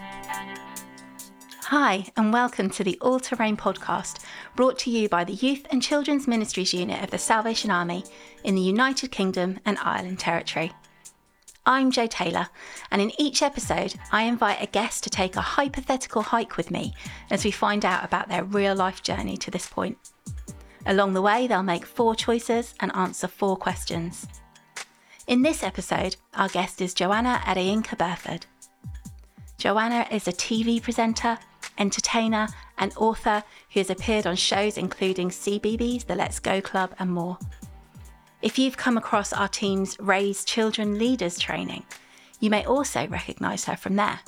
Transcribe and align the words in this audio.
Hi, 0.00 0.46
and 2.16 2.32
welcome 2.32 2.70
to 2.70 2.84
the 2.84 2.96
All 3.00 3.18
Terrain 3.18 3.56
podcast, 3.56 4.24
brought 4.54 4.78
to 4.80 4.90
you 4.90 5.08
by 5.08 5.24
the 5.24 5.32
Youth 5.32 5.66
and 5.70 5.82
Children's 5.82 6.28
Ministries 6.28 6.72
Unit 6.72 7.02
of 7.02 7.10
the 7.10 7.18
Salvation 7.18 7.72
Army 7.72 8.04
in 8.44 8.54
the 8.54 8.60
United 8.60 9.10
Kingdom 9.10 9.58
and 9.66 9.76
Ireland 9.78 10.20
Territory. 10.20 10.70
I'm 11.66 11.90
Jo 11.90 12.06
Taylor, 12.06 12.48
and 12.92 13.02
in 13.02 13.10
each 13.20 13.42
episode, 13.42 13.94
I 14.12 14.22
invite 14.22 14.62
a 14.62 14.66
guest 14.66 15.02
to 15.04 15.10
take 15.10 15.34
a 15.34 15.40
hypothetical 15.40 16.22
hike 16.22 16.56
with 16.56 16.70
me 16.70 16.94
as 17.30 17.44
we 17.44 17.50
find 17.50 17.84
out 17.84 18.04
about 18.04 18.28
their 18.28 18.44
real 18.44 18.76
life 18.76 19.02
journey 19.02 19.36
to 19.38 19.50
this 19.50 19.66
point. 19.66 19.98
Along 20.86 21.12
the 21.12 21.22
way, 21.22 21.48
they'll 21.48 21.64
make 21.64 21.84
four 21.84 22.14
choices 22.14 22.74
and 22.78 22.94
answer 22.94 23.26
four 23.26 23.56
questions. 23.56 24.28
In 25.26 25.42
this 25.42 25.64
episode, 25.64 26.14
our 26.34 26.48
guest 26.48 26.80
is 26.80 26.94
Joanna 26.94 27.42
Adeyinka 27.44 27.98
Burford. 27.98 28.46
Joanna 29.58 30.06
is 30.12 30.28
a 30.28 30.32
TV 30.32 30.80
presenter, 30.80 31.36
entertainer, 31.78 32.46
and 32.78 32.96
author 32.96 33.42
who 33.72 33.80
has 33.80 33.90
appeared 33.90 34.24
on 34.24 34.36
shows 34.36 34.78
including 34.78 35.30
CBeebies, 35.30 36.06
The 36.06 36.14
Let's 36.14 36.38
Go 36.38 36.60
Club, 36.60 36.94
and 37.00 37.10
more. 37.10 37.38
If 38.40 38.56
you've 38.56 38.76
come 38.76 38.96
across 38.96 39.32
our 39.32 39.48
team's 39.48 39.98
Raise 39.98 40.44
Children 40.44 40.96
Leaders 40.96 41.40
training, 41.40 41.84
you 42.38 42.50
may 42.50 42.64
also 42.66 43.08
recognise 43.08 43.64
her 43.64 43.74
from 43.74 43.96
there. 43.96 44.20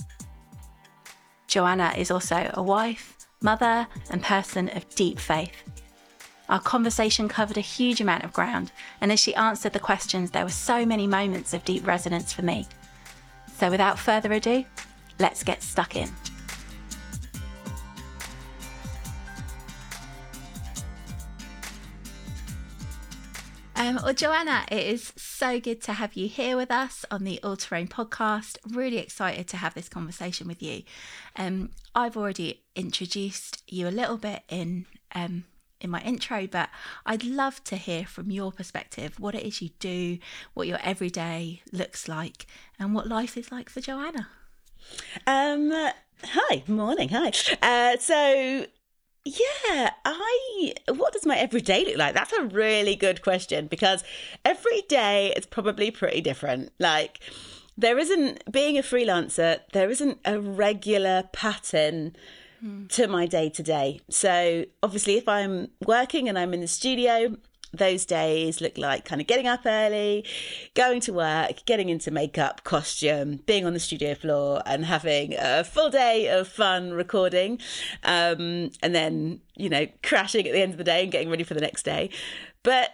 Joanna 1.47 1.95
is 1.97 2.11
also 2.11 2.51
a 2.55 2.63
wife, 2.63 3.17
mother, 3.41 3.87
and 4.11 4.25
person 4.25 4.69
of 4.71 4.89
deep 4.97 5.21
faith. 5.21 5.63
Our 6.49 6.61
conversation 6.61 7.29
covered 7.29 7.57
a 7.57 7.61
huge 7.61 8.01
amount 8.01 8.25
of 8.25 8.33
ground, 8.33 8.73
and 9.01 9.13
as 9.13 9.21
she 9.21 9.37
answered 9.37 9.75
the 9.75 9.79
questions, 9.79 10.33
there 10.33 10.45
were 10.45 10.51
so 10.51 10.85
many 10.85 11.07
moments 11.07 11.55
of 11.55 11.65
deep 11.65 11.87
resonance 11.87 12.33
for 12.33 12.43
me. 12.43 12.67
So, 13.59 13.71
without 13.71 13.97
further 13.97 14.33
ado, 14.33 14.65
let's 15.21 15.45
get 15.45 15.63
stuck 15.63 15.95
in. 15.95 16.09
Um, 23.77 23.99
well, 24.03 24.13
Joanna, 24.13 24.67
it 24.71 24.87
is 24.87 25.11
so 25.17 25.59
good 25.59 25.81
to 25.83 25.95
have 25.95 26.13
you 26.13 26.29
here 26.29 26.55
with 26.55 26.71
us 26.71 27.07
on 27.11 27.25
the 27.25 27.41
All 27.43 27.57
Terrain 27.57 27.89
podcast. 27.89 28.59
Really 28.69 28.99
excited 28.99 29.49
to 29.49 29.57
have 29.57 29.73
this 29.73 29.89
conversation 29.89 30.47
with 30.47 30.63
you. 30.63 30.83
Um, 31.37 31.71
I've 31.95 32.15
already 32.15 32.63
introduced 32.77 33.63
you 33.67 33.89
a 33.89 33.91
little 33.91 34.19
bit 34.19 34.43
in 34.51 34.85
um, 35.15 35.45
in 35.81 35.89
my 35.89 36.03
intro, 36.03 36.47
but 36.47 36.69
I'd 37.07 37.25
love 37.25 37.65
to 37.65 37.77
hear 37.77 38.05
from 38.05 38.31
your 38.31 38.53
perspective 38.53 39.19
what 39.19 39.35
it 39.35 39.45
is 39.45 39.63
you 39.63 39.71
do, 39.79 40.19
what 40.53 40.69
your 40.69 40.79
everyday 40.83 41.63
looks 41.73 42.07
like, 42.07 42.47
and 42.79 42.95
what 42.95 43.09
life 43.09 43.39
is 43.39 43.51
like 43.51 43.71
for 43.71 43.81
Joanna. 43.81 44.29
Um, 45.27 45.73
hi, 46.25 46.63
morning, 46.67 47.09
hi. 47.11 47.33
Uh, 47.63 47.99
so 47.99 48.67
yeah, 49.25 49.91
I 50.05 50.75
what 50.89 51.13
does 51.13 51.27
my 51.27 51.37
everyday 51.37 51.85
look 51.85 51.99
like? 51.99 52.15
That's 52.15 52.33
a 52.33 52.45
really 52.45 52.97
good 52.97 53.23
question 53.23 53.67
because 53.67 54.03
every 54.45 54.83
day 54.89 55.33
is 55.37 55.47
probably 55.47 55.91
pretty 55.91 56.21
different. 56.21 56.73
Like 56.79 57.21
there 57.77 57.99
isn't 57.99 58.51
being 58.51 58.79
a 58.79 58.83
freelancer, 58.83 59.61
there 59.73 59.91
isn't 59.91 60.19
a 60.25 60.41
regular 60.41 61.25
pattern 61.33 62.17
hmm. 62.61 62.87
to 62.89 63.09
my 63.09 63.27
day 63.27 63.51
to 63.51 63.63
day. 63.63 64.01
So 64.09 64.65
obviously 64.83 65.17
if 65.17 65.29
I'm 65.29 65.69
working 65.85 66.29
and 66.29 66.39
I'm 66.39 66.55
in 66.55 66.61
the 66.61 66.69
studio, 66.69 67.37
those 67.73 68.05
days 68.05 68.61
look 68.61 68.77
like 68.77 69.05
kind 69.05 69.21
of 69.21 69.27
getting 69.27 69.47
up 69.47 69.61
early, 69.65 70.25
going 70.75 71.01
to 71.03 71.13
work, 71.13 71.65
getting 71.67 71.89
into 71.89 72.11
makeup, 72.11 72.65
costume, 72.65 73.41
being 73.47 73.65
on 73.65 73.73
the 73.73 73.81
studio 73.81 74.15
floor, 74.15 74.63
and 74.67 74.85
having 74.85 75.35
a 75.39 75.65
full 75.65 75.91
day 75.91 76.29
of 76.29 76.49
fun 76.49 76.93
recording. 76.93 77.59
Um, 78.03 78.71
and 78.83 78.95
then, 78.95 79.41
you 79.57 79.69
know, 79.69 79.87
crashing 80.03 80.47
at 80.47 80.53
the 80.53 80.61
end 80.61 80.73
of 80.73 80.79
the 80.79 80.85
day 80.85 81.03
and 81.03 81.13
getting 81.13 81.31
ready 81.31 81.45
for 81.45 81.55
the 81.55 81.61
next 81.61 81.85
day. 81.85 82.11
But 82.63 82.91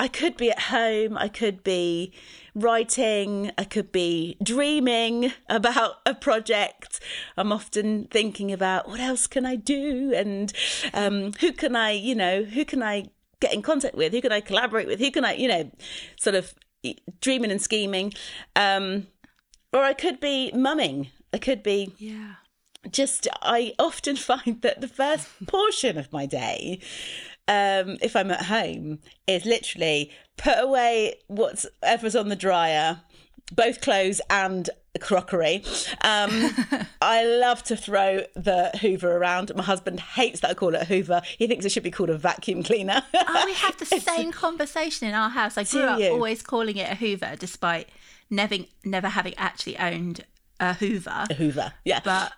I 0.00 0.06
could 0.06 0.36
be 0.36 0.50
at 0.50 0.60
home, 0.60 1.18
I 1.18 1.28
could 1.28 1.64
be 1.64 2.12
writing, 2.54 3.50
I 3.58 3.64
could 3.64 3.90
be 3.90 4.36
dreaming 4.42 5.32
about 5.48 5.96
a 6.06 6.14
project. 6.14 7.00
I'm 7.36 7.50
often 7.50 8.04
thinking 8.04 8.52
about 8.52 8.88
what 8.88 9.00
else 9.00 9.26
can 9.26 9.44
I 9.44 9.56
do 9.56 10.12
and 10.14 10.52
um, 10.94 11.32
who 11.40 11.52
can 11.52 11.74
I, 11.74 11.92
you 11.92 12.14
know, 12.14 12.44
who 12.44 12.64
can 12.64 12.82
I 12.82 13.06
get 13.40 13.54
in 13.54 13.62
contact 13.62 13.94
with? 13.94 14.12
Who 14.12 14.20
can 14.20 14.32
I 14.32 14.40
collaborate 14.40 14.86
with? 14.86 14.98
Who 15.00 15.10
can 15.10 15.24
I, 15.24 15.34
you 15.34 15.48
know, 15.48 15.70
sort 16.18 16.36
of 16.36 16.54
dreaming 17.20 17.50
and 17.50 17.60
scheming? 17.60 18.12
Um, 18.56 19.06
or 19.72 19.82
I 19.82 19.94
could 19.94 20.20
be 20.20 20.50
mumming. 20.52 21.08
I 21.32 21.38
could 21.38 21.62
be. 21.62 21.92
Yeah. 21.98 22.34
Just, 22.90 23.26
I 23.42 23.74
often 23.78 24.16
find 24.30 24.62
that 24.62 24.80
the 24.80 24.88
first 24.88 25.28
portion 25.46 25.98
of 25.98 26.12
my 26.12 26.26
day, 26.26 26.80
um, 27.46 27.98
if 28.00 28.14
I'm 28.14 28.30
at 28.30 28.46
home, 28.46 29.00
is 29.26 29.44
literally 29.44 30.12
put 30.36 30.58
away 30.58 31.14
whatever's 31.26 32.16
on 32.16 32.28
the 32.28 32.36
dryer, 32.36 33.00
both 33.52 33.80
clothes 33.80 34.20
and 34.30 34.70
crockery. 34.98 35.64
Um, 36.02 36.50
I 37.02 37.24
love 37.24 37.62
to 37.64 37.76
throw 37.76 38.22
the 38.34 38.70
Hoover 38.80 39.16
around. 39.16 39.52
My 39.54 39.62
husband 39.62 40.00
hates 40.00 40.40
that 40.40 40.50
I 40.50 40.54
call 40.54 40.74
it 40.74 40.82
a 40.82 40.84
Hoover. 40.84 41.22
He 41.38 41.46
thinks 41.46 41.64
it 41.64 41.72
should 41.72 41.82
be 41.82 41.90
called 41.90 42.10
a 42.10 42.18
vacuum 42.18 42.62
cleaner. 42.62 43.02
oh, 43.14 43.42
we 43.46 43.54
have 43.54 43.76
the 43.78 43.86
same 43.86 44.32
conversation 44.32 45.08
in 45.08 45.14
our 45.14 45.30
house. 45.30 45.56
I 45.56 45.64
grew 45.64 45.82
up 45.82 46.00
always 46.12 46.42
calling 46.42 46.76
it 46.76 46.90
a 46.90 46.94
Hoover, 46.94 47.34
despite 47.38 47.88
never 48.30 48.56
never 48.84 49.08
having 49.08 49.34
actually 49.36 49.78
owned 49.78 50.24
a 50.60 50.74
Hoover. 50.74 51.26
A 51.30 51.34
Hoover, 51.34 51.72
yeah. 51.84 52.00
But 52.04 52.32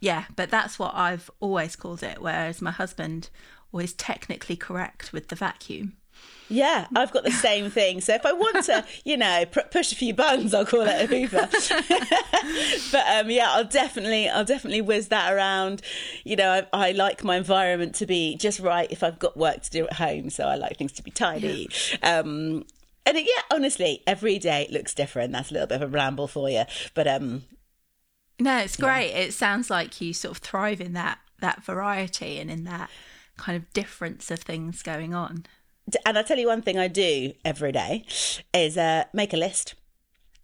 yeah, 0.00 0.24
but 0.36 0.50
that's 0.50 0.78
what 0.78 0.94
I've 0.94 1.30
always 1.40 1.76
called 1.76 2.02
it. 2.02 2.20
Whereas 2.20 2.60
my 2.60 2.70
husband 2.70 3.30
always 3.72 3.92
technically 3.92 4.56
correct 4.56 5.12
with 5.12 5.28
the 5.28 5.36
vacuum. 5.36 5.96
Yeah, 6.48 6.86
I've 6.94 7.10
got 7.10 7.24
the 7.24 7.30
same 7.30 7.70
thing. 7.70 8.00
So 8.00 8.14
if 8.14 8.26
I 8.26 8.32
want 8.32 8.64
to, 8.66 8.84
you 9.04 9.16
know, 9.16 9.44
pr- 9.50 9.60
push 9.70 9.92
a 9.92 9.96
few 9.96 10.12
buttons, 10.12 10.52
I'll 10.52 10.66
call 10.66 10.82
it 10.82 11.02
a 11.02 11.06
Hoover. 11.06 11.48
but 12.92 13.06
um, 13.06 13.30
yeah, 13.30 13.50
I'll 13.50 13.64
definitely, 13.64 14.28
I'll 14.28 14.44
definitely 14.44 14.82
whiz 14.82 15.08
that 15.08 15.32
around. 15.32 15.80
You 16.22 16.36
know, 16.36 16.66
I, 16.72 16.88
I, 16.88 16.92
like 16.92 17.24
my 17.24 17.36
environment 17.36 17.94
to 17.96 18.06
be 18.06 18.36
just 18.36 18.60
right 18.60 18.90
if 18.90 19.02
I've 19.02 19.18
got 19.18 19.36
work 19.36 19.62
to 19.62 19.70
do 19.70 19.86
at 19.86 19.94
home. 19.94 20.28
So 20.30 20.44
I 20.44 20.56
like 20.56 20.76
things 20.76 20.92
to 20.92 21.02
be 21.02 21.10
tidy. 21.10 21.68
Yeah. 22.02 22.18
Um, 22.18 22.64
and 23.06 23.16
it, 23.16 23.26
yeah, 23.26 23.42
honestly, 23.50 24.02
every 24.06 24.38
day 24.38 24.68
looks 24.70 24.94
different. 24.94 25.32
That's 25.32 25.50
a 25.50 25.54
little 25.54 25.68
bit 25.68 25.76
of 25.76 25.82
a 25.82 25.88
ramble 25.88 26.28
for 26.28 26.50
you, 26.50 26.64
but 26.94 27.06
um, 27.06 27.42
no, 28.38 28.58
it's 28.58 28.76
great. 28.76 29.10
Yeah. 29.10 29.18
It 29.18 29.34
sounds 29.34 29.70
like 29.70 30.00
you 30.00 30.12
sort 30.12 30.36
of 30.36 30.42
thrive 30.42 30.80
in 30.80 30.92
that 30.94 31.18
that 31.40 31.62
variety 31.62 32.38
and 32.38 32.50
in 32.50 32.64
that 32.64 32.88
kind 33.36 33.56
of 33.56 33.70
difference 33.72 34.30
of 34.30 34.38
things 34.38 34.82
going 34.82 35.12
on 35.12 35.44
and 36.04 36.18
I'll 36.18 36.24
tell 36.24 36.38
you 36.38 36.48
one 36.48 36.62
thing 36.62 36.78
I 36.78 36.88
do 36.88 37.32
every 37.44 37.72
day 37.72 38.04
is 38.52 38.76
uh, 38.76 39.04
make 39.12 39.32
a 39.32 39.36
list. 39.36 39.74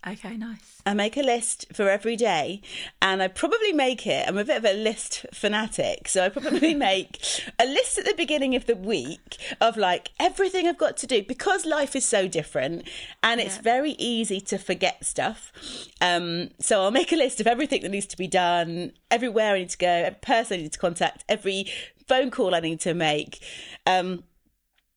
Okay, 0.06 0.34
nice. 0.38 0.80
I 0.86 0.94
make 0.94 1.18
a 1.18 1.22
list 1.22 1.66
for 1.74 1.90
every 1.90 2.16
day 2.16 2.62
and 3.02 3.22
I 3.22 3.28
probably 3.28 3.72
make 3.72 4.06
it. 4.06 4.26
I'm 4.26 4.38
a 4.38 4.46
bit 4.46 4.56
of 4.56 4.64
a 4.64 4.72
list 4.72 5.26
fanatic. 5.32 6.08
So 6.08 6.24
I 6.24 6.30
probably 6.30 6.74
make 6.74 7.20
a 7.58 7.66
list 7.66 7.98
at 7.98 8.06
the 8.06 8.14
beginning 8.14 8.56
of 8.56 8.64
the 8.64 8.76
week 8.76 9.36
of 9.60 9.76
like 9.76 10.12
everything 10.18 10.66
I've 10.66 10.78
got 10.78 10.96
to 10.98 11.06
do 11.06 11.22
because 11.22 11.66
life 11.66 11.94
is 11.94 12.06
so 12.06 12.28
different 12.28 12.88
and 13.22 13.42
it's 13.42 13.56
yeah. 13.56 13.62
very 13.62 13.90
easy 13.98 14.40
to 14.40 14.56
forget 14.56 15.04
stuff. 15.04 15.52
Um, 16.00 16.48
so 16.58 16.82
I'll 16.82 16.90
make 16.90 17.12
a 17.12 17.16
list 17.16 17.38
of 17.38 17.46
everything 17.46 17.82
that 17.82 17.90
needs 17.90 18.06
to 18.06 18.16
be 18.16 18.26
done, 18.26 18.92
everywhere 19.10 19.54
I 19.54 19.58
need 19.58 19.70
to 19.70 19.78
go, 19.78 19.86
every 19.86 20.20
person 20.20 20.60
I 20.60 20.62
need 20.62 20.72
to 20.72 20.78
contact, 20.78 21.24
every 21.28 21.66
phone 22.08 22.30
call 22.30 22.54
I 22.54 22.60
need 22.60 22.80
to 22.80 22.94
make. 22.94 23.38
Um, 23.84 24.24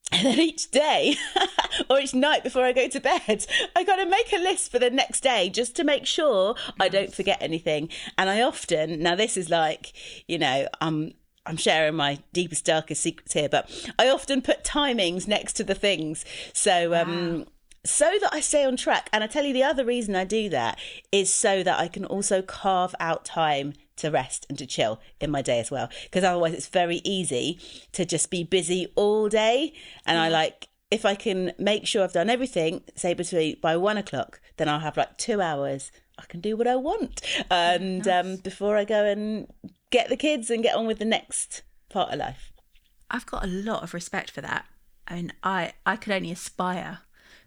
and 0.12 0.26
then 0.26 0.40
each 0.40 0.70
day 0.70 1.16
or 1.90 2.00
each 2.00 2.14
night 2.14 2.44
before 2.44 2.66
I 2.66 2.72
go 2.72 2.88
to 2.88 3.00
bed, 3.00 3.46
I 3.76 3.84
got 3.84 3.96
to 3.96 4.06
make 4.06 4.32
a 4.34 4.38
list 4.38 4.72
for 4.72 4.80
the 4.80 4.90
next 4.90 5.22
day 5.22 5.50
just 5.50 5.76
to 5.78 5.84
make 5.84 6.06
sure 6.06 6.56
I 6.80 6.90
don't 6.90 7.14
forget 7.14 7.42
anything. 7.42 7.90
And 8.18 8.30
I 8.30 8.42
often, 8.42 9.02
now 9.02 9.16
this 9.16 9.38
is 9.38 9.50
like, 9.50 9.94
you 10.28 10.38
know, 10.38 10.68
I'm 10.82 11.14
I'm 11.46 11.58
sharing 11.58 11.96
my 11.96 12.20
deepest, 12.32 12.66
darkest 12.66 13.02
secrets 13.02 13.34
here, 13.34 13.50
but 13.50 13.70
I 14.00 14.08
often 14.10 14.42
put 14.42 14.64
timings 14.64 15.28
next 15.28 15.54
to 15.54 15.64
the 15.64 15.76
things. 15.76 16.24
So, 16.54 16.94
um, 16.94 17.40
wow. 17.40 17.46
so 17.84 18.10
that 18.22 18.30
I 18.34 18.40
stay 18.40 18.64
on 18.64 18.78
track. 18.78 19.10
And 19.12 19.24
I 19.24 19.28
tell 19.28 19.44
you, 19.44 19.52
the 19.52 19.64
other 19.64 19.84
reason 19.84 20.16
I 20.16 20.24
do 20.24 20.48
that 20.50 20.80
is 21.12 21.34
so 21.34 21.62
that 21.64 21.80
I 21.80 21.90
can 21.90 22.06
also 22.06 22.42
carve 22.42 22.96
out 23.00 23.26
time 23.26 23.74
to 23.98 24.10
rest 24.10 24.46
and 24.50 24.58
to 24.58 24.66
chill 24.66 25.00
in 25.20 25.32
my 25.32 25.42
day 25.42 25.60
as 25.60 25.72
well. 25.72 25.90
Because 26.04 26.24
otherwise, 26.24 26.54
it's 26.54 26.68
very 26.68 27.02
easy 27.04 27.60
to 27.92 28.06
just 28.06 28.30
be 28.30 28.44
busy 28.44 28.92
all 28.96 29.30
day. 29.30 29.74
And 30.06 30.18
I 30.18 30.30
like, 30.30 30.68
if 30.92 31.06
I 31.06 31.16
can 31.16 31.54
make 31.58 31.88
sure 31.88 32.04
I've 32.04 32.14
done 32.14 32.30
everything, 32.30 32.84
say 32.96 33.14
between 33.14 33.58
by 33.62 33.78
one 33.78 33.98
o'clock, 33.98 34.40
then 34.58 34.70
I'll 34.70 34.80
have 34.80 34.98
like 34.98 35.18
two 35.18 35.42
hours. 35.42 35.92
I 36.18 36.26
can 36.28 36.42
do 36.42 36.56
what 36.56 36.68
I 36.68 36.76
want. 36.76 37.22
And 37.50 38.06
nice. 38.06 38.26
um, 38.26 38.38
before 38.38 38.78
I 38.78 38.86
go 38.86 39.06
and 39.06 39.48
get 39.90 40.10
the 40.10 40.18
kids 40.18 40.50
and 40.50 40.64
get 40.64 40.76
on 40.76 40.86
with 40.86 41.00
the 41.00 41.06
next 41.06 41.64
part 41.90 42.12
of 42.12 42.20
life. 42.20 42.52
I've 43.10 43.26
got 43.26 43.44
a 43.44 43.48
lot 43.48 43.84
of 43.84 43.94
respect 43.94 44.32
for 44.32 44.42
that. 44.42 44.66
I 45.08 45.16
mean, 45.16 45.34
I, 45.44 45.74
I 45.86 45.96
could 45.96 46.14
only 46.14 46.32
aspire 46.32 47.00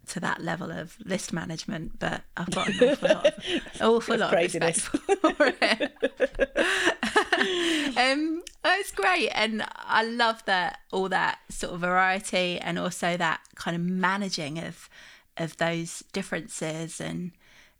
to 0.08 0.20
that 0.20 0.42
level 0.42 0.70
of 0.70 0.96
list 1.04 1.32
management, 1.32 1.98
but 1.98 2.22
I've 2.36 2.50
got 2.50 2.68
an 2.68 2.74
awful 2.88 3.08
lot, 3.08 3.26
of, 3.26 3.80
awful 3.80 4.16
lot 4.16 4.30
craziness. 4.30 4.80
for 4.80 5.34
it. 5.38 5.82
um, 7.96 8.42
oh, 8.64 8.76
it's 8.78 8.92
great, 8.92 9.30
and 9.30 9.64
I 9.76 10.04
love 10.04 10.44
that 10.46 10.80
all 10.92 11.08
that 11.08 11.38
sort 11.48 11.74
of 11.74 11.80
variety, 11.80 12.58
and 12.58 12.78
also 12.78 13.16
that 13.16 13.40
kind 13.54 13.76
of 13.76 13.82
managing 13.82 14.58
of 14.58 14.88
of 15.36 15.56
those 15.56 16.04
differences, 16.12 17.00
and 17.00 17.32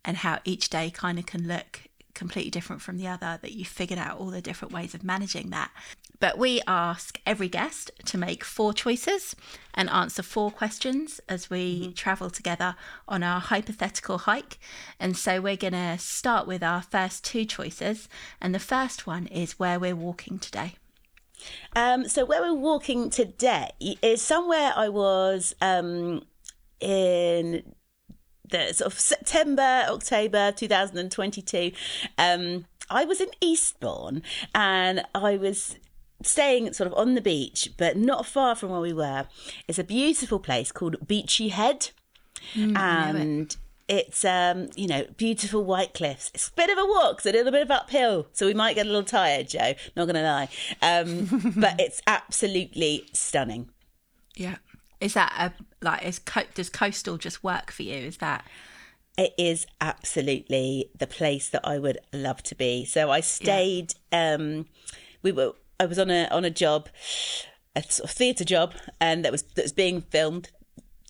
and 0.03 0.17
how 0.17 0.39
each 0.43 0.69
day 0.69 0.89
kind 0.89 1.19
of 1.19 1.25
can 1.25 1.47
look 1.47 1.81
completely 2.13 2.51
different 2.51 2.81
from 2.81 2.97
the 2.97 3.07
other. 3.07 3.39
That 3.41 3.53
you 3.53 3.63
figured 3.63 3.99
out 3.99 4.19
all 4.19 4.31
the 4.31 4.41
different 4.41 4.73
ways 4.73 4.93
of 4.93 5.03
managing 5.03 5.49
that, 5.51 5.71
but 6.19 6.37
we 6.37 6.61
ask 6.67 7.19
every 7.25 7.47
guest 7.47 7.91
to 8.05 8.17
make 8.17 8.43
four 8.43 8.73
choices 8.73 9.35
and 9.73 9.89
answer 9.89 10.23
four 10.23 10.51
questions 10.51 11.21
as 11.29 11.49
we 11.49 11.81
mm-hmm. 11.81 11.91
travel 11.91 12.29
together 12.29 12.75
on 13.07 13.23
our 13.23 13.39
hypothetical 13.39 14.19
hike. 14.19 14.57
And 14.99 15.15
so 15.15 15.39
we're 15.41 15.57
going 15.57 15.73
to 15.73 15.97
start 15.99 16.47
with 16.47 16.63
our 16.63 16.81
first 16.81 17.23
two 17.23 17.45
choices. 17.45 18.09
And 18.41 18.53
the 18.53 18.59
first 18.59 19.05
one 19.05 19.27
is 19.27 19.59
where 19.59 19.79
we're 19.79 19.95
walking 19.95 20.39
today. 20.39 20.75
Um, 21.75 22.07
so 22.07 22.25
where 22.25 22.41
we're 22.41 22.53
walking 22.53 23.09
today 23.11 23.69
is 23.79 24.21
somewhere 24.21 24.73
I 24.75 24.89
was 24.89 25.53
um, 25.61 26.23
in 26.79 27.75
the 28.49 28.73
sort 28.73 28.91
of 28.91 28.99
September, 28.99 29.85
October 29.87 30.51
2022. 30.51 31.71
Um, 32.17 32.65
I 32.89 33.05
was 33.05 33.19
in 33.19 33.29
Eastbourne 33.41 34.23
and 34.55 35.03
I 35.13 35.37
was 35.37 35.75
staying 36.23 36.73
sort 36.73 36.91
of 36.91 36.97
on 36.97 37.15
the 37.15 37.21
beach, 37.21 37.69
but 37.77 37.97
not 37.97 38.25
far 38.25 38.55
from 38.55 38.69
where 38.69 38.81
we 38.81 38.93
were, 38.93 39.27
is 39.67 39.79
a 39.79 39.83
beautiful 39.83 40.39
place 40.39 40.71
called 40.71 41.07
Beachy 41.07 41.49
Head. 41.49 41.91
Mm, 42.53 42.77
and 42.77 43.57
it's 43.87 44.25
um, 44.25 44.69
you 44.75 44.87
know, 44.87 45.05
beautiful 45.17 45.63
white 45.63 45.93
cliffs. 45.93 46.31
It's 46.33 46.49
a 46.49 46.53
bit 46.53 46.69
of 46.69 46.77
a 46.77 46.85
walk, 46.85 47.17
it's 47.17 47.25
a 47.25 47.31
little 47.31 47.51
bit 47.51 47.61
of 47.61 47.71
uphill, 47.71 48.27
so 48.33 48.45
we 48.45 48.53
might 48.53 48.75
get 48.75 48.85
a 48.85 48.89
little 48.89 49.03
tired, 49.03 49.49
Jo. 49.49 49.73
Not 49.95 50.05
gonna 50.05 50.23
lie, 50.23 50.49
um, 50.81 51.53
but 51.55 51.79
it's 51.79 52.01
absolutely 52.07 53.05
stunning. 53.13 53.69
Yeah, 54.35 54.57
is 54.99 55.13
that 55.13 55.33
a 55.37 55.85
like? 55.85 56.03
Is 56.03 56.19
does 56.53 56.69
coastal 56.69 57.17
just 57.17 57.43
work 57.43 57.71
for 57.71 57.83
you? 57.83 57.95
Is 57.95 58.17
that? 58.17 58.45
It 59.17 59.33
is 59.39 59.65
absolutely 59.81 60.91
the 60.95 61.07
place 61.07 61.49
that 61.49 61.61
I 61.63 61.79
would 61.79 61.97
love 62.13 62.43
to 62.43 62.55
be. 62.55 62.85
So 62.85 63.09
I 63.09 63.21
stayed. 63.21 63.95
Yeah. 64.11 64.35
Um, 64.35 64.67
we 65.23 65.31
were 65.31 65.53
I 65.79 65.85
was 65.85 65.99
on 65.99 66.09
a 66.09 66.27
on 66.29 66.45
a 66.45 66.49
job, 66.49 66.89
a 67.75 67.83
sort 67.83 68.09
of 68.09 68.15
theatre 68.15 68.45
job, 68.45 68.73
and 68.99 69.23
that 69.23 69.31
was 69.31 69.43
that 69.55 69.63
was 69.63 69.73
being 69.73 70.01
filmed. 70.01 70.49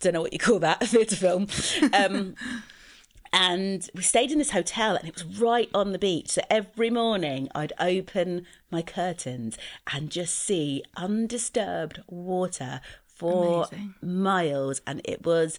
Don't 0.02 0.14
know 0.14 0.22
what 0.22 0.34
you 0.34 0.40
call 0.40 0.60
that, 0.60 0.82
a 0.84 0.88
theatre 0.88 1.16
film. 1.16 1.48
Um, 1.94 2.36
and 3.34 3.90
we 3.96 4.04
stayed 4.04 4.32
in 4.32 4.38
this 4.38 4.52
hotel, 4.52 4.96
and 4.96 5.08
it 5.08 5.14
was 5.14 5.40
right 5.40 5.70
on 5.74 5.92
the 5.92 6.00
beach. 6.00 6.30
So 6.30 6.42
every 6.50 6.90
morning, 6.90 7.50
I'd 7.56 7.74
open 7.80 8.46
my 8.70 8.82
curtains 8.82 9.58
and 9.92 10.12
just 10.12 10.36
see 10.36 10.84
undisturbed 10.96 12.02
water 12.08 12.82
for 13.06 13.68
Amazing. 13.72 13.96
miles, 14.02 14.82
and 14.86 15.02
it 15.04 15.26
was 15.26 15.58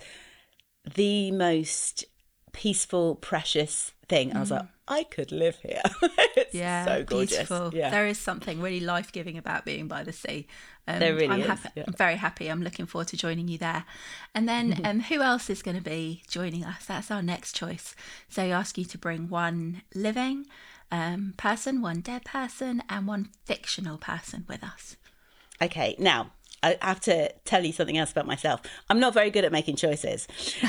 the 0.95 1.31
most 1.33 2.05
peaceful, 2.53 3.15
precious 3.15 3.93
thing. 4.09 4.35
I 4.35 4.41
was 4.41 4.51
like, 4.51 4.63
mm. 4.63 4.69
I 4.89 5.05
could 5.05 5.31
live 5.31 5.57
here. 5.57 5.83
it's 6.37 6.55
yeah, 6.55 6.85
so 6.85 7.05
gorgeous. 7.05 7.37
Beautiful. 7.37 7.71
Yeah. 7.75 7.91
There 7.91 8.07
is 8.07 8.19
something 8.19 8.61
really 8.61 8.81
life 8.81 9.13
giving 9.13 9.37
about 9.37 9.65
being 9.65 9.87
by 9.87 10.03
the 10.03 10.13
sea. 10.13 10.47
Um, 10.87 10.99
there 10.99 11.15
really 11.15 11.29
I'm 11.29 11.41
is. 11.41 11.47
Happy, 11.47 11.69
yeah. 11.77 11.85
I'm 11.87 11.93
very 11.93 12.17
happy. 12.17 12.49
I'm 12.49 12.63
looking 12.63 12.87
forward 12.87 13.09
to 13.09 13.17
joining 13.17 13.49
you 13.49 13.59
there. 13.59 13.85
And 14.35 14.49
then, 14.49 14.81
um, 14.85 15.01
who 15.01 15.21
else 15.21 15.51
is 15.51 15.63
going 15.63 15.77
to 15.77 15.83
be 15.83 16.23
joining 16.29 16.65
us? 16.65 16.87
That's 16.87 17.11
our 17.11 17.23
next 17.23 17.55
choice. 17.55 17.95
So, 18.29 18.43
I 18.43 18.49
ask 18.49 18.79
you 18.79 18.87
to 18.87 18.99
bring 18.99 19.29
one 19.29 19.83
living 19.95 20.47
um, 20.91 21.35
person, 21.37 21.83
one 21.83 22.01
dead 22.01 22.25
person, 22.25 22.83
and 22.89 23.07
one 23.07 23.29
fictional 23.45 23.99
person 23.99 24.47
with 24.49 24.65
us. 24.65 24.97
Okay, 25.61 25.97
now 25.99 26.31
I 26.63 26.77
have 26.81 27.01
to 27.01 27.33
tell 27.45 27.65
you 27.65 27.73
something 27.73 27.99
else 27.99 28.11
about 28.11 28.27
myself. 28.27 28.63
I'm 28.89 29.01
not 29.01 29.15
very 29.15 29.31
good 29.31 29.45
at 29.45 29.53
making 29.53 29.77
choices. 29.77 30.27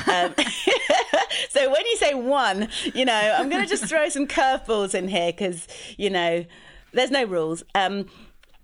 Um, 0.07 0.33
so 1.49 1.71
when 1.71 1.85
you 1.85 1.97
say 1.97 2.13
one, 2.13 2.69
you 2.93 3.05
know, 3.05 3.35
I'm 3.37 3.49
going 3.49 3.63
to 3.63 3.69
just 3.69 3.85
throw 3.85 4.09
some 4.09 4.27
curveballs 4.27 4.93
in 4.93 5.07
here 5.07 5.31
because, 5.31 5.67
you 5.97 6.09
know, 6.09 6.45
there's 6.93 7.11
no 7.11 7.23
rules. 7.23 7.63
Um, 7.75 8.07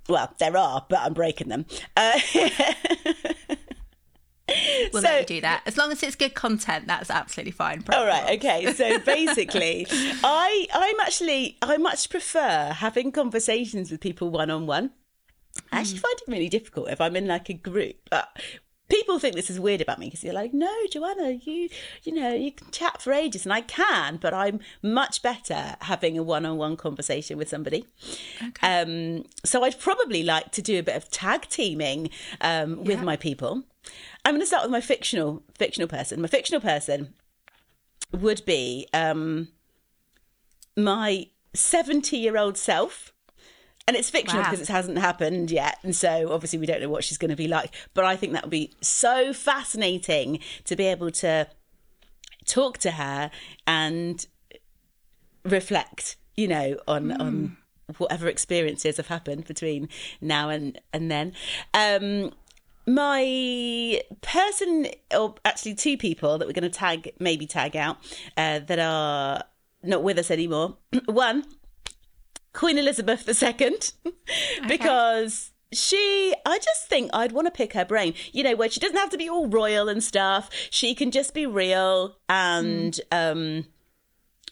well, 0.07 0.33
there 0.39 0.56
are, 0.56 0.85
but 0.88 1.00
I'm 1.00 1.13
breaking 1.13 1.50
them. 1.50 1.65
Uh, 1.97 2.19
we'll 4.94 5.01
so, 5.01 5.07
let 5.07 5.21
you 5.21 5.38
do 5.38 5.41
that 5.41 5.63
as 5.65 5.77
long 5.77 5.91
as 5.91 6.03
it's 6.03 6.15
good 6.15 6.35
content. 6.35 6.88
That's 6.88 7.09
absolutely 7.09 7.51
fine. 7.51 7.83
All 7.91 8.06
right, 8.06 8.38
okay. 8.38 8.71
So 8.73 9.00
basically, 9.06 9.88
I 9.89 10.67
I'm 10.73 11.00
actually 11.01 11.57
I 11.62 11.77
much 11.77 12.09
prefer 12.09 12.71
having 12.75 13.12
conversations 13.12 13.91
with 13.91 14.01
people 14.01 14.29
one 14.29 14.51
on 14.51 14.67
one. 14.67 14.91
I 15.71 15.79
actually 15.79 16.00
find 16.00 16.15
it 16.15 16.31
really 16.31 16.50
difficult 16.50 16.89
if 16.89 17.00
I'm 17.00 17.15
in 17.15 17.27
like 17.27 17.50
a 17.50 17.53
group. 17.53 17.95
But 18.09 18.29
people 18.89 19.19
think 19.19 19.35
this 19.35 19.49
is 19.49 19.59
weird 19.59 19.81
about 19.81 19.99
me 19.99 20.07
because 20.07 20.23
you're 20.23 20.33
like, 20.33 20.53
no, 20.53 20.71
Joanna, 20.91 21.31
you 21.31 21.69
you 22.03 22.13
know 22.13 22.33
you 22.33 22.51
can 22.51 22.69
chat 22.71 23.01
for 23.01 23.13
ages, 23.13 23.45
and 23.45 23.53
I 23.53 23.61
can, 23.61 24.17
but 24.17 24.33
I'm 24.33 24.59
much 24.81 25.21
better 25.21 25.75
having 25.81 26.17
a 26.17 26.23
one-on-one 26.23 26.77
conversation 26.77 27.37
with 27.37 27.49
somebody. 27.49 27.85
Okay. 28.41 28.81
Um, 28.81 29.25
so 29.43 29.63
I'd 29.63 29.79
probably 29.79 30.23
like 30.23 30.51
to 30.51 30.61
do 30.61 30.79
a 30.79 30.83
bit 30.83 30.95
of 30.95 31.09
tag 31.09 31.47
teaming 31.49 32.09
um, 32.41 32.83
with 32.83 32.99
yeah. 32.99 33.03
my 33.03 33.15
people. 33.15 33.63
I'm 34.23 34.33
going 34.33 34.41
to 34.41 34.47
start 34.47 34.63
with 34.63 34.71
my 34.71 34.81
fictional 34.81 35.43
fictional 35.57 35.88
person. 35.88 36.21
My 36.21 36.27
fictional 36.27 36.61
person 36.61 37.13
would 38.11 38.43
be 38.45 38.88
um, 38.93 39.49
my 40.77 41.27
70 41.53 42.17
year 42.17 42.38
old 42.38 42.57
self 42.57 43.13
and 43.87 43.95
it's 43.95 44.09
fictional 44.09 44.41
wow. 44.41 44.49
because 44.49 44.61
it 44.61 44.71
hasn't 44.71 44.97
happened 44.97 45.51
yet 45.51 45.77
and 45.83 45.95
so 45.95 46.31
obviously 46.31 46.59
we 46.59 46.65
don't 46.65 46.81
know 46.81 46.89
what 46.89 47.03
she's 47.03 47.17
going 47.17 47.29
to 47.29 47.35
be 47.35 47.47
like 47.47 47.73
but 47.93 48.05
i 48.05 48.15
think 48.15 48.33
that 48.33 48.43
would 48.43 48.51
be 48.51 48.71
so 48.81 49.33
fascinating 49.33 50.39
to 50.63 50.75
be 50.75 50.85
able 50.85 51.11
to 51.11 51.47
talk 52.45 52.77
to 52.77 52.91
her 52.91 53.31
and 53.65 54.27
reflect 55.43 56.15
you 56.35 56.47
know 56.47 56.77
on 56.87 57.05
mm. 57.09 57.19
on 57.19 57.57
whatever 57.97 58.27
experiences 58.27 58.97
have 58.97 59.07
happened 59.07 59.45
between 59.45 59.88
now 60.21 60.49
and 60.49 60.79
and 60.91 61.11
then 61.11 61.33
um 61.73 62.31
my 62.88 64.01
person 64.21 64.88
or 65.15 65.35
actually 65.43 65.73
two 65.73 65.97
people 65.97 66.38
that 66.38 66.47
we're 66.47 66.53
going 66.53 66.63
to 66.63 66.69
tag 66.69 67.11
maybe 67.19 67.47
tag 67.47 67.75
out 67.75 67.97
uh, 68.38 68.59
that 68.59 68.79
are 68.79 69.43
not 69.83 70.03
with 70.03 70.19
us 70.19 70.29
anymore 70.29 70.77
one 71.05 71.43
Queen 72.55 72.77
Elizabeth 72.77 73.27
II 73.27 73.51
okay. 73.51 74.67
because 74.67 75.51
she 75.74 76.33
i 76.45 76.57
just 76.59 76.88
think 76.88 77.09
i'd 77.13 77.33
want 77.33 77.47
to 77.47 77.51
pick 77.51 77.74
her 77.74 77.83
brain 77.83 78.13
you 78.31 78.43
know 78.43 78.55
where 78.55 78.69
she 78.69 78.79
doesn't 78.79 78.97
have 78.97 79.09
to 79.09 79.17
be 79.17 79.27
all 79.27 79.47
royal 79.47 79.89
and 79.89 80.03
stuff 80.03 80.50
she 80.69 80.95
can 80.95 81.12
just 81.12 81.33
be 81.33 81.45
real 81.45 82.15
and 82.29 83.00
mm. 83.12 83.31
um 83.31 83.65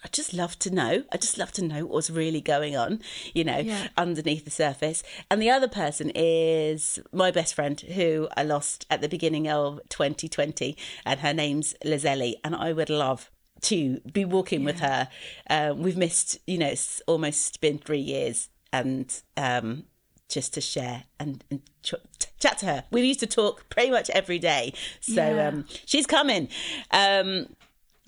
I 0.03 0.09
just 0.09 0.33
love 0.33 0.59
to 0.59 0.69
know. 0.69 1.03
I 1.13 1.17
just 1.17 1.37
love 1.37 1.53
to 1.53 1.63
know 1.63 1.85
what's 1.85 2.09
really 2.09 2.41
going 2.41 2.75
on, 2.75 2.99
you 3.33 3.45
know, 3.45 3.59
yeah. 3.59 3.87
underneath 3.95 4.43
the 4.43 4.51
surface. 4.51 5.01
And 5.31 5.41
the 5.41 5.49
other 5.49 5.69
person 5.69 6.11
is 6.13 6.99
my 7.13 7.31
best 7.31 7.53
friend 7.55 7.79
who 7.79 8.27
I 8.35 8.43
lost 8.43 8.85
at 8.89 8.99
the 8.99 9.07
beginning 9.07 9.47
of 9.47 9.79
2020, 9.87 10.75
and 11.05 11.21
her 11.21 11.33
name's 11.33 11.73
Lizelle. 11.85 12.33
And 12.43 12.53
I 12.53 12.73
would 12.73 12.89
love 12.89 13.31
to 13.63 13.99
be 14.11 14.25
walking 14.25 14.61
yeah. 14.61 14.65
with 14.65 14.79
her. 14.79 15.09
Um, 15.49 15.81
we've 15.81 15.97
missed, 15.97 16.39
you 16.47 16.57
know, 16.57 16.67
it's 16.67 17.01
almost 17.07 17.61
been 17.61 17.77
three 17.77 17.99
years, 17.99 18.49
and 18.71 19.13
um, 19.37 19.85
just 20.29 20.53
to 20.55 20.61
share 20.61 21.03
and, 21.19 21.43
and 21.49 21.61
ch- 21.83 21.95
chat 22.39 22.57
to 22.59 22.65
her. 22.65 22.83
We 22.91 23.01
used 23.01 23.19
to 23.21 23.27
talk 23.27 23.69
pretty 23.69 23.91
much 23.91 24.09
every 24.09 24.39
day, 24.39 24.73
so 25.01 25.35
yeah. 25.35 25.47
um, 25.47 25.65
she's 25.85 26.07
coming. 26.07 26.49
Um, 26.91 27.47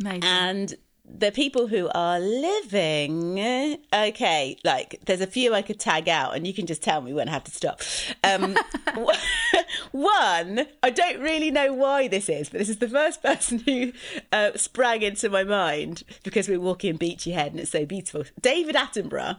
and 0.03 0.75
the 1.07 1.31
people 1.31 1.67
who 1.67 1.89
are 1.93 2.19
living 2.19 3.77
okay 3.93 4.57
like 4.63 4.99
there's 5.05 5.21
a 5.21 5.27
few 5.27 5.53
i 5.53 5.61
could 5.61 5.79
tag 5.79 6.09
out 6.09 6.35
and 6.35 6.45
you 6.45 6.53
can 6.53 6.65
just 6.65 6.81
tell 6.81 7.01
me 7.01 7.13
when 7.13 7.29
i 7.29 7.31
have 7.31 7.43
to 7.43 7.51
stop. 7.51 7.81
Um, 8.23 8.55
one 9.91 10.65
i 10.83 10.89
don't 10.89 11.19
really 11.19 11.51
know 11.51 11.73
why 11.73 12.07
this 12.07 12.29
is 12.29 12.49
but 12.49 12.59
this 12.59 12.69
is 12.69 12.77
the 12.77 12.89
first 12.89 13.21
person 13.23 13.59
who 13.59 13.93
uh, 14.31 14.51
sprang 14.55 15.01
into 15.01 15.29
my 15.29 15.43
mind 15.43 16.03
because 16.23 16.49
we're 16.49 16.59
walking 16.59 16.97
beachy 16.97 17.31
head 17.31 17.51
and 17.51 17.59
it's 17.59 17.71
so 17.71 17.85
beautiful. 17.85 18.23
David 18.41 18.75
attenborough. 18.75 19.37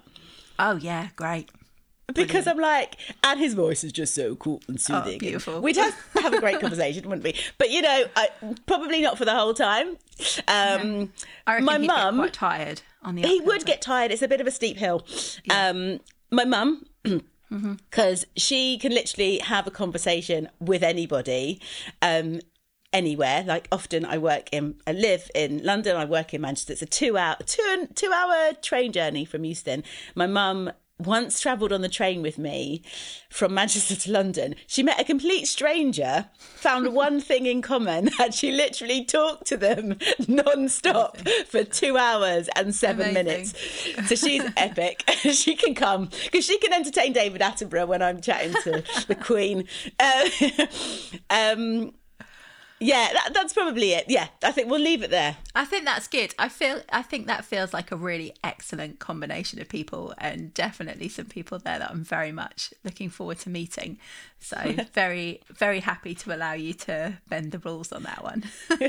Oh 0.59 0.77
yeah 0.77 1.09
great 1.17 1.51
because 2.15 2.45
Brilliant. 2.45 2.49
I'm 2.49 2.59
like, 2.59 2.97
and 3.25 3.41
his 3.41 3.55
voice 3.55 3.83
is 3.83 3.93
just 3.93 4.15
so 4.15 4.37
cool 4.37 4.63
and 4.69 4.77
oh, 4.77 4.81
soothing. 4.81 5.17
Oh, 5.17 5.19
beautiful. 5.19 5.61
We'd 5.61 5.77
have, 5.77 5.95
have 6.23 6.33
a 6.33 6.41
great 6.41 6.61
conversation, 6.61 7.09
wouldn't 7.09 7.25
we? 7.25 7.35
But 7.59 7.71
you 7.71 7.83
know, 7.83 8.05
I, 8.15 8.29
probably 8.67 9.03
not 9.03 9.19
for 9.19 9.25
the 9.25 9.35
whole 9.35 9.55
time. 9.55 9.97
Um, 10.47 11.13
yeah. 11.49 11.61
my 11.61 11.79
mum 11.79 12.29
tired 12.31 12.83
on 13.03 13.17
the. 13.17 13.23
He 13.23 13.41
would 13.41 13.67
get 13.67 13.83
tired. 13.83 14.13
It's 14.13 14.23
a 14.23 14.29
bit 14.29 14.41
of 14.41 14.47
a 14.47 14.53
steep 14.53 14.77
hill. 14.77 15.05
Yeah. 15.45 15.69
Um, 15.69 16.01
my 16.31 16.45
mum. 16.45 16.87
Because 17.03 18.25
mm-hmm. 18.25 18.31
she 18.37 18.79
can 18.79 18.93
literally 18.93 19.39
have 19.39 19.67
a 19.69 19.71
conversation 19.71 20.49
with 20.59 20.83
anybody, 20.83 21.61
um, 22.03 22.41
anywhere. 22.93 23.45
Like 23.45 23.69
often, 23.71 24.05
I 24.05 24.19
work 24.19 24.49
in, 24.53 24.77
I 24.87 24.93
live 24.93 25.31
in 25.35 25.63
London. 25.63 25.97
I 25.97 26.05
work 26.05 26.35
in 26.35 26.41
Manchester. 26.41 26.73
It's 26.73 26.83
a 26.83 26.87
two 26.87 27.17
hour, 27.17 27.37
two 27.47 27.89
two 27.95 28.13
hour 28.13 28.53
train 28.63 28.93
journey 28.93 29.25
from 29.25 29.45
Euston. 29.45 29.85
My 30.15 30.27
mum 30.27 30.73
once 30.99 31.41
travelled 31.41 31.73
on 31.73 31.83
the 31.83 31.89
train 31.89 32.23
with 32.23 32.39
me 32.39 32.83
from 33.29 33.53
Manchester 33.53 33.95
to 33.97 34.11
London. 34.11 34.55
She 34.67 34.83
met 34.83 35.01
a 35.01 35.05
complete 35.05 35.47
stranger, 35.47 36.29
found 36.39 36.95
one 36.95 37.21
thing 37.21 37.47
in 37.47 37.61
common 37.63 38.11
that 38.19 38.35
she 38.35 38.51
literally 38.53 39.05
talked 39.05 39.47
to 39.49 39.57
them 39.57 39.99
non-stop 40.29 41.19
for 41.47 41.65
two 41.65 41.99
hours 41.99 42.49
and 42.57 42.75
seven 42.75 43.11
Amazing. 43.11 43.25
minutes. 43.25 44.09
So 44.09 44.15
she's 44.15 44.43
epic. 44.57 45.05
she 45.33 45.55
can 45.55 45.75
come 45.75 46.11
because 46.25 46.45
she 46.47 46.59
can 46.59 46.73
entertain 46.73 47.13
David 47.13 47.41
Attenborough 47.43 47.89
when 47.89 48.03
I'm 48.03 48.21
chatting 48.21 48.55
to 48.63 48.83
the 49.07 49.15
Queen. 49.15 49.65
Uh, 50.01 50.29
um, 51.31 51.93
yeah, 52.79 53.09
that, 53.13 53.31
that's 53.33 53.55
probably 53.55 53.93
it. 53.93 54.05
Yeah, 54.09 54.29
I 54.43 54.53
think 54.53 54.71
we'll 54.71 54.81
leave 54.81 55.03
it 55.03 55.11
there. 55.11 55.37
I 55.55 55.65
think 55.65 55.85
that's 55.87 56.09
good. 56.09 56.35
I 56.39 56.49
feel 56.49 56.83
I 56.91 57.03
think 57.03 57.27
that 57.27 57.45
feels 57.45 57.73
like 57.73 57.91
a 57.91 57.97
really 57.97 58.35
excellent 58.45 58.99
combination 58.99 59.61
of 59.61 59.69
people 59.69 60.13
and 60.19 60.53
definitely 60.53 61.09
some 61.09 61.27
people 61.27 61.59
there 61.59 61.79
that 61.79 61.91
I'm 61.91 62.05
very 62.05 62.33
much 62.33 62.75
looking 62.85 63.09
forward 63.09 63.39
to 63.41 63.51
meeting. 63.51 63.99
So 64.41 64.57
very 64.93 65.41
very 65.55 65.81
happy 65.81 66.15
to 66.17 66.35
allow 66.35 66.53
you 66.53 66.75
to 66.75 67.19
bend 67.29 67.53
the 67.53 67.59
rules 67.61 67.93
on 67.93 68.03
that 68.03 68.23
one. 68.23 68.45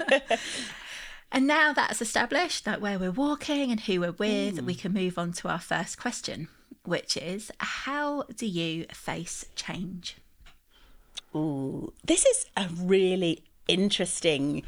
and 1.32 1.48
now 1.48 1.72
that's 1.72 2.02
established, 2.02 2.68
like 2.68 2.82
where 2.82 3.00
we're 3.00 3.12
walking 3.12 3.72
and 3.72 3.80
who 3.80 4.02
we're 4.02 4.12
with, 4.12 4.62
we 4.62 4.76
mm. 4.76 4.80
can 4.80 4.94
move 4.94 5.18
on 5.18 5.32
to 5.34 5.48
our 5.48 5.60
first 5.60 5.98
question, 5.98 6.50
which 6.84 7.16
is 7.16 7.52
how 7.60 8.24
do 8.36 8.46
you 8.46 8.86
face 8.92 9.46
change? 9.56 10.18
Ooh, 11.36 11.94
this 12.04 12.26
is 12.26 12.46
a 12.58 12.68
really 12.76 13.44
interesting 13.68 14.64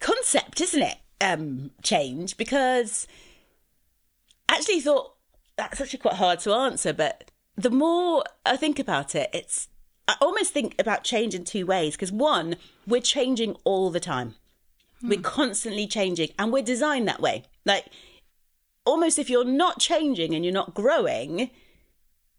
concept, 0.00 0.60
isn't 0.60 0.82
it? 0.82 0.96
Um, 1.20 1.72
change 1.82 2.36
because 2.36 3.08
I 4.48 4.54
actually 4.54 4.80
thought 4.80 5.14
that's 5.56 5.80
actually 5.80 5.98
quite 5.98 6.14
hard 6.14 6.38
to 6.40 6.52
answer, 6.52 6.92
but 6.92 7.30
the 7.56 7.70
more 7.70 8.22
I 8.46 8.56
think 8.56 8.78
about 8.78 9.14
it, 9.14 9.30
it's 9.32 9.68
I 10.06 10.14
almost 10.20 10.52
think 10.54 10.74
about 10.78 11.04
change 11.04 11.34
in 11.34 11.44
two 11.44 11.66
ways 11.66 11.94
because 11.94 12.12
one, 12.12 12.56
we're 12.86 13.00
changing 13.00 13.56
all 13.64 13.90
the 13.90 14.00
time. 14.00 14.36
We're 15.02 15.20
constantly 15.20 15.86
changing 15.86 16.30
and 16.38 16.52
we're 16.52 16.62
designed 16.62 17.06
that 17.08 17.20
way. 17.20 17.44
Like 17.64 17.86
almost 18.86 19.18
if 19.18 19.28
you're 19.28 19.44
not 19.44 19.80
changing 19.80 20.34
and 20.34 20.44
you're 20.44 20.54
not 20.54 20.74
growing, 20.74 21.50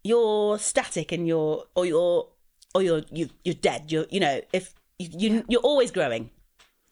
you're 0.04 0.58
static 0.58 1.12
and 1.12 1.28
you're 1.28 1.66
or 1.76 1.86
you're 1.86 2.28
or 2.74 2.82
you're 2.82 3.04
you, 3.12 3.30
you're 3.44 3.54
dead. 3.54 3.92
You're 3.92 4.06
you 4.10 4.20
know 4.20 4.42
if 4.52 4.74
you, 5.00 5.10
you 5.18 5.46
you're 5.48 5.62
always 5.62 5.92
growing 5.92 6.30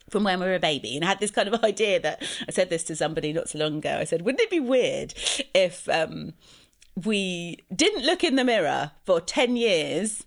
from 0.09 0.23
when 0.23 0.39
we 0.39 0.45
were 0.45 0.55
a 0.55 0.59
baby 0.59 0.95
and 0.95 1.03
I 1.03 1.09
had 1.09 1.19
this 1.19 1.31
kind 1.31 1.53
of 1.53 1.63
idea 1.63 1.99
that 1.99 2.23
I 2.47 2.51
said 2.51 2.69
this 2.69 2.83
to 2.85 2.95
somebody 2.95 3.33
not 3.33 3.49
so 3.49 3.59
long 3.59 3.77
ago. 3.79 3.97
I 3.99 4.05
said, 4.05 4.21
wouldn't 4.23 4.41
it 4.41 4.49
be 4.49 4.59
weird 4.61 5.13
if 5.53 5.87
um, 5.89 6.33
we 7.03 7.59
didn't 7.75 8.05
look 8.05 8.23
in 8.23 8.35
the 8.35 8.45
mirror 8.45 8.91
for 9.05 9.19
10 9.19 9.57
years 9.57 10.25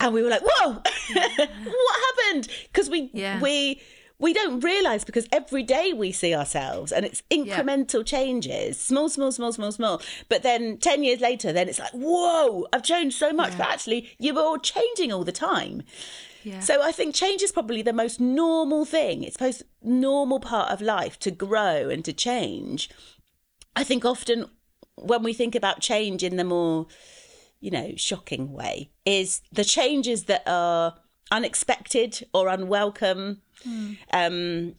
and 0.00 0.14
we 0.14 0.22
were 0.22 0.30
like, 0.30 0.42
whoa, 0.44 0.82
what 1.14 2.00
happened? 2.28 2.48
Because 2.72 2.88
we, 2.88 3.10
Yeah. 3.12 3.40
we, 3.40 3.80
we 4.20 4.32
don't 4.32 4.60
realize 4.60 5.04
because 5.04 5.26
every 5.32 5.64
day 5.64 5.92
we 5.92 6.12
see 6.12 6.34
ourselves 6.34 6.92
and 6.92 7.04
it's 7.04 7.22
incremental 7.30 8.06
changes, 8.06 8.78
small, 8.78 9.08
small, 9.08 9.32
small, 9.32 9.52
small, 9.52 9.72
small. 9.72 10.00
But 10.28 10.42
then 10.44 10.78
10 10.78 11.02
years 11.02 11.20
later, 11.20 11.52
then 11.52 11.68
it's 11.68 11.78
like, 11.80 11.90
whoa, 11.92 12.66
I've 12.72 12.84
changed 12.84 13.18
so 13.18 13.32
much. 13.32 13.56
But 13.58 13.68
actually, 13.68 14.10
you 14.18 14.34
were 14.34 14.42
all 14.42 14.58
changing 14.58 15.12
all 15.12 15.24
the 15.24 15.32
time. 15.32 15.82
Yeah. 16.44 16.60
So 16.60 16.82
I 16.82 16.92
think 16.92 17.14
change 17.14 17.42
is 17.42 17.50
probably 17.50 17.82
the 17.82 17.92
most 17.92 18.20
normal 18.20 18.84
thing. 18.84 19.24
It's 19.24 19.38
the 19.38 19.46
most 19.46 19.62
normal 19.82 20.38
part 20.40 20.70
of 20.70 20.80
life 20.80 21.18
to 21.20 21.30
grow 21.30 21.88
and 21.88 22.04
to 22.04 22.12
change. 22.12 22.90
I 23.74 23.82
think 23.82 24.04
often 24.04 24.50
when 24.96 25.22
we 25.22 25.32
think 25.32 25.54
about 25.54 25.80
change 25.80 26.22
in 26.22 26.36
the 26.36 26.44
more, 26.44 26.86
you 27.60 27.70
know, 27.70 27.94
shocking 27.96 28.52
way, 28.52 28.90
is 29.04 29.40
the 29.50 29.64
changes 29.64 30.24
that 30.24 30.42
are 30.46 30.94
unexpected 31.32 32.26
or 32.32 32.48
unwelcome. 32.48 33.40
Um, 34.12 34.76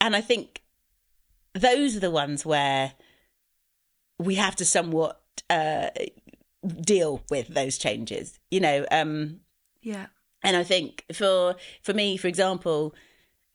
and 0.00 0.16
I 0.16 0.20
think 0.20 0.62
those 1.54 1.96
are 1.96 2.00
the 2.00 2.10
ones 2.10 2.46
where 2.46 2.92
we 4.18 4.36
have 4.36 4.54
to 4.56 4.64
somewhat 4.64 5.20
uh, 5.50 5.88
deal 6.80 7.22
with 7.30 7.48
those 7.48 7.78
changes. 7.78 8.38
You 8.50 8.60
know, 8.60 8.86
um, 8.90 9.40
yeah. 9.82 10.06
And 10.42 10.56
I 10.56 10.62
think 10.64 11.04
for 11.12 11.56
for 11.82 11.92
me, 11.94 12.16
for 12.16 12.28
example, 12.28 12.94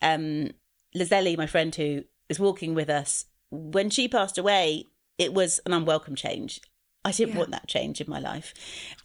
um, 0.01 0.51
Lizelle, 0.95 1.37
my 1.37 1.47
friend 1.47 1.73
who 1.75 2.03
is 2.29 2.39
walking 2.39 2.73
with 2.75 2.89
us, 2.89 3.25
when 3.51 3.89
she 3.89 4.07
passed 4.07 4.37
away, 4.37 4.87
it 5.17 5.33
was 5.33 5.59
an 5.65 5.73
unwelcome 5.73 6.15
change. 6.15 6.61
I 7.05 7.11
didn't 7.11 7.33
Yeah. 7.33 7.39
want 7.39 7.51
that 7.51 7.67
change 7.67 7.99
in 8.01 8.09
my 8.09 8.19
life. 8.19 8.53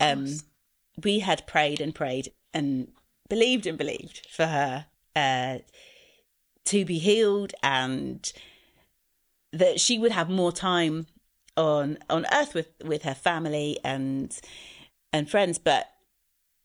Um, 0.00 0.26
we 1.02 1.20
had 1.20 1.46
prayed 1.46 1.80
and 1.80 1.94
prayed 1.94 2.32
and 2.54 2.92
believed 3.28 3.66
and 3.66 3.76
believed 3.76 4.26
for 4.30 4.46
her 4.46 4.86
uh, 5.14 5.58
to 6.66 6.84
be 6.84 6.98
healed 6.98 7.52
and 7.62 8.32
that 9.52 9.80
she 9.80 9.98
would 9.98 10.12
have 10.12 10.28
more 10.28 10.52
time 10.52 11.06
on 11.56 11.98
on 12.08 12.24
earth 12.32 12.54
with 12.54 12.68
with 12.84 13.02
her 13.02 13.14
family 13.14 13.78
and 13.82 14.38
and 15.12 15.28
friends 15.30 15.58
but 15.58 15.86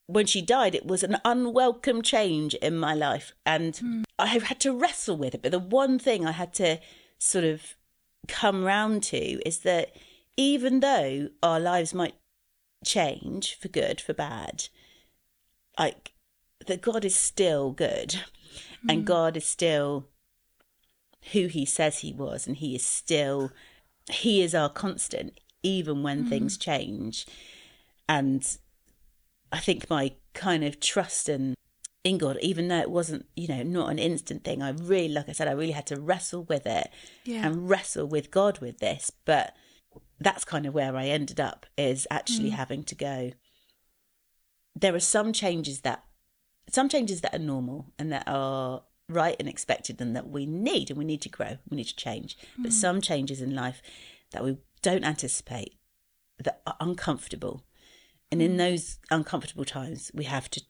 when 0.07 0.25
she 0.25 0.41
died 0.41 0.75
it 0.75 0.86
was 0.86 1.03
an 1.03 1.17
unwelcome 1.24 2.01
change 2.01 2.53
in 2.55 2.77
my 2.77 2.93
life 2.93 3.33
and 3.45 3.77
hmm. 3.77 4.03
i 4.19 4.27
had 4.27 4.60
to 4.60 4.74
wrestle 4.74 5.17
with 5.17 5.33
it. 5.33 5.41
But 5.41 5.51
the 5.51 5.60
one 5.60 5.98
thing 6.00 6.25
i 6.25 6.31
had 6.31 6.53
to 6.55 6.79
sort 7.17 7.45
of 7.45 7.75
come 8.27 8.63
round 8.63 9.03
to 9.03 9.41
is 9.48 9.60
that 9.60 9.95
even 10.36 10.79
though 10.79 11.29
our 11.41 11.60
lives 11.60 11.93
might 11.93 12.15
change 12.83 13.55
for 13.55 13.69
good 13.69 14.01
for 14.01 14.13
bad 14.13 14.67
like 15.79 16.12
that 16.67 16.81
god 16.81 17.05
is 17.05 17.15
still 17.15 17.72
good 17.72 18.19
and 18.89 19.00
hmm. 19.00 19.05
god 19.05 19.38
is 19.38 19.45
still 19.45 20.07
who 21.31 21.48
he 21.48 21.65
says 21.65 22.00
he 22.00 22.12
was 22.12 22.45
and 22.45 22.57
he 22.57 22.75
is 22.75 22.86
still 22.86 23.51
he 24.10 24.41
is 24.41 24.53
our 24.53 24.69
constant 24.69 25.39
even 25.63 26.03
when 26.03 26.24
hmm. 26.24 26.29
things 26.29 26.57
change. 26.57 27.25
And 28.07 28.45
i 29.53 29.60
think 29.60 29.89
my 29.89 30.12
kind 30.33 30.63
of 30.63 30.79
trust 30.79 31.29
in 31.29 31.55
in 32.03 32.17
god 32.17 32.38
even 32.41 32.67
though 32.67 32.79
it 32.79 32.91
wasn't 32.91 33.25
you 33.36 33.48
know 33.48 33.63
not 33.63 33.89
an 33.89 34.00
instant 34.00 34.43
thing 34.43 34.62
i 34.62 34.69
really 34.72 35.13
like 35.13 35.29
i 35.29 35.31
said 35.31 35.48
i 35.48 35.51
really 35.51 35.72
had 35.72 35.88
to 35.88 36.00
wrestle 36.00 36.43
with 36.43 36.65
it 36.65 36.89
Yeah. 37.24 37.45
and 37.48 37.69
wrestle 37.69 38.05
with 38.07 38.31
god 38.31 38.60
with 38.60 38.79
this. 38.79 39.12
But 39.25 39.55
that's 40.19 40.45
kind 40.45 40.65
of 40.65 40.74
where 40.74 40.95
i 40.95 41.05
ended 41.05 41.39
up 41.39 41.65
is 41.77 42.07
actually 42.10 42.51
mm. 42.51 42.55
having 42.55 42.83
to 42.83 42.95
go. 42.95 43.31
There 44.75 44.95
are 44.95 45.00
some 45.00 45.33
changes 45.33 45.81
that 45.81 46.03
some 46.69 46.89
changes 46.89 47.22
that 47.22 47.36
are 47.36 47.39
normal 47.39 47.93
and 48.00 48.12
that 48.12 48.24
are 48.27 48.83
right 49.10 49.36
and 49.39 49.50
expected 49.50 50.01
and 50.01 50.15
that 50.15 50.29
we 50.29 50.45
need 50.45 50.89
and 50.89 50.98
we 50.98 51.05
need 51.05 51.22
to 51.22 51.29
grow 51.29 51.57
we 51.69 51.77
need 51.77 51.88
to 51.88 51.95
change. 51.95 52.38
But 52.57 52.72
mm. 52.72 52.74
some 52.74 53.01
changes 53.01 53.41
in 53.41 53.53
life 53.53 53.81
that 54.31 54.43
we 54.43 54.57
don't 54.81 55.03
anticipate 55.03 55.75
that 56.43 56.62
are 56.65 56.75
uncomfortable 56.79 57.63
and 58.33 58.41
in 58.41 58.57
those 58.57 58.97
uncomfortable 59.11 59.63
times 59.65 60.11
we 60.13 60.23
have 60.23 60.49
to 60.49 60.61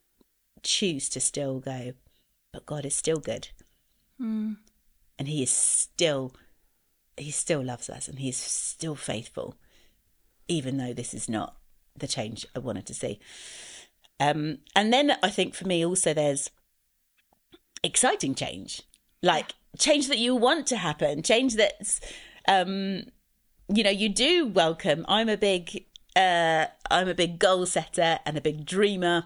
choose 0.62 1.08
to 1.10 1.20
still 1.20 1.60
go 1.60 1.94
but 2.52 2.66
god 2.66 2.86
is 2.86 2.94
still 2.96 3.18
good. 3.18 3.48
And 5.18 5.28
he 5.28 5.42
is 5.42 5.50
still 5.50 6.34
he 7.18 7.32
still 7.32 7.64
loves 7.64 7.90
us 7.90 8.08
and 8.08 8.20
he's 8.20 8.38
still 8.38 8.96
faithful 8.96 9.56
even 10.48 10.78
though 10.78 10.94
this 10.94 11.14
is 11.14 11.30
not 11.30 11.56
the 11.96 12.08
change 12.08 12.46
i 12.56 12.60
wanted 12.60 12.86
to 12.86 12.94
see. 12.94 13.20
Um, 14.20 14.60
and 14.76 14.92
then 14.94 15.18
I 15.24 15.30
think 15.30 15.56
for 15.56 15.68
me 15.68 15.86
also 15.86 16.14
there's 16.14 16.50
exciting 17.84 18.36
change, 18.36 18.82
like 19.22 19.54
change 19.78 20.08
that 20.08 20.20
you 20.20 20.36
want 20.36 20.68
to 20.68 20.78
happen, 20.78 21.24
change 21.24 21.56
that's, 21.56 22.00
um, 22.48 23.04
you 23.74 23.84
know, 23.84 23.90
you 23.90 24.10
do 24.10 24.48
welcome. 24.48 25.06
I'm 25.08 25.30
a 25.30 25.38
big, 25.38 25.86
uh, 26.16 26.68
I'm 26.90 27.08
a 27.08 27.14
big 27.14 27.40
goal 27.40 27.66
setter 27.66 28.20
and 28.26 28.38
a 28.38 28.42
big 28.42 28.66
dreamer. 28.66 29.26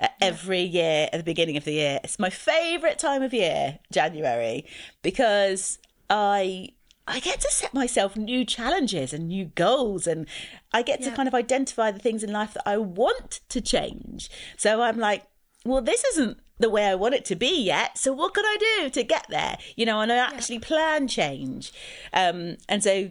Uh, 0.00 0.08
every 0.20 0.62
year 0.62 1.08
at 1.12 1.18
the 1.18 1.24
beginning 1.24 1.56
of 1.56 1.64
the 1.64 1.72
year, 1.72 2.00
it's 2.04 2.18
my 2.18 2.30
favourite 2.30 2.98
time 2.98 3.22
of 3.22 3.34
year, 3.34 3.78
January, 3.92 4.64
because 5.02 5.78
I 6.08 6.70
I 7.06 7.20
get 7.20 7.40
to 7.40 7.50
set 7.50 7.72
myself 7.72 8.16
new 8.16 8.44
challenges 8.44 9.14
and 9.14 9.28
new 9.28 9.46
goals, 9.46 10.06
and 10.06 10.26
I 10.72 10.82
get 10.82 11.02
to 11.02 11.10
kind 11.10 11.26
of 11.26 11.34
identify 11.34 11.90
the 11.90 11.98
things 11.98 12.22
in 12.22 12.32
life 12.32 12.52
that 12.54 12.68
I 12.68 12.76
want 12.76 13.40
to 13.48 13.60
change. 13.62 14.30
So 14.58 14.82
I'm 14.82 14.98
like, 14.98 15.24
well, 15.64 15.80
this 15.80 16.04
isn't 16.04 16.38
the 16.58 16.68
way 16.68 16.86
I 16.86 16.94
want 16.94 17.14
it 17.14 17.24
to 17.26 17.36
be 17.36 17.62
yet. 17.62 17.96
So 17.96 18.12
what 18.12 18.34
can 18.34 18.44
I 18.44 18.56
do 18.80 18.90
to 18.90 19.02
get 19.02 19.26
there? 19.30 19.56
You 19.76 19.86
know, 19.86 20.00
and 20.00 20.12
I 20.12 20.16
actually 20.16 20.58
plan 20.58 21.08
change. 21.08 21.72
Um, 22.12 22.58
and 22.68 22.82
so 22.82 23.10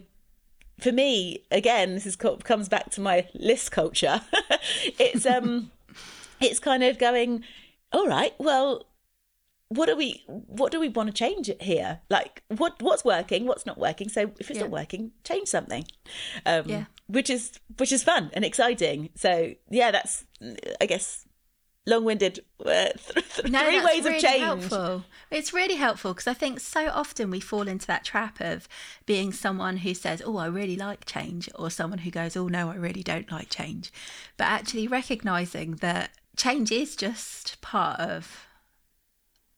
for 0.80 0.92
me, 0.92 1.44
again, 1.50 1.94
this 1.94 2.06
is 2.06 2.16
co- 2.16 2.36
comes 2.36 2.68
back 2.68 2.90
to 2.92 3.00
my 3.00 3.26
list 3.34 3.72
culture. 3.72 4.20
it's 4.98 5.26
um, 5.26 5.70
it's 6.40 6.58
kind 6.60 6.82
of 6.84 6.98
going, 6.98 7.44
all 7.92 8.06
right, 8.06 8.34
well, 8.38 8.86
what 9.70 9.86
do 9.86 9.96
we 9.96 10.24
what 10.26 10.72
do 10.72 10.80
we 10.80 10.88
want 10.88 11.08
to 11.08 11.12
change 11.12 11.50
here 11.60 12.00
like 12.08 12.42
what 12.48 12.80
what's 12.80 13.04
working 13.04 13.44
what's 13.44 13.66
not 13.66 13.76
working 13.76 14.08
so 14.08 14.22
if 14.40 14.48
it's 14.50 14.56
Yeah. 14.56 14.62
not 14.62 14.70
working 14.70 15.10
change 15.24 15.46
something 15.48 15.84
um 16.46 16.62
Yeah. 16.66 16.84
which 17.06 17.28
is 17.28 17.52
which 17.76 17.92
is 17.92 18.02
fun 18.02 18.30
and 18.32 18.46
exciting 18.46 19.10
so 19.14 19.52
yeah 19.70 19.90
that's 19.90 20.24
i 20.80 20.86
guess 20.86 21.26
long-winded 21.88 22.40
uh, 22.64 22.64
th- 22.64 23.34
th- 23.34 23.50
No, 23.50 23.64
three 23.64 23.84
ways 23.84 24.04
really 24.04 24.16
of 24.16 24.22
change 24.22 24.42
Helpful. 24.42 25.04
It's 25.30 25.52
really 25.52 25.76
helpful 25.76 26.12
because 26.12 26.26
I 26.26 26.34
think 26.34 26.60
so 26.60 26.88
often 26.88 27.30
we 27.30 27.40
fall 27.40 27.66
into 27.66 27.86
that 27.86 28.04
trap 28.04 28.40
of 28.40 28.68
being 29.06 29.32
someone 29.32 29.78
who 29.78 29.94
says, 29.94 30.22
"Oh, 30.24 30.36
I 30.36 30.46
really 30.46 30.76
like 30.76 31.04
change," 31.04 31.48
or 31.54 31.70
someone 31.70 32.00
who 32.00 32.10
goes, 32.10 32.36
"Oh 32.36 32.48
no, 32.48 32.70
I 32.70 32.74
really 32.76 33.02
don't 33.02 33.30
like 33.30 33.48
change." 33.50 33.90
But 34.36 34.44
actually 34.44 34.86
recognizing 34.86 35.76
that 35.76 36.10
change 36.36 36.70
is 36.70 36.94
just 36.94 37.60
part 37.60 37.98
of 37.98 38.46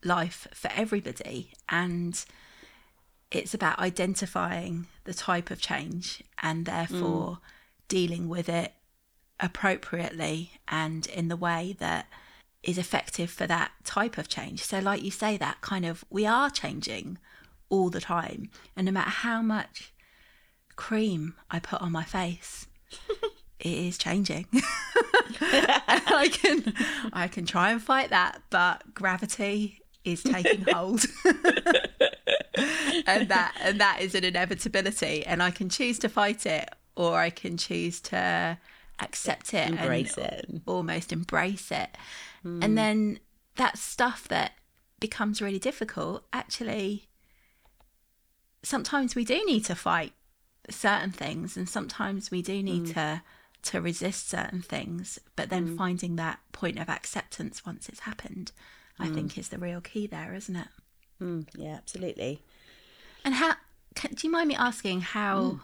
life 0.02 0.48
for 0.54 0.70
everybody 0.74 1.52
and 1.68 2.24
it's 3.30 3.52
about 3.52 3.78
identifying 3.78 4.86
the 5.04 5.12
type 5.12 5.50
of 5.50 5.60
change 5.60 6.22
and 6.42 6.64
therefore 6.64 7.38
dealing 7.88 8.28
with 8.28 8.48
it 8.48 8.72
appropriately 9.40 10.52
and 10.68 11.06
in 11.06 11.28
the 11.28 11.36
way 11.36 11.76
that 11.78 12.06
is 12.62 12.78
effective 12.78 13.30
for 13.30 13.46
that 13.46 13.72
type 13.84 14.18
of 14.18 14.28
change. 14.28 14.62
So, 14.62 14.78
like 14.78 15.02
you 15.02 15.10
say, 15.10 15.36
that 15.36 15.60
kind 15.60 15.86
of 15.86 16.04
we 16.10 16.26
are 16.26 16.50
changing 16.50 17.18
all 17.68 17.90
the 17.90 18.00
time, 18.00 18.50
and 18.76 18.84
no 18.86 18.92
matter 18.92 19.10
how 19.10 19.42
much 19.42 19.92
cream 20.76 21.34
I 21.50 21.58
put 21.58 21.80
on 21.80 21.92
my 21.92 22.04
face, 22.04 22.66
it 23.60 23.72
is 23.72 23.98
changing. 23.98 24.46
I 25.40 26.30
can 26.32 26.74
I 27.12 27.28
can 27.28 27.46
try 27.46 27.70
and 27.70 27.82
fight 27.82 28.10
that, 28.10 28.42
but 28.50 28.94
gravity 28.94 29.80
is 30.04 30.22
taking 30.22 30.62
hold. 30.72 31.04
and 33.06 33.28
that 33.28 33.54
and 33.62 33.80
that 33.80 33.98
is 34.00 34.14
an 34.14 34.24
inevitability 34.24 35.24
and 35.24 35.42
I 35.42 35.50
can 35.50 35.68
choose 35.68 35.98
to 36.00 36.08
fight 36.08 36.46
it 36.46 36.68
or 36.96 37.18
I 37.18 37.30
can 37.30 37.56
choose 37.56 38.00
to 38.02 38.58
accept 39.00 39.54
it 39.54 39.68
Embrace 39.68 40.16
and 40.16 40.26
it. 40.26 40.62
almost 40.66 41.12
embrace 41.12 41.70
it. 41.70 41.96
Hmm. 42.42 42.62
And 42.62 42.78
then 42.78 43.20
that 43.56 43.78
stuff 43.78 44.28
that 44.28 44.52
becomes 44.98 45.40
really 45.40 45.58
difficult 45.58 46.24
actually 46.32 47.08
sometimes 48.62 49.14
we 49.14 49.24
do 49.24 49.42
need 49.46 49.64
to 49.64 49.74
fight 49.74 50.12
certain 50.68 51.10
things 51.10 51.56
and 51.56 51.66
sometimes 51.66 52.30
we 52.30 52.42
do 52.42 52.62
need 52.62 52.88
hmm. 52.88 52.92
to 52.92 53.22
to 53.62 53.80
resist 53.80 54.28
certain 54.28 54.60
things 54.60 55.18
but 55.36 55.48
then 55.48 55.68
hmm. 55.68 55.76
finding 55.76 56.16
that 56.16 56.38
point 56.52 56.78
of 56.78 56.90
acceptance 56.90 57.64
once 57.64 57.88
it's 57.88 58.00
happened 58.00 58.52
i 58.98 59.08
think 59.08 59.38
is 59.38 59.48
the 59.48 59.56
real 59.56 59.80
key 59.80 60.06
there 60.06 60.34
isn't 60.34 60.56
it? 60.56 60.68
Mm, 61.22 61.46
yeah 61.54 61.76
absolutely. 61.76 62.42
And 63.24 63.34
how 63.34 63.54
can, 63.94 64.14
do 64.14 64.26
you 64.26 64.32
mind 64.32 64.48
me 64.48 64.54
asking 64.54 65.02
how 65.02 65.60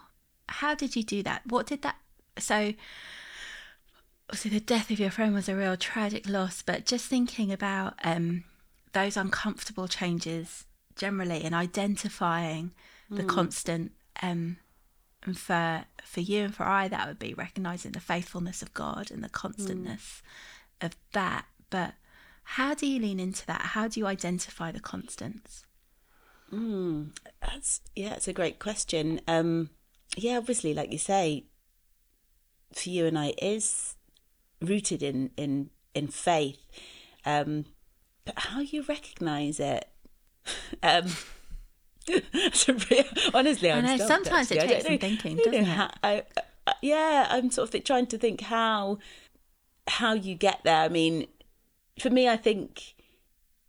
how 0.48 0.74
did 0.74 0.94
you 0.94 1.02
do 1.02 1.22
that? 1.22 1.42
What 1.46 1.66
did 1.66 1.82
that 1.82 1.96
so 2.38 2.74
obviously 4.28 4.50
the 4.50 4.60
death 4.60 4.90
of 4.90 4.98
your 4.98 5.10
friend 5.10 5.34
was 5.34 5.48
a 5.48 5.56
real 5.56 5.76
tragic 5.76 6.28
loss 6.28 6.62
but 6.62 6.84
just 6.84 7.06
thinking 7.06 7.52
about 7.52 7.94
um 8.02 8.44
those 8.92 9.16
uncomfortable 9.16 9.86
changes 9.88 10.64
generally 10.96 11.42
and 11.44 11.54
identifying 11.54 12.72
the 13.10 13.22
constant 13.24 13.92
um 14.22 14.56
and 15.22 15.38
for 15.38 15.84
for 16.04 16.20
you 16.20 16.44
and 16.44 16.54
for 16.54 16.64
I 16.64 16.88
that 16.88 17.06
would 17.08 17.18
be 17.18 17.34
recognizing 17.34 17.92
the 17.92 18.00
faithfulness 18.00 18.62
of 18.62 18.72
God 18.72 19.10
and 19.10 19.22
the 19.22 19.28
constantness 19.28 20.22
of 20.80 20.96
that. 21.12 21.46
But 21.68 21.94
how 22.44 22.74
do 22.74 22.86
you 22.86 23.00
lean 23.00 23.18
into 23.20 23.44
that? 23.46 23.60
How 23.60 23.88
do 23.88 24.00
you 24.00 24.06
identify 24.06 24.70
the 24.70 24.80
constants? 24.80 25.66
That's 27.40 27.80
yeah, 27.96 28.14
it's 28.14 28.28
a 28.28 28.32
great 28.32 28.58
question. 28.60 29.20
Um, 29.26 29.70
yeah, 30.16 30.38
obviously, 30.38 30.72
like 30.74 30.92
you 30.92 30.98
say, 30.98 31.46
for 32.72 32.88
you 32.88 33.06
and 33.06 33.18
I, 33.18 33.26
it 33.28 33.38
is 33.42 33.95
rooted 34.60 35.02
in 35.02 35.30
in 35.36 35.70
in 35.94 36.08
faith. 36.08 36.60
Um, 37.24 37.66
but 38.24 38.38
how 38.38 38.60
you 38.60 38.82
recognise 38.82 39.60
it? 39.60 39.88
Um, 40.80 41.06
it's 42.06 42.68
a 42.68 42.74
real- 42.74 43.04
honestly, 43.34 43.70
I'm 43.70 43.84
know, 43.84 43.96
sometimes 43.96 44.52
it 44.52 44.58
actually. 44.58 44.76
I 44.76 44.80
takes 44.80 44.86
some 44.86 44.98
thinking, 44.98 45.36
doesn't 45.38 45.52
know 45.64 45.84
it? 45.84 45.90
I, 46.04 46.22
I, 46.68 46.72
yeah, 46.80 47.26
I'm 47.30 47.50
sort 47.50 47.74
of 47.74 47.84
trying 47.84 48.06
to 48.06 48.18
think 48.18 48.42
how 48.42 48.98
how 49.88 50.14
you 50.14 50.36
get 50.36 50.60
there. 50.62 50.82
I 50.82 50.88
mean, 50.88 51.26
for 51.98 52.10
me, 52.10 52.28
I 52.28 52.36
think 52.36 52.94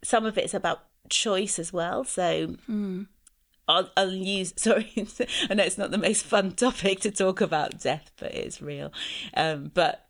some 0.04 0.26
of 0.26 0.38
it's 0.38 0.54
about 0.54 0.84
choice 1.10 1.58
as 1.58 1.74
well. 1.74 2.04
So 2.04 2.56
I'll, 3.68 3.90
I'll 3.98 4.12
use. 4.12 4.54
Sorry, 4.58 4.92
I 5.50 5.54
know 5.54 5.64
it's 5.64 5.78
not 5.78 5.92
the 5.92 5.98
most 5.98 6.24
fun 6.26 6.52
topic 6.52 7.00
to 7.02 7.12
talk 7.12 7.42
about 7.42 7.80
death, 7.80 8.12
but 8.20 8.34
it's 8.34 8.62
real. 8.62 8.92
Um, 9.36 9.72
but 9.74 10.07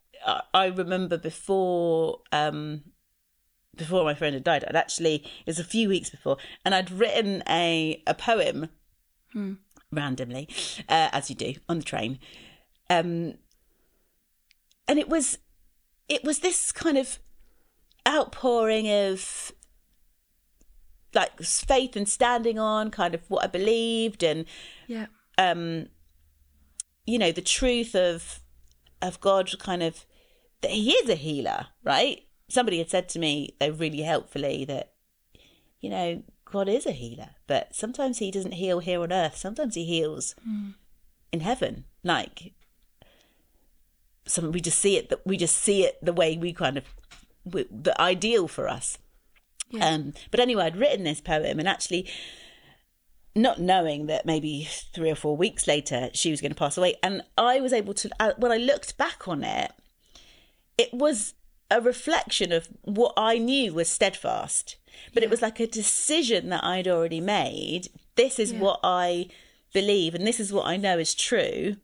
I, 0.54 0.68
remember 0.68 1.18
before. 1.18 2.22
Um, 2.32 2.84
before 3.76 4.04
my 4.04 4.16
friend 4.16 4.34
had 4.34 4.44
died, 4.44 4.66
I'd 4.68 4.76
actually 4.76 5.18
it 5.18 5.46
was 5.46 5.60
a 5.60 5.64
few 5.64 5.88
weeks 5.88 6.10
before, 6.10 6.38
and 6.66 6.74
I'd 6.74 6.90
written 6.90 7.44
a 7.48 8.02
a 8.08 8.16
poem 8.16 8.70
randomly, 9.92 10.50
uh, 10.90 11.10
as 11.12 11.30
you 11.30 11.36
do 11.36 11.54
on 11.70 11.78
the 11.78 11.86
train, 11.86 12.18
um, 12.90 13.36
and 14.88 14.98
it 14.98 15.10
was 15.10 15.38
it 16.10 16.24
was 16.24 16.40
this 16.40 16.72
kind 16.72 16.98
of 16.98 17.20
outpouring 18.08 18.90
of 18.90 19.52
like 21.14 21.42
faith 21.42 21.96
and 21.96 22.08
standing 22.08 22.60
on 22.60 22.92
kind 22.92 23.14
of 23.14 23.22
what 23.30 23.44
I 23.44 23.48
believed 23.48 24.24
and 24.24 24.46
yeah 24.88 25.08
um 25.38 25.88
you 27.06 27.18
know 27.18 27.32
the 27.32 27.42
truth 27.42 27.96
of 27.96 28.40
of 29.02 29.20
God 29.22 29.50
kind 29.60 29.84
of 29.84 30.06
that 30.62 30.72
he 30.72 30.92
is 30.92 31.10
a 31.10 31.16
healer 31.16 31.68
right? 31.84 32.24
Somebody 32.50 32.78
had 32.78 32.90
said 32.90 33.10
to 33.10 33.20
me 33.20 33.56
though 33.60 33.70
really 33.70 34.02
helpfully 34.02 34.66
that 34.66 34.94
you 35.80 35.90
know 35.90 36.24
God 36.46 36.70
is 36.70 36.86
a 36.86 36.92
healer 36.92 37.32
but 37.46 37.76
sometimes 37.76 38.20
he 38.20 38.32
doesn't 38.32 38.54
heal 38.54 38.80
here 38.80 39.02
on 39.02 39.12
earth. 39.12 39.38
Sometimes 39.38 39.76
he 39.76 39.86
heals 39.86 40.36
in 41.32 41.40
heaven. 41.42 41.86
Like 42.04 42.54
some 44.26 44.52
we 44.52 44.60
just 44.62 44.80
see 44.80 44.98
it 44.98 45.10
that 45.10 45.26
we 45.26 45.38
just 45.38 45.56
see 45.56 45.84
it 45.84 45.98
the 46.04 46.14
way 46.14 46.38
we 46.38 46.54
kind 46.54 46.78
of 46.78 46.84
we, 47.46 47.66
the 47.72 48.00
ideal 48.02 48.48
for 48.48 48.68
us. 48.68 48.98
Yeah. 49.70 49.86
um 49.88 50.14
but 50.32 50.40
anyway 50.40 50.66
I'd 50.66 50.78
written 50.78 51.04
this 51.04 51.20
poem 51.22 51.60
and 51.60 51.68
actually 51.68 52.08
not 53.38 53.60
knowing 53.62 54.08
that 54.08 54.26
maybe 54.26 54.68
three 54.94 55.10
or 55.10 55.16
four 55.16 55.38
weeks 55.38 55.68
later 55.68 56.10
she 56.14 56.32
was 56.32 56.42
going 56.42 56.52
to 56.52 56.58
pass 56.58 56.78
away. 56.78 56.96
And 57.02 57.22
I 57.38 57.60
was 57.60 57.72
able 57.74 57.94
to 57.96 58.10
uh, 58.20 58.32
when 58.38 58.52
I 58.52 58.58
looked 58.58 58.98
back 58.98 59.28
on 59.28 59.44
it 59.44 59.72
it 60.78 60.94
was 60.94 61.34
a 61.72 61.82
reflection 61.82 62.52
of 62.52 62.68
what 62.84 63.14
I 63.18 63.38
knew 63.38 63.74
was 63.74 63.90
steadfast. 63.90 64.78
But 65.14 65.24
it 65.24 65.30
was 65.30 65.42
like 65.42 65.60
a 65.60 65.68
decision 65.68 66.50
that 66.50 66.64
I'd 66.64 66.88
already 66.88 67.22
made. 67.22 67.90
This 68.16 68.40
is 68.40 68.54
Yeah. 68.54 68.60
what 68.60 68.80
I 68.84 69.28
believe 69.74 70.16
and 70.16 70.26
this 70.26 70.40
is 70.40 70.52
what 70.54 70.66
I 70.66 70.78
know 70.78 70.98
is 70.98 71.14
true. 71.14 71.78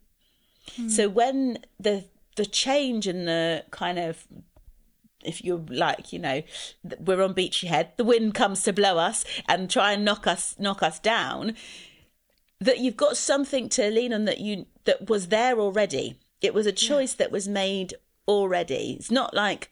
Hmm. 0.77 0.87
so 0.87 1.09
when 1.09 1.57
the 1.79 2.05
the 2.35 2.45
change 2.45 3.05
and 3.05 3.27
the 3.27 3.65
kind 3.69 3.99
of 3.99 4.25
if 5.25 5.43
you're 5.43 5.63
like 5.69 6.13
you 6.13 6.19
know 6.19 6.41
we're 6.99 7.21
on 7.21 7.33
beachy 7.33 7.67
head 7.67 7.91
the 7.97 8.03
wind 8.03 8.33
comes 8.33 8.63
to 8.63 8.73
blow 8.73 8.97
us 8.97 9.25
and 9.47 9.69
try 9.69 9.93
and 9.93 10.05
knock 10.05 10.27
us 10.27 10.55
knock 10.59 10.83
us 10.83 10.99
down 10.99 11.55
that 12.63 12.79
you've 12.79 12.97
got 12.97 13.17
something 13.17 13.69
to 13.69 13.89
lean 13.89 14.13
on 14.13 14.25
that 14.25 14.39
you 14.39 14.65
that 14.85 15.09
was 15.09 15.27
there 15.27 15.59
already. 15.59 16.17
It 16.41 16.53
was 16.53 16.65
a 16.65 16.71
choice 16.71 17.13
that 17.13 17.31
was 17.31 17.47
made 17.47 17.93
already. 18.27 18.95
It's 18.99 19.11
not 19.11 19.33
like 19.33 19.69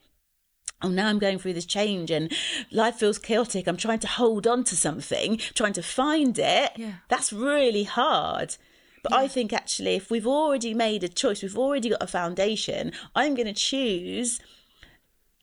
oh 0.84 0.90
now 0.90 1.08
i'm 1.08 1.20
going 1.20 1.38
through 1.38 1.54
this 1.54 1.66
change 1.66 2.10
and 2.10 2.32
life 2.72 2.96
feels 2.96 3.18
chaotic. 3.18 3.68
I'm 3.68 3.78
trying 3.78 4.00
to 4.00 4.08
hold 4.08 4.48
on 4.48 4.64
to 4.66 4.76
something 4.76 5.38
trying 5.54 5.74
to 5.74 5.84
find 5.84 6.38
it. 6.38 6.72
Yeah. 6.76 6.94
that's 7.08 7.34
really 7.34 7.84
hard. 7.84 8.58
But 9.04 9.14
I 9.14 9.28
think 9.28 9.52
actually, 9.52 9.96
if 9.96 10.12
we've 10.12 10.28
already 10.28 10.76
made 10.76 11.04
a 11.04 11.10
choice, 11.10 11.42
we've 11.42 11.58
already 11.58 11.90
got 11.90 12.04
a 12.04 12.08
foundation, 12.08 12.92
I'm 13.16 13.34
going 13.34 13.48
to 13.48 13.54
choose 13.54 14.40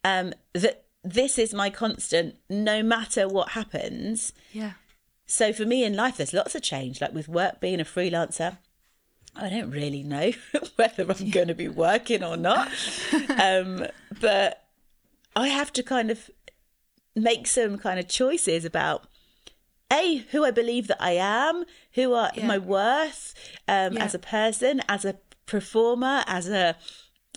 um, 0.09 0.27
that 0.55 0.77
this 1.05 1.39
is 1.39 1.51
my 1.63 1.71
constant 1.71 2.37
no 2.49 2.77
matter 2.83 3.25
what 3.37 3.49
happens. 3.51 4.33
yeah 4.53 4.73
So 5.27 5.53
for 5.53 5.67
me 5.73 5.79
in 5.89 5.95
life, 6.03 6.17
there's 6.19 6.33
lots 6.41 6.55
of 6.55 6.63
change. 6.63 6.95
Like 7.03 7.15
with 7.15 7.29
work, 7.29 7.61
being 7.61 7.81
a 7.81 7.85
freelancer, 7.85 8.51
I 9.37 9.49
don't 9.55 9.71
really 9.71 10.03
know 10.15 10.33
whether 10.77 11.03
I'm 11.13 11.31
going 11.31 11.49
to 11.49 11.55
be 11.55 11.69
working 11.69 12.23
or 12.31 12.37
not. 12.37 12.67
um, 13.49 13.87
but 14.21 14.51
I 15.37 15.47
have 15.49 15.71
to 15.79 15.83
kind 15.83 16.11
of 16.11 16.19
make 17.15 17.47
some 17.47 17.79
kind 17.79 17.99
of 18.01 18.07
choices 18.09 18.65
about 18.65 19.01
a 19.93 20.19
who 20.33 20.45
I 20.45 20.51
believe 20.51 20.87
that 20.89 21.03
I 21.03 21.13
am, 21.45 21.65
who 21.97 22.13
are 22.15 22.31
Yeah. 22.35 22.47
my 22.47 22.59
worth 22.59 23.35
um, 23.67 23.95
Yeah. 23.95 24.05
as 24.05 24.15
a 24.15 24.19
person, 24.19 24.75
as 24.89 25.05
a 25.05 25.15
performer, 25.47 26.25
as 26.27 26.49
a 26.49 26.77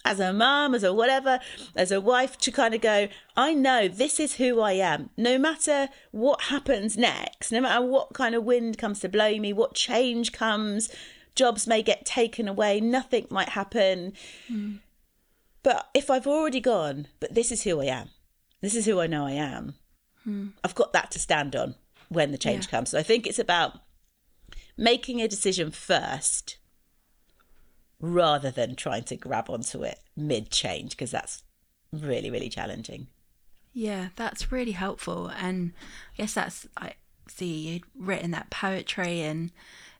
as 0.04 0.20
a 0.20 0.34
mum, 0.34 0.74
as 0.74 0.84
a 0.84 0.94
whatever, 0.94 1.40
as 1.76 1.92
a 1.92 2.02
wife, 2.02 2.38
to 2.40 2.52
kind 2.52 2.74
of 2.74 2.82
go, 2.82 3.08
I 3.36 3.54
know 3.54 3.88
this 3.88 4.20
is 4.20 4.36
who 4.36 4.60
I 4.60 4.74
am. 4.74 5.10
No 5.18 5.38
matter 5.38 5.90
what 6.12 6.44
happens 6.44 6.98
next, 6.98 7.52
no 7.52 7.62
matter 7.62 7.86
what 7.86 8.14
kind 8.14 8.36
of 8.36 8.44
wind 8.44 8.78
comes 8.78 9.00
to 9.02 9.10
blow 9.10 9.38
me, 9.38 9.54
what 9.54 9.76
change 9.76 10.32
comes, 10.32 10.90
jobs 11.36 11.68
may 11.68 11.82
get 11.82 12.06
taken 12.06 12.48
away, 12.48 12.80
nothing 12.80 13.28
might 13.30 13.50
happen. 13.50 14.14
Mm. 14.52 14.80
But 15.64 15.90
if 15.94 16.10
I've 16.10 16.28
already 16.28 16.60
gone, 16.60 17.08
but 17.20 17.36
this 17.36 17.52
is 17.52 17.64
who 17.64 17.82
I 17.82 17.86
am, 17.86 18.10
this 18.62 18.76
is 18.76 18.86
who 18.86 19.00
I 19.00 19.08
know 19.08 19.26
I 19.26 19.34
am, 19.34 19.76
mm. 20.28 20.54
I've 20.64 20.76
got 20.76 20.94
that 20.94 21.12
to 21.12 21.20
stand 21.20 21.56
on 21.56 21.76
when 22.10 22.32
the 22.32 22.38
change 22.38 22.66
yeah. 22.66 22.72
comes. 22.72 22.90
So 22.90 23.00
I 23.00 23.04
think 23.04 23.28
it's 23.28 23.40
about 23.40 23.80
making 24.78 25.22
a 25.22 25.28
decision 25.28 25.72
first 25.72 26.58
rather 28.02 28.52
than 28.52 28.76
trying 28.76 29.04
to 29.04 29.16
grab 29.16 29.50
onto 29.50 29.84
it 29.84 30.00
mid 30.18 30.50
change 30.50 30.92
because 30.92 31.12
that's 31.12 31.44
really 31.94 32.30
really 32.30 32.50
challenging. 32.50 33.08
Yeah 33.74 34.10
that's 34.16 34.52
really 34.52 34.74
helpful 34.74 35.28
and 35.28 35.72
i 36.14 36.22
guess 36.22 36.34
that's 36.34 36.68
i 36.76 36.94
see 37.28 37.70
you'd 37.70 37.84
written 37.96 38.32
that 38.32 38.50
poetry 38.50 39.22
and 39.22 39.52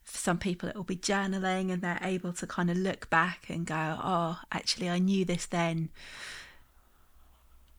for 0.02 0.18
some 0.18 0.38
people 0.38 0.68
it 0.68 0.76
will 0.76 0.82
be 0.82 0.96
journaling 0.96 1.72
and 1.72 1.80
they're 1.80 1.98
able 2.02 2.32
to 2.34 2.46
kind 2.46 2.70
of 2.70 2.76
look 2.76 3.08
back 3.08 3.46
and 3.48 3.66
go 3.66 3.98
oh 4.02 4.40
actually 4.50 4.90
i 4.90 4.98
knew 4.98 5.24
this 5.24 5.46
then. 5.46 5.88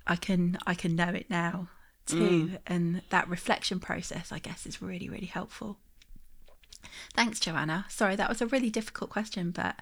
I 0.07 0.15
can 0.15 0.57
i 0.65 0.73
can 0.73 0.95
know 0.95 1.09
it 1.09 1.29
now 1.29 1.69
too. 2.05 2.47
Mm. 2.47 2.57
and 2.67 3.01
that 3.09 3.29
reflection 3.29 3.79
process 3.79 4.31
i 4.31 4.39
guess 4.39 4.65
is 4.65 4.81
really 4.81 5.09
really 5.09 5.27
helpful. 5.27 5.77
Thanks 7.13 7.39
joanna. 7.39 7.85
Sorry 7.89 8.15
that 8.15 8.29
was 8.29 8.41
a 8.41 8.47
really 8.47 8.69
difficult 8.69 9.09
question 9.09 9.51
but 9.51 9.75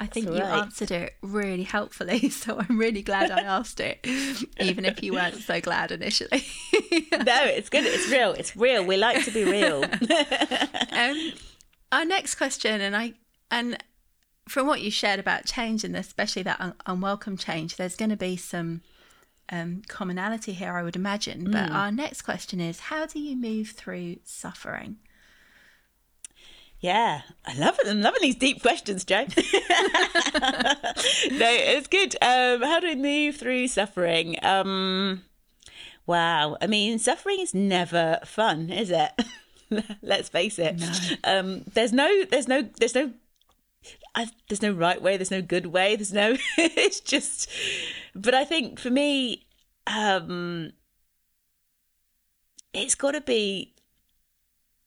I 0.00 0.06
think 0.06 0.30
right. 0.30 0.38
you 0.38 0.42
answered 0.42 0.90
it 0.90 1.14
really 1.20 1.62
helpfully, 1.62 2.30
so 2.30 2.58
I'm 2.58 2.78
really 2.78 3.02
glad 3.02 3.30
I 3.30 3.42
asked 3.42 3.80
it, 3.80 4.04
even 4.58 4.86
if 4.86 5.02
you 5.02 5.12
weren't 5.12 5.36
so 5.36 5.60
glad 5.60 5.92
initially. 5.92 6.42
no, 7.12 7.44
it's 7.44 7.68
good. 7.68 7.84
It's 7.84 8.10
real. 8.10 8.32
It's 8.32 8.56
real. 8.56 8.82
We 8.82 8.96
like 8.96 9.22
to 9.26 9.30
be 9.30 9.44
real. 9.44 9.84
um, 10.92 11.32
our 11.92 12.06
next 12.06 12.36
question, 12.36 12.80
and 12.80 12.96
I 12.96 13.12
and 13.50 13.76
from 14.48 14.66
what 14.66 14.80
you 14.80 14.90
shared 14.90 15.20
about 15.20 15.44
change 15.44 15.84
and 15.84 15.94
especially 15.94 16.42
that 16.44 16.60
un- 16.60 16.74
unwelcome 16.86 17.36
change, 17.36 17.76
there's 17.76 17.94
going 17.94 18.10
to 18.10 18.16
be 18.16 18.36
some 18.36 18.80
um, 19.50 19.82
commonality 19.86 20.52
here, 20.52 20.72
I 20.72 20.82
would 20.82 20.96
imagine. 20.96 21.44
But 21.50 21.70
mm. 21.70 21.74
our 21.74 21.92
next 21.92 22.22
question 22.22 22.58
is, 22.58 22.80
how 22.80 23.04
do 23.04 23.20
you 23.20 23.36
move 23.36 23.68
through 23.68 24.16
suffering? 24.24 24.96
Yeah, 26.80 27.22
I 27.44 27.54
love 27.58 27.78
it. 27.78 27.88
I'm 27.88 28.00
loving 28.00 28.22
these 28.22 28.36
deep 28.36 28.62
questions, 28.62 29.04
Jo. 29.04 29.20
no, 29.26 29.26
it's 31.36 31.86
good. 31.88 32.16
Um, 32.22 32.62
how 32.62 32.80
do 32.80 32.86
we 32.86 32.94
move 32.96 33.36
through 33.36 33.68
suffering? 33.68 34.42
Um, 34.42 35.22
wow. 36.06 36.56
I 36.62 36.66
mean, 36.66 36.98
suffering 36.98 37.38
is 37.40 37.52
never 37.52 38.18
fun, 38.24 38.70
is 38.70 38.90
it? 38.90 39.10
Let's 40.02 40.30
face 40.30 40.58
it. 40.58 40.80
No. 40.80 40.92
Um, 41.24 41.64
there's 41.74 41.92
no, 41.92 42.24
there's 42.30 42.48
no, 42.48 42.62
there's 42.62 42.94
no, 42.94 43.12
I, 44.14 44.28
there's 44.48 44.62
no 44.62 44.72
right 44.72 45.00
way. 45.02 45.18
There's 45.18 45.30
no 45.30 45.42
good 45.42 45.66
way. 45.66 45.96
There's 45.96 46.14
no. 46.14 46.36
it's 46.56 47.00
just. 47.00 47.50
But 48.14 48.32
I 48.32 48.46
think 48.46 48.80
for 48.80 48.90
me, 48.90 49.46
um, 49.86 50.72
it's 52.72 52.94
got 52.94 53.12
to 53.12 53.20
be 53.20 53.74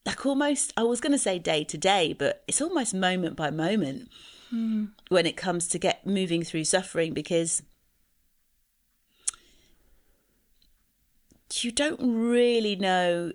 like 0.05 0.25
almost 0.25 0.73
I 0.75 0.83
was 0.83 0.99
going 0.99 1.11
to 1.11 1.17
say 1.17 1.39
day 1.39 1.63
to 1.63 1.77
day, 1.77 2.13
but 2.13 2.43
it's 2.47 2.61
almost 2.61 2.93
moment 2.93 3.35
by 3.35 3.49
moment 3.49 4.09
mm. 4.53 4.89
when 5.09 5.25
it 5.25 5.37
comes 5.37 5.67
to 5.69 5.79
get 5.79 6.05
moving 6.05 6.43
through 6.43 6.65
suffering 6.65 7.13
because 7.13 7.63
you 11.61 11.71
don't 11.71 11.99
really 12.01 12.75
know 12.75 13.31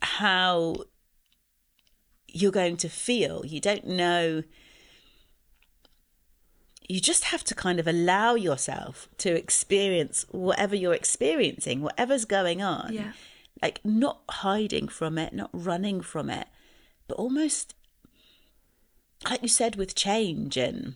how 0.00 0.76
you're 2.28 2.52
going 2.52 2.76
to 2.78 2.88
feel. 2.88 3.44
You 3.44 3.60
don't 3.60 3.86
know. 3.86 4.42
You 6.88 7.00
just 7.00 7.24
have 7.24 7.44
to 7.44 7.54
kind 7.54 7.78
of 7.78 7.86
allow 7.86 8.34
yourself 8.34 9.08
to 9.18 9.36
experience 9.36 10.24
whatever 10.30 10.74
you're 10.74 10.94
experiencing, 10.94 11.82
whatever's 11.82 12.24
going 12.24 12.62
on. 12.62 12.94
Yeah 12.94 13.12
like 13.62 13.80
not 13.84 14.20
hiding 14.28 14.88
from 14.88 15.18
it, 15.18 15.32
not 15.32 15.50
running 15.52 16.00
from 16.00 16.30
it, 16.30 16.48
but 17.06 17.16
almost 17.16 17.74
like 19.28 19.42
you 19.42 19.48
said 19.48 19.76
with 19.76 19.94
change 19.94 20.56
and 20.56 20.94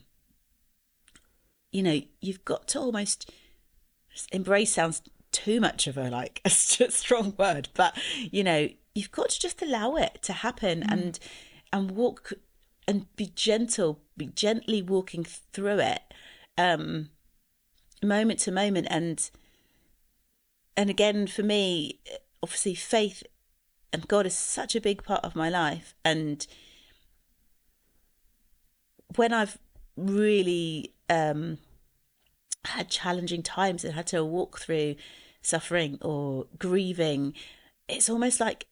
you 1.73 1.83
know, 1.83 2.01
you've 2.21 2.45
got 2.45 2.69
to 2.69 2.79
almost 2.79 3.31
embrace 4.31 4.75
sounds 4.75 5.03
too 5.33 5.59
much 5.59 5.87
of 5.87 5.97
a 5.97 6.11
like 6.11 6.41
a 6.45 6.51
strong 6.51 7.35
word, 7.39 7.69
but 7.75 7.97
you 8.31 8.45
know, 8.45 8.69
you've 8.95 9.13
got 9.13 9.31
to 9.31 9.41
just 9.41 9.63
allow 9.63 9.97
it 9.97 10.19
to 10.23 10.33
happen 10.33 10.83
mm. 10.83 10.93
and 10.93 11.19
and 11.73 11.91
walk 11.93 12.35
and 12.87 13.07
be 13.17 13.33
gentle, 13.35 14.01
be 14.17 14.27
gently 14.27 14.83
walking 14.83 15.25
through 15.25 15.79
it, 15.79 16.03
um, 16.59 17.09
moment 18.03 18.41
to 18.41 18.53
moment 18.53 18.87
and 18.91 19.31
and 20.77 20.91
again 20.91 21.27
for 21.27 21.43
me 21.43 22.01
obviously 22.43 22.75
faith 22.75 23.23
and 23.93 24.09
God 24.09 24.27
is 24.27 24.37
such 24.37 24.75
a 24.75 24.81
big 24.81 25.05
part 25.05 25.23
of 25.25 25.37
my 25.37 25.49
life. 25.49 25.95
And 26.05 26.47
when 29.17 29.33
I've 29.33 29.59
really 29.97 30.95
um, 31.11 31.59
had 32.65 32.89
challenging 32.89 33.43
times 33.43 33.85
and 33.85 33.95
had 33.95 34.07
to 34.09 34.25
walk 34.25 34.59
through 34.59 34.97
suffering 35.43 35.99
or 36.01 36.47
grieving, 36.59 37.35
it's 37.89 38.09
almost 38.09 38.41
like 38.41 38.67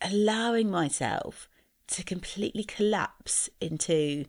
allowing 0.00 0.70
myself 0.70 1.48
to 1.88 2.02
completely 2.02 2.64
collapse 2.64 3.50
into 3.60 4.24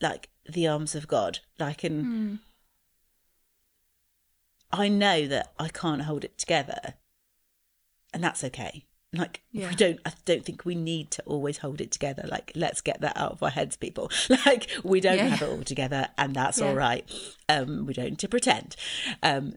like 0.00 0.28
the 0.48 0.68
arms 0.68 0.94
of 0.94 1.08
God, 1.08 1.40
like 1.58 1.82
in. 1.82 2.04
Mm 2.04 2.38
I 4.72 4.88
know 4.88 5.26
that 5.26 5.52
I 5.58 5.68
can't 5.68 6.02
hold 6.02 6.24
it 6.24 6.38
together, 6.38 6.94
and 8.12 8.22
that's 8.22 8.44
okay. 8.44 8.84
Like 9.12 9.42
yeah. 9.52 9.68
we 9.70 9.74
don't, 9.76 10.00
I 10.04 10.12
don't 10.24 10.44
think 10.44 10.64
we 10.64 10.74
need 10.74 11.10
to 11.12 11.22
always 11.24 11.58
hold 11.58 11.80
it 11.80 11.90
together. 11.90 12.26
Like 12.28 12.52
let's 12.54 12.80
get 12.80 13.00
that 13.00 13.16
out 13.16 13.32
of 13.32 13.42
our 13.42 13.50
heads, 13.50 13.76
people. 13.76 14.10
Like 14.46 14.68
we 14.82 15.00
don't 15.00 15.16
yeah. 15.16 15.28
have 15.28 15.42
it 15.42 15.50
all 15.50 15.62
together, 15.62 16.08
and 16.18 16.34
that's 16.34 16.58
yeah. 16.58 16.68
all 16.68 16.74
right. 16.74 17.10
Um, 17.48 17.86
we 17.86 17.94
don't 17.94 18.10
need 18.10 18.18
to 18.20 18.28
pretend. 18.28 18.76
Um, 19.22 19.56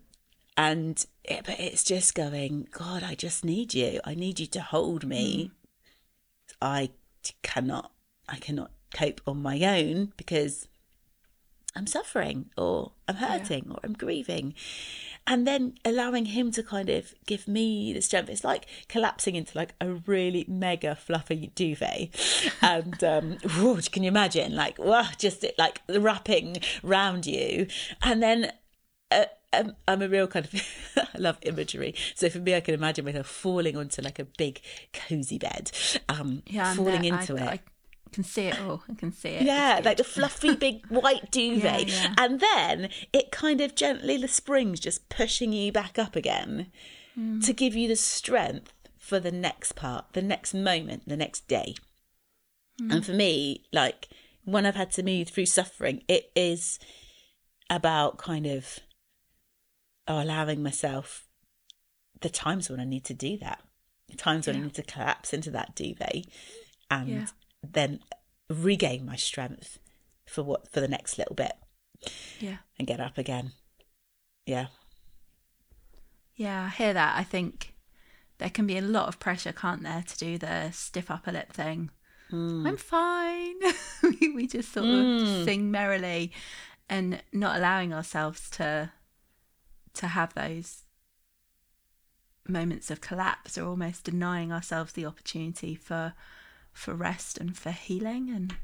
and 0.56 1.06
it, 1.24 1.46
but 1.46 1.60
it's 1.60 1.84
just 1.84 2.16
going, 2.16 2.68
God, 2.72 3.04
I 3.04 3.16
just 3.16 3.46
need 3.46 3.74
you. 3.74 4.02
I 4.04 4.14
need 4.14 4.40
you 4.40 4.48
to 4.48 4.62
hold 4.62 5.06
me. 5.06 5.46
Mm. 5.46 5.52
I 6.62 6.90
cannot, 7.44 7.92
I 8.28 8.38
cannot 8.38 8.72
cope 8.94 9.22
on 9.26 9.42
my 9.42 9.62
own 9.64 10.12
because 10.18 10.68
I'm 11.76 11.88
suffering 11.88 12.50
or 12.58 12.92
I'm 13.08 13.16
hurting 13.16 13.66
yeah. 13.68 13.74
or 13.74 13.80
I'm 13.84 13.94
grieving. 13.94 14.54
And 15.28 15.46
then 15.46 15.76
allowing 15.86 16.26
him 16.26 16.52
to 16.52 16.64
kind 16.64 16.90
of 16.90 17.14
give 17.28 17.48
me 17.48 17.94
the 17.94 18.02
strength. 18.02 18.30
It's 18.30 18.44
like 18.44 18.66
collapsing 18.88 19.36
into 19.36 19.56
like 19.58 19.76
a 19.80 19.92
really 19.92 20.46
mega 20.48 20.96
fluffy 20.96 21.52
duvet. 21.54 22.10
And 22.62 23.04
um, 23.04 23.38
whoa, 23.58 23.80
can 23.92 24.04
you 24.04 24.08
imagine? 24.08 24.56
Like, 24.56 24.78
whoa, 24.78 25.04
just 25.18 25.46
like 25.58 25.82
wrapping 25.88 26.58
round 26.82 27.28
you. 27.28 27.68
And 28.02 28.24
then 28.24 28.52
uh, 29.12 29.26
um, 29.54 29.76
I'm 29.88 30.02
a 30.02 30.08
real 30.08 30.28
kind 30.28 30.46
of 30.46 30.54
I 31.16 31.18
love 31.18 31.38
imagery. 31.42 31.96
So 32.16 32.30
for 32.30 32.40
me, 32.40 32.56
I 32.56 32.62
can 32.62 32.74
imagine 32.74 33.06
myself 33.06 33.28
falling 33.28 33.76
onto 33.78 34.02
like 34.02 34.20
a 34.20 34.26
big 34.26 34.62
cozy 34.94 35.38
bed, 35.38 35.72
um, 36.08 36.44
yeah, 36.46 36.74
falling 36.74 37.06
into 37.06 37.38
I, 37.38 37.42
it. 37.42 37.48
I 37.48 37.60
can 38.12 38.24
see 38.24 38.48
it 38.48 38.60
all. 38.60 38.84
I 38.90 38.94
can 38.96 39.12
see 39.12 39.30
it. 39.30 39.44
Yeah, 39.44 39.82
like 39.84 39.98
the 39.98 40.04
fluffy 40.04 40.56
big 40.56 40.86
white 40.90 41.32
duvet. 41.32 41.88
Yeah, 41.88 42.04
yeah. 42.04 42.16
And 42.18 42.40
then 42.40 42.90
it 43.14 43.32
kind 43.32 43.62
of 43.62 43.76
gently, 43.76 44.18
the 44.18 44.28
springs 44.28 44.80
just 44.80 45.10
pushing 45.10 45.54
you 45.54 45.72
back 45.72 46.00
up 46.00 46.16
again 46.16 46.72
mm. 47.18 47.46
to 47.46 47.54
give 47.54 47.76
you 47.76 47.88
the 47.88 47.96
strength 47.96 48.74
for 48.98 49.20
the 49.20 49.32
next 49.32 49.74
part, 49.74 50.14
the 50.14 50.22
next 50.22 50.54
moment, 50.54 51.08
the 51.08 51.18
next 51.18 51.48
day. 51.48 51.76
Mm. 52.82 52.94
And 52.94 53.06
for 53.06 53.14
me, 53.14 53.66
like 53.72 54.08
when 54.46 54.66
I've 54.66 54.76
had 54.76 54.92
to 54.92 55.04
move 55.04 55.30
through 55.30 55.48
suffering, 55.48 56.04
it 56.08 56.32
is 56.36 56.80
about 57.70 58.18
kind 58.18 58.46
of 58.46 58.80
oh, 60.08 60.22
allowing 60.22 60.64
myself 60.64 61.28
the 62.22 62.30
times 62.30 62.70
when 62.70 62.80
I 62.80 62.86
need 62.86 63.06
to 63.06 63.14
do 63.14 63.38
that, 63.38 63.62
the 64.10 64.18
times 64.18 64.48
when 64.48 64.56
yeah. 64.56 64.62
I 64.62 64.66
need 64.66 64.76
to 64.76 64.84
collapse 64.84 65.34
into 65.34 65.52
that 65.52 65.76
duvet 65.76 66.26
and 66.90 67.32
then 67.64 68.00
regain 68.50 69.06
my 69.06 69.16
strength 69.16 69.80
for 70.26 70.44
what 70.44 70.72
for 70.72 70.80
the 70.80 70.88
next 70.88 71.18
little 71.18 71.36
bit. 71.36 71.54
Yeah. 72.40 72.58
And 72.78 72.88
get 72.88 73.00
up 73.00 73.18
again. 73.18 73.52
Yeah. 74.46 74.68
Yeah, 76.36 76.66
I 76.66 76.70
hear 76.70 76.94
that. 76.94 77.18
I 77.18 77.24
think 77.24 77.76
there 78.38 78.50
can 78.50 78.66
be 78.66 78.78
a 78.78 78.82
lot 78.82 79.10
of 79.10 79.20
pressure, 79.20 79.52
can't 79.52 79.84
there, 79.84 80.04
to 80.08 80.18
do 80.18 80.38
the 80.38 80.72
stiff 80.72 81.12
upper 81.12 81.32
lip 81.32 81.52
thing. 81.52 81.92
Hmm. 82.30 82.66
I'm 82.66 82.78
fine. 82.78 83.56
we, 84.04 84.30
we 84.30 84.48
just 84.48 84.72
sort 84.72 84.86
of 84.86 85.04
hmm. 85.04 85.44
sing 85.44 85.70
merrily 85.70 86.32
and 86.88 87.22
not 87.34 87.58
allowing 87.58 87.94
ourselves 87.94 88.50
to 88.52 88.92
to 89.96 90.08
have 90.08 90.34
those 90.34 90.84
moments 92.48 92.90
of 92.90 93.02
collapse 93.02 93.58
or 93.58 93.66
almost 93.66 94.06
denying 94.06 94.52
ourselves 94.52 94.94
the 94.94 95.06
opportunity 95.06 95.76
for 95.76 96.14
for 96.80 96.96
rest 96.96 97.38
and 97.38 97.58
for 97.58 97.72
healing 97.72 98.30
and 98.30 98.56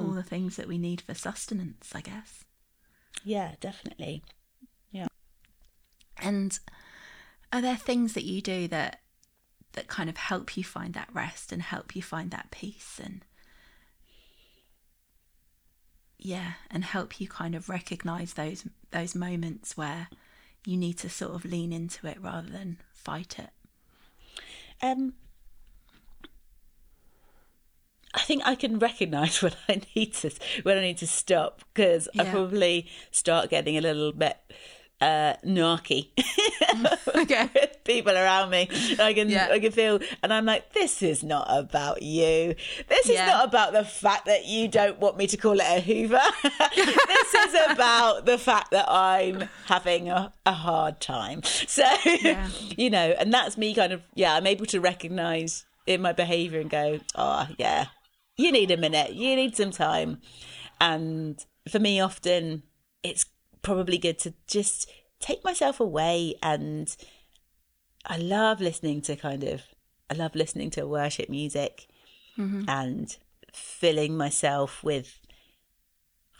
all 0.00 0.12
the 0.12 0.22
things 0.22 0.56
that 0.56 0.68
we 0.68 0.78
need 0.78 1.00
for 1.00 1.14
sustenance, 1.14 1.92
I 1.94 2.00
guess. 2.00 2.44
Yeah, 3.24 3.52
definitely. 3.60 4.22
Yeah. 4.90 5.06
And 6.18 6.58
are 7.52 7.62
there 7.62 7.76
things 7.76 8.12
that 8.14 8.24
you 8.24 8.40
do 8.42 8.68
that 8.68 9.00
that 9.72 9.86
kind 9.86 10.08
of 10.08 10.16
help 10.16 10.56
you 10.56 10.64
find 10.64 10.94
that 10.94 11.08
rest 11.12 11.52
and 11.52 11.62
help 11.62 11.94
you 11.94 12.02
find 12.02 12.30
that 12.30 12.50
peace 12.50 13.00
and 13.02 13.24
yeah, 16.18 16.54
and 16.70 16.82
help 16.82 17.20
you 17.20 17.28
kind 17.28 17.54
of 17.54 17.68
recognize 17.68 18.32
those 18.34 18.64
those 18.90 19.14
moments 19.14 19.76
where 19.76 20.08
you 20.64 20.76
need 20.76 20.98
to 20.98 21.08
sort 21.08 21.34
of 21.34 21.44
lean 21.44 21.72
into 21.72 22.06
it 22.06 22.20
rather 22.20 22.48
than 22.48 22.78
fight 22.92 23.38
it. 23.38 23.50
Um, 24.82 25.14
I 28.16 28.20
think 28.20 28.42
I 28.46 28.54
can 28.54 28.78
recognise 28.78 29.42
when 29.42 29.52
I 29.68 29.82
need 29.94 30.14
to 30.14 30.30
when 30.62 30.78
I 30.78 30.80
need 30.80 30.98
to 30.98 31.06
stop 31.06 31.60
because 31.74 32.08
I 32.18 32.24
probably 32.24 32.86
start 33.10 33.50
getting 33.50 33.76
a 33.76 33.80
little 33.80 34.12
bit 34.12 34.36
uh 34.98 35.34
narky 35.44 36.08
Okay. 37.14 37.50
with 37.54 37.84
people 37.84 38.12
around 38.16 38.48
me. 38.48 38.68
I 38.98 39.12
can 39.12 39.28
Yeah. 39.28 39.48
I 39.52 39.58
can 39.58 39.70
feel 39.72 40.00
and 40.22 40.32
I'm 40.32 40.46
like, 40.46 40.72
this 40.72 41.02
is 41.02 41.22
not 41.22 41.46
about 41.50 42.02
you. 42.02 42.54
This 42.88 43.06
is 43.10 43.16
Yeah. 43.16 43.26
not 43.26 43.44
about 43.48 43.72
the 43.74 43.84
fact 43.84 44.24
that 44.24 44.46
you 44.46 44.68
don't 44.68 44.98
want 44.98 45.18
me 45.18 45.26
to 45.26 45.36
call 45.36 45.60
it 45.60 45.66
a 45.66 45.80
Hoover. 45.80 46.18
this 46.74 47.34
is 47.34 47.54
about 47.70 48.24
the 48.24 48.38
fact 48.38 48.70
that 48.70 48.86
I'm 48.90 49.48
having 49.66 50.08
a, 50.08 50.32
a 50.46 50.52
hard 50.52 51.00
time. 51.00 51.42
So 51.44 51.84
Yeah. 52.06 52.48
you 52.76 52.88
know, 52.88 53.14
and 53.18 53.32
that's 53.32 53.58
me 53.58 53.74
kind 53.74 53.92
of 53.92 54.02
yeah, 54.14 54.34
I'm 54.34 54.46
able 54.46 54.64
to 54.66 54.80
recognise 54.80 55.66
in 55.86 56.00
my 56.00 56.12
behaviour 56.12 56.60
and 56.60 56.70
go, 56.70 57.00
Oh 57.14 57.46
yeah, 57.58 57.86
you 58.36 58.52
need 58.52 58.70
a 58.70 58.76
minute, 58.76 59.12
you 59.14 59.34
need 59.36 59.56
some 59.56 59.70
time. 59.70 60.20
And 60.80 61.44
for 61.68 61.78
me 61.78 62.00
often 62.00 62.62
it's 63.02 63.26
probably 63.62 63.98
good 63.98 64.18
to 64.20 64.34
just 64.46 64.90
take 65.20 65.42
myself 65.44 65.80
away. 65.80 66.34
And 66.42 66.94
I 68.04 68.18
love 68.18 68.60
listening 68.60 69.00
to 69.02 69.16
kind 69.16 69.42
of 69.44 69.62
I 70.10 70.14
love 70.14 70.34
listening 70.34 70.70
to 70.70 70.86
worship 70.86 71.28
music 71.28 71.88
and 72.68 73.16
filling 73.52 74.16
myself 74.16 74.84
with 74.84 75.18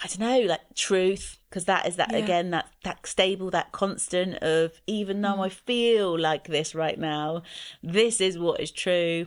I 0.02 0.09
don't 0.09 0.20
know 0.20 0.40
like 0.40 0.74
truth. 0.74 1.38
Because 1.48 1.64
that 1.64 1.87
is 1.88 1.96
that 1.96 2.11
Yeah. 2.12 2.18
again 2.18 2.50
that 2.50 2.68
that 2.85 3.06
stable 3.06 3.50
that 3.50 3.72
constant 3.72 4.35
of 4.42 4.72
even 4.87 5.22
though 5.22 5.40
I 5.40 5.48
feel 5.48 6.18
like 6.18 6.48
this 6.48 6.74
right 6.74 6.98
now 6.98 7.42
this 7.82 8.20
is 8.20 8.38
what 8.38 8.61
is 8.61 8.70
true. 8.70 9.26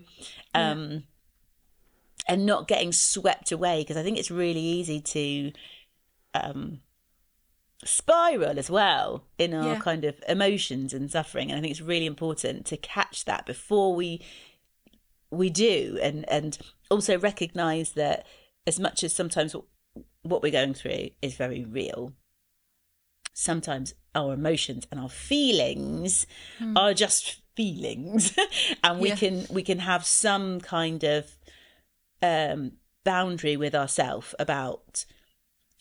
Um 0.53 1.03
and 2.29 2.45
not 2.45 2.67
getting 2.69 2.93
swept 2.93 3.51
away 3.51 3.81
because 3.81 3.97
I 3.97 4.03
think 4.03 4.17
it's 4.17 4.31
really 4.31 4.61
easy 4.61 5.01
to 5.01 5.51
um 6.33 6.79
spiral 7.83 8.59
as 8.59 8.69
well 8.69 9.25
in 9.37 9.53
our 9.53 9.75
Yeah. 9.75 9.79
kind 9.79 10.03
of 10.03 10.21
emotions 10.27 10.93
and 10.93 11.09
suffering 11.09 11.49
and 11.49 11.57
i 11.57 11.61
think 11.61 11.71
it's 11.71 11.79
really 11.79 12.05
important 12.05 12.65
to 12.65 12.75
catch 12.75 13.23
that 13.23 13.45
before 13.45 13.95
we 13.95 14.21
we 15.31 15.49
do 15.49 15.97
and 16.01 16.27
and 16.29 16.57
also 16.91 17.17
recognize 17.17 17.91
that 17.93 18.25
as 18.67 18.81
much 18.81 19.01
as 19.01 19.13
sometimes 19.13 19.55
what 20.23 20.41
we're 20.43 20.51
going 20.51 20.73
through 20.73 21.09
is 21.21 21.35
very 21.35 21.63
real 21.63 22.11
sometimes 23.33 23.93
our 24.13 24.33
emotions 24.33 24.85
and 24.91 24.99
our 24.99 25.09
feelings 25.09 26.27
are 26.75 26.93
just 26.93 27.41
feelings 27.55 28.37
and 28.83 28.99
we 28.99 29.09
Yeah. 29.09 29.15
can 29.15 29.45
we 29.49 29.63
can 29.63 29.79
have 29.79 30.05
some 30.05 30.59
kind 30.59 31.03
of 31.05 31.31
um 32.21 32.73
boundary 33.03 33.55
with 33.57 33.73
ourselves 33.73 34.35
about 34.39 35.05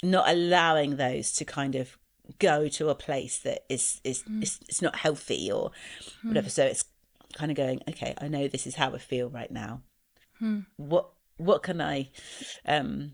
not 0.03 0.29
allowing 0.29 0.97
those 0.97 1.33
to 1.33 1.45
kind 1.45 1.75
of 1.75 1.99
go 2.39 2.69
to 2.69 2.89
a 2.89 2.95
place 2.95 3.39
that 3.39 3.65
is 3.69 4.01
is 4.05 4.23
is, 4.43 4.61
is 4.69 4.83
not 4.83 4.97
healthy 4.97 5.51
or 5.51 5.71
whatever 6.23 6.49
so 6.51 6.65
it's 6.65 6.85
kind 7.35 7.51
of 7.51 7.57
going 7.57 7.81
okay 7.89 8.15
i 8.21 8.29
know 8.29 8.47
this 8.49 8.67
is 8.67 8.77
how 8.77 8.93
i 8.95 8.99
feel 8.99 9.29
right 9.29 9.51
now 9.51 9.81
what 10.77 11.11
what 11.39 11.63
can 11.63 11.81
i 11.81 12.09
um 12.67 13.13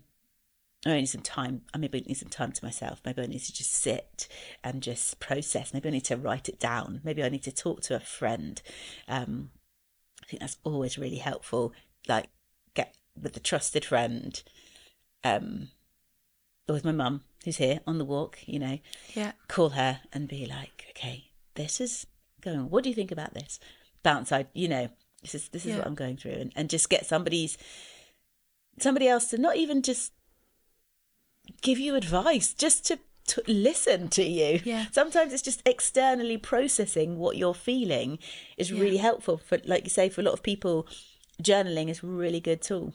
I 0.85 0.97
need 0.99 1.07
some 1.07 1.21
time. 1.21 1.63
I 1.73 1.79
maybe 1.79 2.01
need 2.01 2.13
some 2.13 2.29
time 2.29 2.51
to 2.51 2.63
myself. 2.63 3.01
Maybe 3.03 3.23
I 3.23 3.25
need 3.25 3.39
to 3.39 3.53
just 3.53 3.71
sit 3.73 4.27
and 4.63 4.83
just 4.83 5.19
process. 5.19 5.73
Maybe 5.73 5.89
I 5.89 5.91
need 5.91 6.05
to 6.05 6.15
write 6.15 6.47
it 6.47 6.59
down. 6.59 7.01
Maybe 7.03 7.23
I 7.23 7.29
need 7.29 7.41
to 7.43 7.51
talk 7.51 7.81
to 7.83 7.95
a 7.95 7.99
friend. 7.99 8.61
Um, 9.07 9.49
I 10.21 10.27
think 10.27 10.41
that's 10.41 10.57
always 10.63 10.97
really 10.99 11.17
helpful. 11.17 11.73
Like 12.07 12.27
with 13.21 13.35
a 13.37 13.39
trusted 13.39 13.85
friend. 13.85 14.41
Um, 15.23 15.69
with 16.67 16.83
my 16.85 16.91
mum 16.91 17.21
who's 17.43 17.57
here 17.57 17.79
on 17.85 17.97
the 17.97 18.05
walk. 18.05 18.39
You 18.45 18.59
know, 18.59 18.79
Yeah. 19.13 19.33
call 19.47 19.69
her 19.69 20.01
and 20.13 20.27
be 20.27 20.45
like, 20.45 20.85
okay, 20.91 21.31
this 21.55 21.79
is 21.79 22.07
going. 22.41 22.69
What 22.69 22.83
do 22.83 22.89
you 22.89 22.95
think 22.95 23.11
about 23.11 23.33
this? 23.33 23.59
Bounce 24.03 24.29
side, 24.29 24.47
you 24.53 24.67
know, 24.67 24.89
this 25.21 25.35
is 25.35 25.49
this 25.49 25.63
is 25.65 25.71
Yeah. 25.71 25.77
what 25.79 25.87
I'm 25.87 25.95
going 25.95 26.17
through, 26.17 26.33
and, 26.33 26.51
and 26.55 26.69
just 26.69 26.89
get 26.89 27.05
somebody's 27.05 27.57
somebody 28.79 29.07
else 29.07 29.25
to 29.29 29.37
not 29.37 29.55
even 29.57 29.81
just 29.81 30.11
give 31.61 31.79
you 31.79 31.95
advice, 31.95 32.53
just 32.53 32.85
to, 32.87 32.99
to 33.27 33.41
listen 33.47 34.09
to 34.09 34.23
you. 34.23 34.59
Yeah. 34.65 34.85
Sometimes 34.91 35.31
it's 35.33 35.41
just 35.41 35.61
externally 35.65 36.37
processing 36.37 37.17
what 37.17 37.37
you're 37.37 37.53
feeling 37.53 38.19
is 38.57 38.73
really 38.73 38.97
helpful 38.97 39.37
for, 39.37 39.59
like 39.65 39.83
you 39.85 39.89
say, 39.89 40.09
for 40.09 40.21
a 40.21 40.23
lot 40.23 40.33
of 40.33 40.43
people. 40.43 40.87
Journaling 41.41 41.89
is 41.89 42.01
a 42.03 42.07
really 42.07 42.39
good 42.39 42.61
tool 42.61 42.93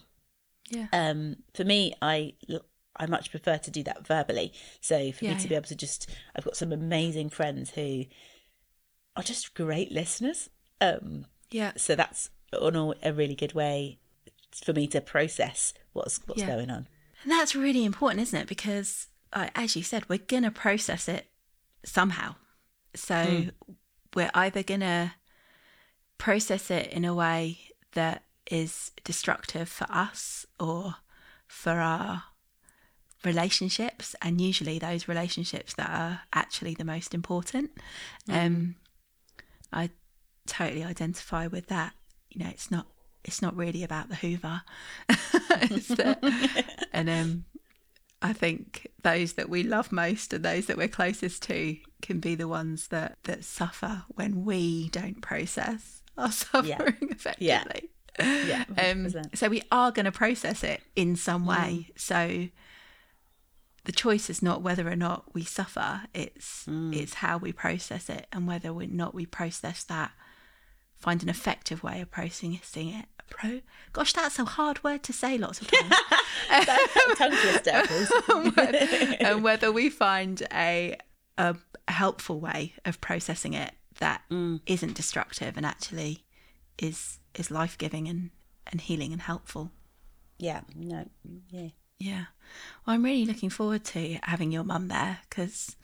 Yeah. 0.70 0.86
um 0.92 1.36
for 1.54 1.64
me 1.64 1.92
i 2.00 2.32
i 2.96 3.06
much 3.06 3.30
prefer 3.30 3.58
to 3.58 3.70
do 3.70 3.82
that 3.82 4.06
verbally 4.06 4.52
so 4.80 5.12
for 5.12 5.24
Yeah, 5.24 5.32
me 5.32 5.36
to 5.36 5.42
yeah. 5.42 5.48
be 5.48 5.54
able 5.56 5.66
to 5.68 5.76
just 5.76 6.08
i've 6.34 6.44
got 6.44 6.56
some 6.56 6.72
amazing 6.72 7.28
friends 7.30 7.70
who 7.70 8.04
are 9.16 9.22
just 9.22 9.54
great 9.54 9.90
listeners 9.92 10.48
um 10.80 11.26
yeah. 11.50 11.72
so 11.76 11.94
that's 11.94 12.30
on 12.58 12.74
a, 12.76 12.92
a 13.02 13.12
really 13.12 13.34
good 13.34 13.52
way 13.54 13.98
for 14.64 14.72
me 14.72 14.86
to 14.88 15.00
process 15.00 15.74
what's 15.92 16.20
what's 16.26 16.40
Yeah. 16.42 16.46
going 16.56 16.70
on 16.70 16.88
And 17.22 17.30
that's 17.32 17.54
really 17.54 17.84
important, 17.84 18.22
isn't 18.22 18.40
it? 18.40 18.48
Because, 18.48 19.08
uh, 19.34 19.48
as 19.54 19.76
you 19.76 19.82
said, 19.82 20.08
we're 20.08 20.18
going 20.18 20.42
to 20.44 20.50
process 20.50 21.06
it 21.06 21.26
somehow. 21.84 22.36
So 22.94 23.46
we're 24.14 24.30
either 24.34 24.62
going 24.62 24.80
to 24.80 25.12
process 26.16 26.70
it 26.70 26.86
in 26.92 27.04
a 27.04 27.14
way 27.14 27.58
that 27.92 28.24
is 28.50 28.90
destructive 29.04 29.68
for 29.68 29.86
us 29.90 30.44
or 30.58 30.96
for 31.46 31.72
our 31.80 32.24
relationships, 33.24 34.14
and 34.22 34.40
usually 34.40 34.78
those 34.78 35.08
relationships 35.08 35.74
that 35.74 35.90
are 35.90 36.20
actually 36.32 36.74
the 36.74 36.84
most 36.84 37.14
important. 37.14 37.70
Um, 38.28 38.76
I 39.72 39.90
totally 40.46 40.84
identify 40.84 41.46
with 41.46 41.66
that. 41.68 41.92
You 42.30 42.44
know, 42.44 42.50
it's 42.50 42.70
not 42.70 42.86
it's 43.24 43.42
not 43.42 43.56
really 43.56 43.84
about 43.84 44.08
the 44.08 44.16
Hoover. 44.16 44.62
The- 45.60 46.64
and 46.92 47.10
um, 47.10 47.44
I 48.22 48.32
think 48.32 48.86
those 49.02 49.34
that 49.34 49.48
we 49.48 49.62
love 49.62 49.92
most 49.92 50.32
and 50.32 50.44
those 50.44 50.66
that 50.66 50.76
we're 50.76 50.88
closest 50.88 51.42
to 51.44 51.76
can 52.02 52.20
be 52.20 52.34
the 52.34 52.48
ones 52.48 52.88
that 52.88 53.18
that 53.24 53.44
suffer 53.44 54.04
when 54.08 54.44
we 54.44 54.88
don't 54.90 55.20
process 55.20 56.02
our 56.16 56.30
suffering 56.32 57.08
effectively. 57.10 57.46
yeah 57.46 57.64
Um, 58.70 59.06
100%. 59.06 59.36
so 59.36 59.48
we 59.48 59.62
are 59.72 59.90
going 59.92 60.04
to 60.06 60.12
process 60.12 60.62
it 60.64 60.80
in 60.96 61.16
some 61.16 61.44
way. 61.46 61.90
So 61.96 62.48
the 63.84 63.92
choice 63.92 64.28
is 64.30 64.42
not 64.42 64.62
whether 64.62 64.86
or 64.88 64.96
not 64.96 65.34
we 65.34 65.42
suffer; 65.44 66.02
it's 66.14 66.64
it's 66.68 67.14
how 67.14 67.38
we 67.38 67.52
process 67.52 68.08
it 68.08 68.26
and 68.32 68.46
whether 68.46 68.70
or 68.70 68.84
not 68.86 69.14
we 69.14 69.26
process 69.26 69.84
that. 69.84 70.12
Find 70.96 71.22
an 71.22 71.30
effective 71.30 71.82
way 71.82 72.00
of 72.02 72.10
processing 72.10 72.88
it. 72.90 73.06
Pro, 73.30 73.60
gosh, 73.92 74.12
that's 74.12 74.38
a 74.38 74.44
hard 74.44 74.82
word 74.84 75.02
to 75.04 75.12
say 75.12 75.38
lots 75.38 75.60
of 75.62 75.70
times. 75.70 75.94
tongue 77.16 77.30
twister 77.30 77.82
and 79.20 79.42
whether 79.44 79.70
we 79.72 79.88
find 79.88 80.42
a 80.52 80.96
a 81.38 81.56
helpful 81.88 82.40
way 82.40 82.74
of 82.84 83.00
processing 83.00 83.54
it 83.54 83.72
that 83.98 84.22
Mm. 84.30 84.60
not 84.66 84.92
destructive 84.92 85.56
and 85.56 85.64
actually 85.64 86.24
is 86.76 87.18
is 87.36 87.50
life 87.50 87.76
giving 87.78 88.08
and 88.08 88.30
and 88.70 88.80
healing 88.80 89.12
and 89.12 89.22
helpful. 89.22 89.70
yeah 90.38 90.60
no 90.76 91.06
yeah 91.50 91.68
Yeah. 91.98 92.24
Well, 92.86 92.94
I'm 92.96 93.04
really 93.04 93.26
looking 93.26 93.50
forward 93.50 93.84
to 93.92 94.18
having 94.22 94.50
your 94.52 94.64
mum 94.64 94.88
there 94.88 95.18
because 95.28 95.76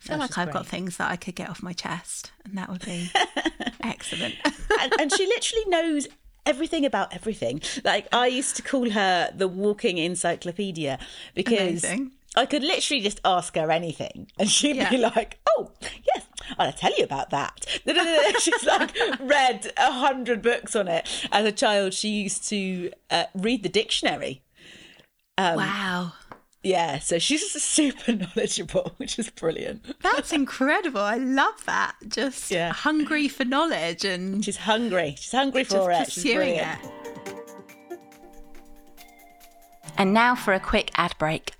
I 0.00 0.06
feel 0.06 0.16
Oh, 0.16 0.20
like 0.20 0.38
I've 0.38 0.52
got 0.52 0.66
things 0.66 0.96
that 0.98 1.10
I 1.10 1.16
could 1.16 1.34
get 1.34 1.48
off 1.50 1.62
my 1.62 1.72
chest, 1.72 2.30
and 2.44 2.56
that 2.58 2.68
would 2.70 2.84
be 2.84 3.10
excellent. 3.82 4.34
and, 4.80 4.92
and 5.00 5.12
she 5.12 5.26
literally 5.26 5.64
knows 5.66 6.06
everything 6.44 6.84
about 6.86 7.12
everything. 7.14 7.60
Like 7.84 8.06
I 8.12 8.26
used 8.28 8.54
to 8.56 8.62
call 8.62 8.90
her 8.90 9.30
the 9.34 9.48
walking 9.48 9.98
encyclopedia 9.98 10.98
because 11.34 11.82
Amazing. 11.84 12.12
I 12.36 12.46
could 12.46 12.62
literally 12.62 13.02
just 13.02 13.20
ask 13.24 13.56
her 13.56 13.70
anything 13.70 14.28
and 14.38 14.48
she'd 14.48 14.88
be 14.90 14.98
like, 14.98 15.38
oh, 15.48 15.72
yes, 15.82 16.26
I'll 16.58 16.72
tell 16.72 16.92
you 16.96 17.04
about 17.04 17.30
that. 17.30 17.64
She's 18.40 18.64
like 18.64 18.94
read 19.20 19.72
a 19.76 19.92
hundred 19.92 20.42
books 20.42 20.74
on 20.76 20.88
it. 20.88 21.08
As 21.32 21.44
a 21.44 21.52
child, 21.52 21.94
she 21.94 22.08
used 22.08 22.48
to 22.48 22.90
uh, 23.10 23.24
read 23.34 23.62
the 23.62 23.68
dictionary. 23.68 24.42
Um, 25.38 25.56
wow. 25.56 26.12
Yeah, 26.62 26.98
so 26.98 27.20
she's 27.20 27.52
just 27.52 27.64
super 27.64 28.12
knowledgeable, 28.12 28.94
which 28.96 29.18
is 29.20 29.30
brilliant. 29.30 29.84
That's 30.02 30.32
incredible. 30.32 31.00
I 31.00 31.16
love 31.16 31.64
that. 31.66 31.94
Just 32.08 32.50
Yeah. 32.50 32.72
hungry 32.72 33.28
for 33.28 33.44
knowledge 33.44 34.04
and 34.04 34.44
She's 34.44 34.56
hungry. 34.56 35.14
She's 35.16 35.30
hungry 35.30 35.62
for 35.62 35.92
it. 35.92 36.10
She's 36.10 36.24
brilliant. 36.24 36.78
it. 36.82 36.90
And 39.96 40.12
now 40.12 40.34
for 40.34 40.52
a 40.54 40.60
quick 40.60 40.90
ad 40.96 41.14
break. 41.18 41.52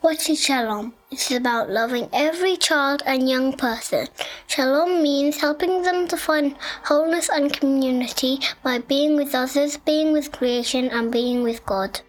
What 0.00 0.30
is 0.30 0.40
Shalom? 0.40 0.94
It's 1.10 1.32
about 1.32 1.70
loving 1.70 2.08
every 2.12 2.56
child 2.56 3.02
and 3.04 3.28
young 3.28 3.52
person. 3.54 4.06
Shalom 4.46 5.02
means 5.02 5.40
helping 5.40 5.82
them 5.82 6.06
to 6.06 6.16
find 6.16 6.54
wholeness 6.84 7.28
and 7.28 7.52
community 7.52 8.38
by 8.62 8.78
being 8.78 9.16
with 9.16 9.34
others, 9.34 9.76
being 9.76 10.12
with 10.12 10.30
creation, 10.30 10.88
and 10.90 11.10
being 11.10 11.42
with 11.42 11.66
God. 11.66 12.00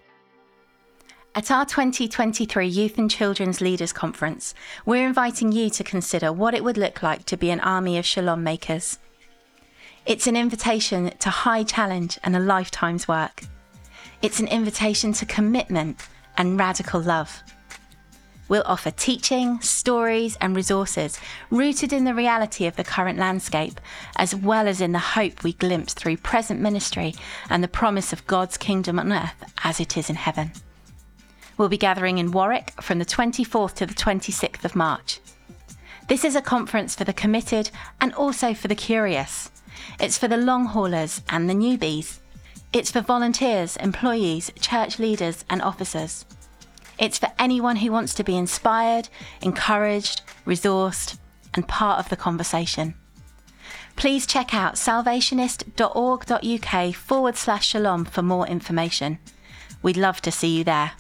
At 1.34 1.50
our 1.50 1.66
2023 1.66 2.68
Youth 2.68 3.00
and 3.00 3.10
Children's 3.10 3.60
Leaders 3.60 3.92
Conference, 3.92 4.54
we're 4.86 5.08
inviting 5.08 5.52
you 5.52 5.72
to 5.72 5.84
consider 5.84 6.32
what 6.32 6.54
it 6.54 6.64
would 6.64 6.78
look 6.78 7.02
like 7.02 7.26
to 7.26 7.38
be 7.38 7.50
an 7.50 7.60
army 7.60 7.98
of 7.98 8.06
shalom 8.06 8.44
makers. 8.44 9.00
It's 10.06 10.28
an 10.28 10.36
invitation 10.36 11.10
to 11.18 11.30
high 11.32 11.64
challenge 11.64 12.20
and 12.24 12.36
a 12.36 12.40
lifetime's 12.40 13.08
work. 13.08 13.42
It's 14.22 14.40
an 14.40 14.48
invitation 14.48 15.12
to 15.14 15.26
commitment 15.26 16.08
and 16.38 16.60
radical 16.60 17.02
love. 17.02 17.42
We'll 18.50 18.64
offer 18.66 18.90
teaching, 18.90 19.62
stories, 19.62 20.36
and 20.42 20.56
resources 20.56 21.20
rooted 21.52 21.94
in 21.94 22.04
the 22.04 22.16
reality 22.16 22.66
of 22.66 22.76
the 22.76 22.84
current 22.84 23.20
landscape, 23.20 23.80
as 24.16 24.36
well 24.36 24.68
as 24.68 24.82
in 24.82 24.92
the 24.92 25.00
hope 25.00 25.44
we 25.44 25.54
glimpse 25.54 25.94
through 25.94 26.18
present 26.18 26.60
ministry 26.60 27.14
and 27.48 27.64
the 27.64 27.68
promise 27.68 28.12
of 28.12 28.26
God's 28.26 28.58
kingdom 28.58 28.98
on 28.98 29.14
earth 29.14 29.44
as 29.64 29.80
it 29.80 29.96
is 29.96 30.10
in 30.10 30.16
heaven. 30.16 30.52
We'll 31.58 31.70
be 31.70 31.78
gathering 31.78 32.18
in 32.18 32.32
Warwick 32.32 32.74
from 32.82 32.98
the 32.98 33.06
24th 33.06 33.76
to 33.76 33.86
the 33.86 33.94
26th 33.94 34.66
of 34.66 34.76
March. 34.76 35.20
This 36.08 36.26
is 36.26 36.36
a 36.36 36.42
conference 36.42 36.96
for 36.96 37.04
the 37.04 37.14
committed 37.14 37.70
and 38.02 38.12
also 38.16 38.56
for 38.56 38.68
the 38.68 38.74
curious. 38.74 39.52
It's 40.00 40.18
for 40.18 40.28
the 40.28 40.38
long 40.38 40.66
haulers 40.66 41.22
and 41.30 41.48
the 41.48 41.54
newbies. 41.54 42.18
It's 42.74 42.90
for 42.90 43.02
volunteers, 43.02 43.78
employees, 43.78 44.52
church 44.60 44.98
leaders, 44.98 45.46
and 45.52 45.62
officers. 45.62 46.26
It's 47.00 47.18
for 47.18 47.32
anyone 47.40 47.78
who 47.78 47.94
wants 47.94 48.14
to 48.16 48.26
be 48.26 48.38
inspired, 48.38 49.08
encouraged, 49.42 50.22
resourced, 50.46 51.18
and 51.54 51.66
part 51.66 51.98
of 51.98 52.10
the 52.10 52.18
conversation. 52.18 52.94
Please 53.96 54.28
check 54.28 54.54
out 54.54 54.76
salvationist.org.uk 54.76 56.96
forward 56.96 57.38
slash 57.38 57.68
shalom 57.68 58.04
for 58.06 58.22
more 58.22 58.46
information. 58.48 59.18
We'd 59.82 59.96
love 59.96 60.20
to 60.22 60.32
see 60.32 60.58
you 60.58 60.66
there. 60.66 60.92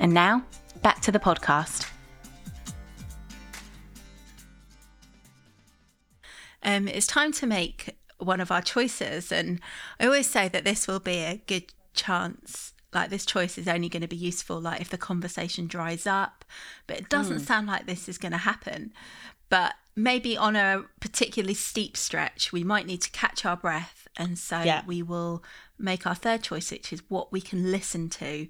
And 0.00 0.12
now, 0.12 0.42
back 0.82 1.00
to 1.02 1.12
the 1.12 1.20
podcast. 1.20 1.88
Um, 6.64 6.88
it's 6.88 7.06
time 7.06 7.30
to 7.32 7.46
make 7.46 7.96
one 8.18 8.40
of 8.40 8.50
our 8.50 8.62
choices, 8.62 9.30
and 9.30 9.60
I 10.00 10.06
always 10.06 10.28
say 10.28 10.48
that 10.48 10.64
this 10.64 10.88
will 10.88 11.00
be 11.00 11.18
a 11.18 11.40
good 11.46 11.72
chance. 11.94 12.71
Like 12.94 13.10
this 13.10 13.24
choice 13.24 13.56
is 13.56 13.68
only 13.68 13.88
going 13.88 14.02
to 14.02 14.08
be 14.08 14.16
useful, 14.16 14.60
like 14.60 14.80
if 14.80 14.90
the 14.90 14.98
conversation 14.98 15.66
dries 15.66 16.06
up. 16.06 16.44
But 16.86 16.98
it 16.98 17.08
doesn't 17.08 17.38
hmm. 17.38 17.44
sound 17.44 17.66
like 17.66 17.86
this 17.86 18.08
is 18.08 18.18
going 18.18 18.32
to 18.32 18.38
happen. 18.38 18.92
But 19.48 19.74
maybe 19.94 20.36
on 20.36 20.56
a 20.56 20.84
particularly 21.00 21.54
steep 21.54 21.96
stretch, 21.96 22.52
we 22.52 22.64
might 22.64 22.86
need 22.86 23.02
to 23.02 23.10
catch 23.10 23.44
our 23.44 23.56
breath, 23.56 24.08
and 24.16 24.38
so 24.38 24.62
Yeah. 24.62 24.82
we 24.86 25.02
will 25.02 25.42
make 25.78 26.06
our 26.06 26.14
third 26.14 26.42
choice, 26.42 26.70
which 26.70 26.92
is 26.92 27.02
what 27.08 27.32
we 27.32 27.40
can 27.40 27.70
listen 27.70 28.08
to 28.10 28.48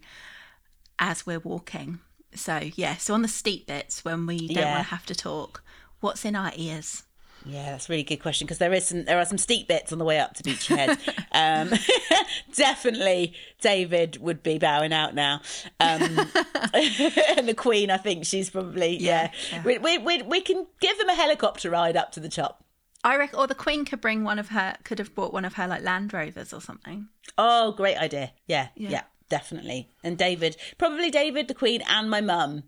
as 0.98 1.26
we're 1.26 1.40
walking. 1.40 2.00
So 2.34 2.70
yeah, 2.76 2.96
so 2.96 3.14
on 3.14 3.22
the 3.22 3.28
steep 3.28 3.66
bits 3.66 4.04
when 4.04 4.26
we 4.26 4.48
don't 4.48 4.56
Yeah. 4.56 4.74
want 4.74 4.86
to 4.86 4.94
have 4.94 5.06
to 5.06 5.14
talk, 5.14 5.62
what's 6.00 6.24
in 6.24 6.36
our 6.36 6.52
ears? 6.56 7.02
Yeah, 7.44 7.72
that's 7.72 7.88
a 7.88 7.92
really 7.92 8.02
good 8.04 8.18
question 8.18 8.46
because 8.46 8.58
there 8.58 8.72
is 8.72 8.86
some 8.86 9.04
there 9.04 9.18
are 9.18 9.24
some 9.24 9.38
steep 9.38 9.66
bits 9.68 9.92
on 9.92 9.98
the 9.98 10.04
way 10.04 10.18
up 10.20 10.34
to 10.34 10.42
Beachy 10.44 10.76
Head. 10.76 10.98
um, 11.32 11.70
definitely, 12.54 13.34
David 13.60 14.18
would 14.18 14.42
be 14.42 14.58
bowing 14.58 14.92
out 14.92 15.14
now, 15.14 15.40
um, 15.80 16.02
and 16.74 17.48
the 17.48 17.54
Queen. 17.56 17.90
I 17.90 17.96
think 17.96 18.24
she's 18.24 18.50
probably 18.50 18.96
yeah. 18.98 19.30
Yeah, 19.50 19.56
yeah. 19.58 19.62
We, 19.64 19.78
we 19.78 19.98
we 19.98 20.22
we 20.22 20.40
can 20.40 20.66
give 20.80 20.98
them 20.98 21.08
a 21.08 21.14
helicopter 21.14 21.70
ride 21.70 21.96
up 21.96 22.12
to 22.12 22.20
the 22.20 22.28
top. 22.28 22.64
I 23.04 23.16
reckon, 23.16 23.38
or 23.40 23.46
the 23.48 23.54
Queen 23.56 23.84
could 23.84 24.00
bring 24.00 24.22
one 24.22 24.38
of 24.38 24.48
her, 24.50 24.76
could 24.84 24.98
have 25.00 25.14
bought 25.14 25.32
one 25.32 25.44
of 25.44 25.54
her 25.54 25.66
like 25.66 25.82
Land 25.82 26.12
Rovers 26.12 26.52
or 26.52 26.60
something. 26.60 27.08
Oh, 27.36 27.72
great 27.72 27.96
idea! 27.96 28.32
Yeah, 28.46 28.68
yeah, 28.76 28.90
Yeah. 28.90 29.02
definitely. 29.28 29.88
And 30.04 30.16
David, 30.16 30.56
probably 30.78 31.10
David, 31.10 31.48
the 31.48 31.54
Queen, 31.54 31.82
and 31.88 32.08
my 32.08 32.20
mum. 32.20 32.62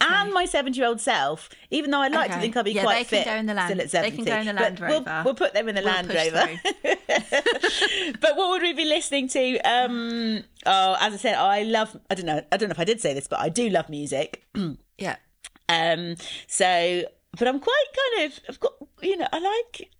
And 0.00 0.32
my 0.32 0.44
seventy-year-old 0.46 1.00
self, 1.00 1.48
even 1.70 1.90
though 1.90 2.00
I'd 2.00 2.12
like 2.12 2.32
to 2.32 2.38
think 2.40 2.56
I'll 2.56 2.62
be 2.64 2.72
Yeah, 2.72 2.82
quite 2.82 3.08
they 3.08 3.16
can 3.16 3.24
fit 3.24 3.30
go 3.30 3.36
in 3.36 3.46
the 3.46 3.54
Land- 3.54 3.68
still 3.70 3.80
at 3.80 3.84
they 3.84 4.10
seventy. 4.10 4.16
can 4.16 4.24
go 4.24 4.36
in 4.38 4.46
the 4.46 4.52
Land 4.62 4.78
we'll- 4.80 4.88
Rover. 5.04 5.22
We'll, 5.24 5.34
put 5.34 5.54
them 5.54 5.68
in 5.68 5.74
the 5.74 5.82
We'll 5.82 5.92
Land 5.92 6.08
Rover. 6.08 6.60
but 8.20 8.36
what 8.36 8.50
would 8.50 8.62
we 8.62 8.72
be 8.72 8.84
listening 8.84 9.28
to? 9.28 9.58
Um, 9.60 10.42
oh, 10.66 10.96
as 11.00 11.14
I 11.14 11.16
said, 11.16 11.34
I 11.36 11.62
love. 11.62 11.96
I 12.10 12.14
don't 12.14 12.26
know. 12.26 12.42
I 12.50 12.56
don't 12.56 12.68
know 12.68 12.72
if 12.74 12.80
I 12.80 12.84
did 12.84 13.00
say 13.00 13.14
this, 13.14 13.26
but 13.28 13.40
I 13.40 13.48
do 13.48 13.68
love 13.68 13.88
music. 13.88 14.44
Yeah, 14.98 15.16
Um, 15.68 16.14
so, 16.46 17.02
but 17.36 17.48
I'm 17.48 17.58
quite 17.58 17.84
kind 18.16 18.26
of. 18.32 18.40
I've 18.48 18.60
got. 18.60 18.72
You 19.02 19.16
know, 19.16 19.26
I 19.32 19.38
like. 19.40 19.90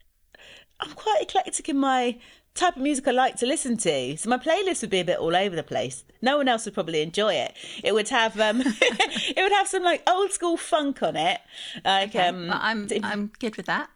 I'm 0.81 0.93
quite 0.93 1.23
eclectic 1.23 1.69
in 1.69 1.79
my 1.79 2.19
type 2.55 2.77
of 2.77 2.83
music 2.83 3.09
I 3.09 3.13
like 3.13 3.37
to 3.37 3.47
listen 3.47 3.77
to. 3.79 4.17
So 4.17 4.29
my 4.29 4.39
playlist 4.39 4.83
would 4.83 4.91
be 4.91 5.01
a 5.01 5.05
bit 5.05 5.19
all 5.19 5.35
over 5.35 5.57
the 5.57 5.63
place. 5.63 6.05
No 6.21 6.37
one 6.37 6.49
else 6.49 6.65
would 6.67 6.75
probably 6.75 7.01
enjoy 7.03 7.35
it. 7.35 7.55
It 7.83 7.93
would 7.95 8.09
have 8.11 8.39
um, 8.39 8.63
it 8.65 9.43
would 9.43 9.53
have 9.53 9.69
some 9.69 9.83
like 9.83 10.03
old 10.09 10.31
school 10.33 10.57
funk 10.57 11.03
on 11.03 11.17
it. 11.17 11.41
Like 11.85 12.15
um, 12.15 12.49
but 12.49 12.59
I'm 12.61 12.89
I'm 13.03 13.33
good 13.39 13.57
with 13.57 13.67
that. 13.67 13.91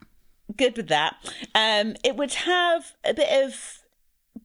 good 0.57 0.75
with 0.77 0.87
that. 0.89 1.15
Um, 1.55 1.95
it 2.03 2.15
would 2.15 2.33
have 2.33 2.93
a 3.05 3.13
bit 3.13 3.45
of 3.45 3.79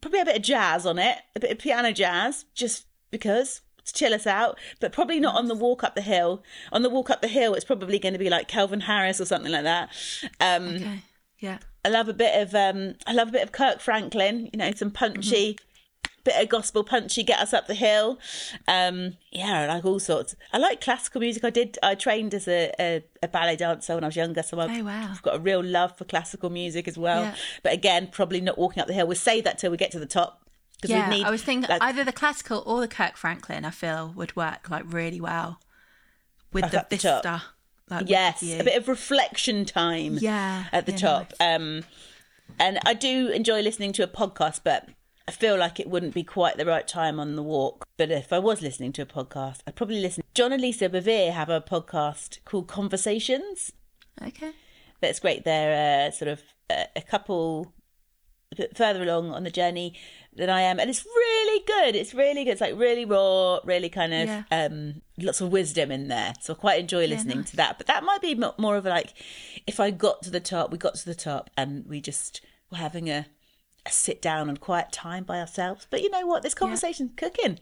probably 0.00 0.20
a 0.20 0.24
bit 0.24 0.36
of 0.36 0.42
jazz 0.42 0.84
on 0.86 0.98
it, 0.98 1.18
a 1.36 1.40
bit 1.40 1.50
of 1.52 1.58
piano 1.58 1.92
jazz, 1.92 2.44
just 2.54 2.86
because 3.10 3.60
to 3.84 3.92
chill 3.92 4.14
us 4.14 4.26
out. 4.26 4.58
But 4.80 4.92
probably 4.92 5.18
not 5.20 5.34
on 5.36 5.46
the 5.48 5.54
walk 5.54 5.82
up 5.82 5.94
the 5.94 6.02
hill. 6.02 6.42
On 6.70 6.82
the 6.82 6.90
walk 6.90 7.10
up 7.10 7.20
the 7.22 7.28
hill, 7.28 7.54
it's 7.54 7.64
probably 7.64 7.98
going 7.98 8.12
to 8.12 8.18
be 8.18 8.30
like 8.30 8.46
Calvin 8.46 8.80
Harris 8.80 9.20
or 9.20 9.24
something 9.24 9.50
like 9.52 9.64
that. 9.64 9.88
Um, 10.40 10.68
Okay, 10.76 11.02
yeah, 11.38 11.58
I 11.84 11.88
love 11.88 12.08
a 12.08 12.14
bit 12.14 12.40
of 12.40 12.54
um, 12.54 12.94
I 13.06 13.12
love 13.12 13.28
a 13.28 13.32
bit 13.32 13.42
of 13.42 13.52
Kirk 13.52 13.80
Franklin. 13.80 14.48
You 14.52 14.58
know, 14.58 14.70
some 14.72 14.90
punchy. 14.90 15.58
Bit 16.24 16.40
of 16.40 16.48
gospel 16.48 16.84
punchy, 16.84 17.24
get 17.24 17.40
us 17.40 17.52
up 17.52 17.66
the 17.66 17.74
hill. 17.74 18.16
Um, 18.68 19.16
yeah, 19.32 19.62
I 19.62 19.66
like 19.66 19.84
all 19.84 19.98
sorts. 19.98 20.36
I 20.52 20.58
like 20.58 20.80
classical 20.80 21.20
music. 21.20 21.42
I 21.44 21.50
did. 21.50 21.78
I 21.82 21.96
trained 21.96 22.32
as 22.32 22.46
a, 22.46 22.72
a, 22.78 23.02
a 23.24 23.26
ballet 23.26 23.56
dancer 23.56 23.96
when 23.96 24.04
I 24.04 24.06
was 24.06 24.14
younger, 24.14 24.44
so 24.44 24.60
I've, 24.60 24.70
Oh, 24.70 24.84
wow. 24.84 25.08
I've 25.10 25.22
got 25.22 25.34
a 25.34 25.40
real 25.40 25.64
love 25.64 25.98
for 25.98 26.04
classical 26.04 26.48
music 26.48 26.86
as 26.86 26.96
well. 26.96 27.22
Yeah. 27.22 27.34
But 27.64 27.72
again, 27.72 28.06
probably 28.06 28.40
not 28.40 28.56
walking 28.56 28.80
up 28.80 28.86
the 28.86 28.92
hill. 28.94 29.08
We'll 29.08 29.16
save 29.16 29.42
that 29.42 29.58
till 29.58 29.72
we 29.72 29.76
get 29.76 29.90
to 29.92 29.98
the 29.98 30.06
top. 30.06 30.44
'cause 30.80 30.90
yeah. 30.90 31.10
need, 31.10 31.24
I 31.26 31.30
was 31.30 31.42
thinking 31.42 31.68
like, 31.68 31.82
either 31.82 32.04
the 32.04 32.12
classical 32.12 32.62
or 32.66 32.80
the 32.80 32.86
Kirk 32.88 33.16
Franklin. 33.16 33.64
I 33.64 33.70
feel 33.70 34.12
would 34.14 34.36
work 34.36 34.70
like 34.70 34.84
really 34.86 35.20
well 35.20 35.58
with 36.52 36.70
the 36.70 36.86
the 36.88 36.96
vista. 36.96 37.20
Like 37.24 37.40
yes, 38.06 38.42
a 38.42 38.62
bit 38.62 38.76
of 38.76 38.88
reflection 38.88 39.64
time. 39.64 40.18
Yeah, 40.20 40.64
at 40.72 40.86
the 40.86 40.92
yeah, 40.92 40.98
top. 40.98 41.32
Um, 41.40 41.84
and 42.58 42.78
I 42.84 42.94
do 42.94 43.28
enjoy 43.28 43.62
listening 43.62 43.92
to 43.94 44.02
a 44.02 44.08
podcast, 44.08 44.60
but 44.64 44.88
I 45.26 45.32
feel 45.32 45.56
like 45.56 45.78
it 45.78 45.88
wouldn't 45.88 46.14
be 46.14 46.24
quite 46.24 46.56
the 46.56 46.66
right 46.66 46.86
time 46.86 47.20
on 47.20 47.36
the 47.36 47.42
walk. 47.42 47.86
But 47.96 48.10
if 48.10 48.32
I 48.32 48.38
was 48.38 48.60
listening 48.60 48.92
to 48.94 49.02
a 49.02 49.06
podcast, 49.06 49.60
I'd 49.66 49.76
probably 49.76 50.00
listen. 50.00 50.24
John 50.34 50.52
and 50.52 50.60
Lisa 50.60 50.88
Bevere 50.88 51.32
have 51.32 51.48
a 51.48 51.60
podcast 51.60 52.38
called 52.44 52.68
Conversations. 52.68 53.72
Okay. 54.20 54.52
That's 55.00 55.20
great. 55.20 55.44
They're 55.44 56.08
uh, 56.08 56.10
sort 56.10 56.30
of 56.30 56.42
uh, 56.70 56.84
a 56.96 57.02
couple 57.02 57.72
a 58.52 58.56
bit 58.56 58.76
further 58.76 59.02
along 59.02 59.30
on 59.32 59.44
the 59.44 59.50
journey 59.50 59.94
than 60.34 60.48
I 60.48 60.62
am, 60.62 60.80
and 60.80 60.88
it's 60.88 61.04
really 61.04 61.64
good. 61.66 61.94
It's 61.94 62.14
really 62.14 62.44
good. 62.44 62.52
It's 62.52 62.60
like 62.60 62.78
really 62.78 63.04
raw, 63.04 63.58
really 63.64 63.88
kind 63.90 64.14
of 64.14 64.28
Yeah. 64.28 64.42
um, 64.50 65.02
lots 65.18 65.40
of 65.40 65.52
wisdom 65.52 65.90
in 65.90 66.08
there. 66.08 66.32
So 66.40 66.54
I 66.54 66.56
quite 66.56 66.80
enjoy 66.80 67.06
listening 67.06 67.44
to 67.44 67.56
that. 67.56 67.76
But 67.78 67.86
that 67.88 68.02
might 68.02 68.22
be 68.22 68.34
more 68.58 68.76
of 68.76 68.86
a 68.86 68.90
like 68.90 69.12
if 69.66 69.78
I 69.78 69.90
got 69.90 70.22
to 70.22 70.30
the 70.30 70.40
top, 70.40 70.70
we 70.70 70.78
got 70.78 70.94
to 70.94 71.04
the 71.04 71.14
top, 71.14 71.50
and 71.56 71.84
we 71.86 72.00
just 72.00 72.40
were 72.70 72.78
having 72.78 73.08
a, 73.10 73.26
a 73.84 73.90
sit 73.90 74.22
down 74.22 74.48
and 74.48 74.58
quiet 74.58 74.90
time 74.92 75.24
by 75.24 75.38
ourselves. 75.38 75.86
But 75.90 76.02
you 76.02 76.08
know 76.10 76.26
what? 76.26 76.42
This 76.42 76.54
conversation's 76.54 77.10
cooking. 77.16 77.58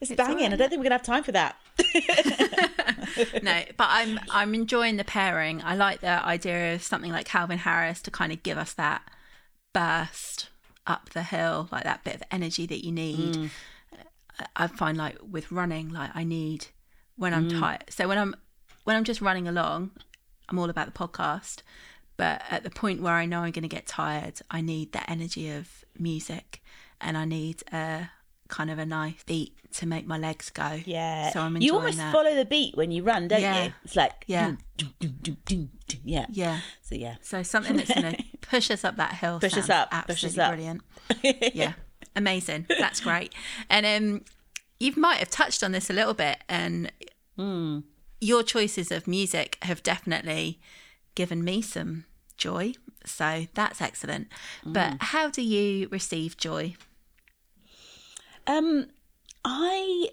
It's, 0.00 0.10
banging. 0.10 0.36
alright. 0.36 0.52
I 0.54 0.56
don't 0.56 0.70
think 0.70 0.78
we're 0.80 0.84
gonna 0.84 0.94
have 0.94 1.02
time 1.02 1.24
for 1.24 1.32
that. 1.32 1.56
no, 3.42 3.62
but 3.76 3.86
I'm 3.90 4.18
I'm 4.30 4.54
enjoying 4.54 4.96
the 4.96 5.04
pairing. 5.04 5.60
I 5.62 5.74
like 5.74 6.00
the 6.00 6.24
idea 6.24 6.74
of 6.74 6.82
something 6.82 7.12
like 7.12 7.26
Calvin 7.26 7.58
Harris 7.58 8.00
to 8.02 8.10
kind 8.10 8.32
of 8.32 8.42
give 8.42 8.56
us 8.56 8.72
that 8.74 9.02
burst 9.74 10.48
up 10.88 11.10
the 11.10 11.22
hill, 11.22 11.68
like 11.70 11.84
that 11.84 12.04
bit 12.04 12.14
of 12.16 12.22
energy 12.30 12.66
that 12.66 12.84
you 12.84 12.92
need. 12.92 13.34
Mm. 13.34 13.50
I 14.56 14.66
find 14.68 14.96
like 14.96 15.18
with 15.28 15.50
running, 15.50 15.88
like 15.90 16.10
I 16.14 16.24
need 16.24 16.66
when 17.16 17.34
I'm 17.34 17.46
Mm. 17.48 17.60
tired. 17.60 17.84
So 17.90 18.06
when 18.08 18.18
I'm 18.18 18.34
when 18.84 18.96
I'm 18.96 19.04
just 19.04 19.20
running 19.20 19.46
along, 19.48 19.90
I'm 20.48 20.58
all 20.58 20.70
about 20.70 20.86
the 20.86 20.98
podcast. 20.98 21.62
But 22.16 22.42
at 22.50 22.62
the 22.64 22.70
point 22.70 23.02
where 23.02 23.12
I 23.14 23.26
know 23.26 23.40
I'm 23.40 23.52
going 23.52 23.62
to 23.62 23.68
get 23.68 23.86
tired, 23.86 24.40
I 24.50 24.60
need 24.60 24.92
that 24.92 25.08
energy 25.08 25.50
of 25.50 25.84
music, 25.98 26.62
and 27.00 27.16
I 27.16 27.24
need 27.24 27.62
a 27.72 28.10
kind 28.48 28.70
of 28.70 28.78
a 28.78 28.86
nice 28.86 29.22
beat 29.26 29.54
to 29.74 29.86
make 29.86 30.06
my 30.06 30.16
legs 30.18 30.50
go. 30.50 30.80
Yeah. 30.86 31.30
So 31.30 31.40
I'm 31.40 31.56
enjoying 31.56 31.62
you 31.62 31.74
almost 31.74 31.98
that. 31.98 32.12
follow 32.12 32.34
the 32.34 32.44
beat 32.44 32.76
when 32.76 32.90
you 32.90 33.02
run, 33.02 33.28
don't 33.28 33.40
Yeah. 33.40 33.64
you? 33.66 33.72
It's 33.84 33.94
like 33.96 34.24
Yeah. 34.26 34.54
yeah. 36.04 36.26
Yeah. 36.30 36.60
So 36.82 36.94
yeah. 36.94 37.16
So 37.20 37.42
something 37.42 37.76
that's 37.76 37.92
going 37.92 38.14
to 38.16 38.24
push 38.40 38.70
us 38.70 38.84
up 38.84 38.96
that 38.96 39.14
hill. 39.14 39.38
Push 39.40 39.56
us 39.56 39.68
up, 39.70 39.90
push 39.90 40.24
Absolutely 40.24 40.40
us 40.40 40.46
up. 40.48 40.54
brilliant. 40.54 41.54
Yeah. 41.54 41.72
Amazing. 42.16 42.66
That's 42.78 43.00
great. 43.00 43.34
And 43.70 43.86
um, 43.86 44.24
you 44.80 44.92
might 44.96 45.18
have 45.18 45.30
touched 45.30 45.62
on 45.62 45.72
this 45.72 45.90
a 45.90 45.92
little 45.92 46.14
bit, 46.14 46.38
and 46.48 46.90
Hmm. 47.36 47.80
your 48.20 48.42
choices 48.42 48.90
of 48.90 49.06
music 49.06 49.58
have 49.62 49.82
definitely 49.82 50.58
given 51.14 51.44
me 51.44 51.62
some 51.62 52.04
joy. 52.36 52.72
So 53.04 53.46
that's 53.54 53.80
excellent. 53.80 54.28
Hmm. 54.64 54.72
But 54.72 54.96
how 55.00 55.30
do 55.30 55.42
you 55.42 55.88
receive 55.90 56.36
joy? 56.36 56.74
Um, 58.48 58.86
I 59.44 60.08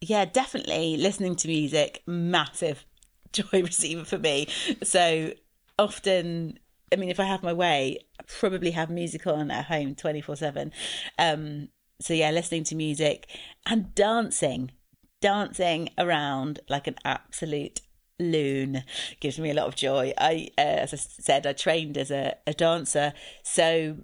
yeah, 0.00 0.24
definitely 0.24 0.96
listening 0.96 1.36
to 1.36 1.48
music, 1.48 2.02
massive 2.06 2.84
joy 3.32 3.62
receiver 3.62 4.04
for 4.04 4.18
me. 4.18 4.48
So 4.82 5.32
often, 5.78 6.58
I 6.92 6.96
mean, 6.96 7.10
if 7.10 7.20
I 7.20 7.24
have 7.24 7.42
my 7.42 7.52
way, 7.52 7.98
I 8.18 8.24
probably 8.26 8.72
have 8.72 8.90
music 8.90 9.26
on 9.26 9.50
at 9.50 9.66
home 9.66 9.94
twenty 9.94 10.22
four 10.22 10.34
seven. 10.34 10.72
Um, 11.18 11.68
so 12.00 12.14
yeah, 12.14 12.30
listening 12.30 12.64
to 12.64 12.74
music 12.74 13.28
and 13.66 13.94
dancing, 13.94 14.72
dancing 15.20 15.90
around 15.98 16.60
like 16.68 16.86
an 16.86 16.96
absolute 17.04 17.82
loon 18.18 18.82
gives 19.20 19.38
me 19.38 19.50
a 19.50 19.54
lot 19.54 19.66
of 19.66 19.76
joy. 19.76 20.12
I, 20.18 20.48
uh, 20.56 20.60
as 20.60 20.94
I 20.94 20.96
said, 20.96 21.46
I 21.46 21.52
trained 21.52 21.98
as 21.98 22.10
a, 22.10 22.36
a 22.46 22.54
dancer, 22.54 23.12
so 23.42 23.98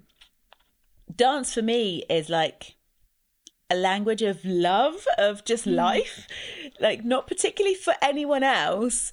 dance 1.13 1.53
for 1.53 1.61
me 1.61 2.03
is 2.09 2.29
like 2.29 2.75
a 3.71 3.75
language 3.75 4.21
of 4.21 4.43
love 4.45 5.07
of 5.17 5.43
just 5.45 5.65
life. 5.65 6.27
Like 6.79 7.03
not 7.03 7.27
particularly 7.27 7.75
for 7.75 7.93
anyone 8.01 8.43
else 8.43 9.11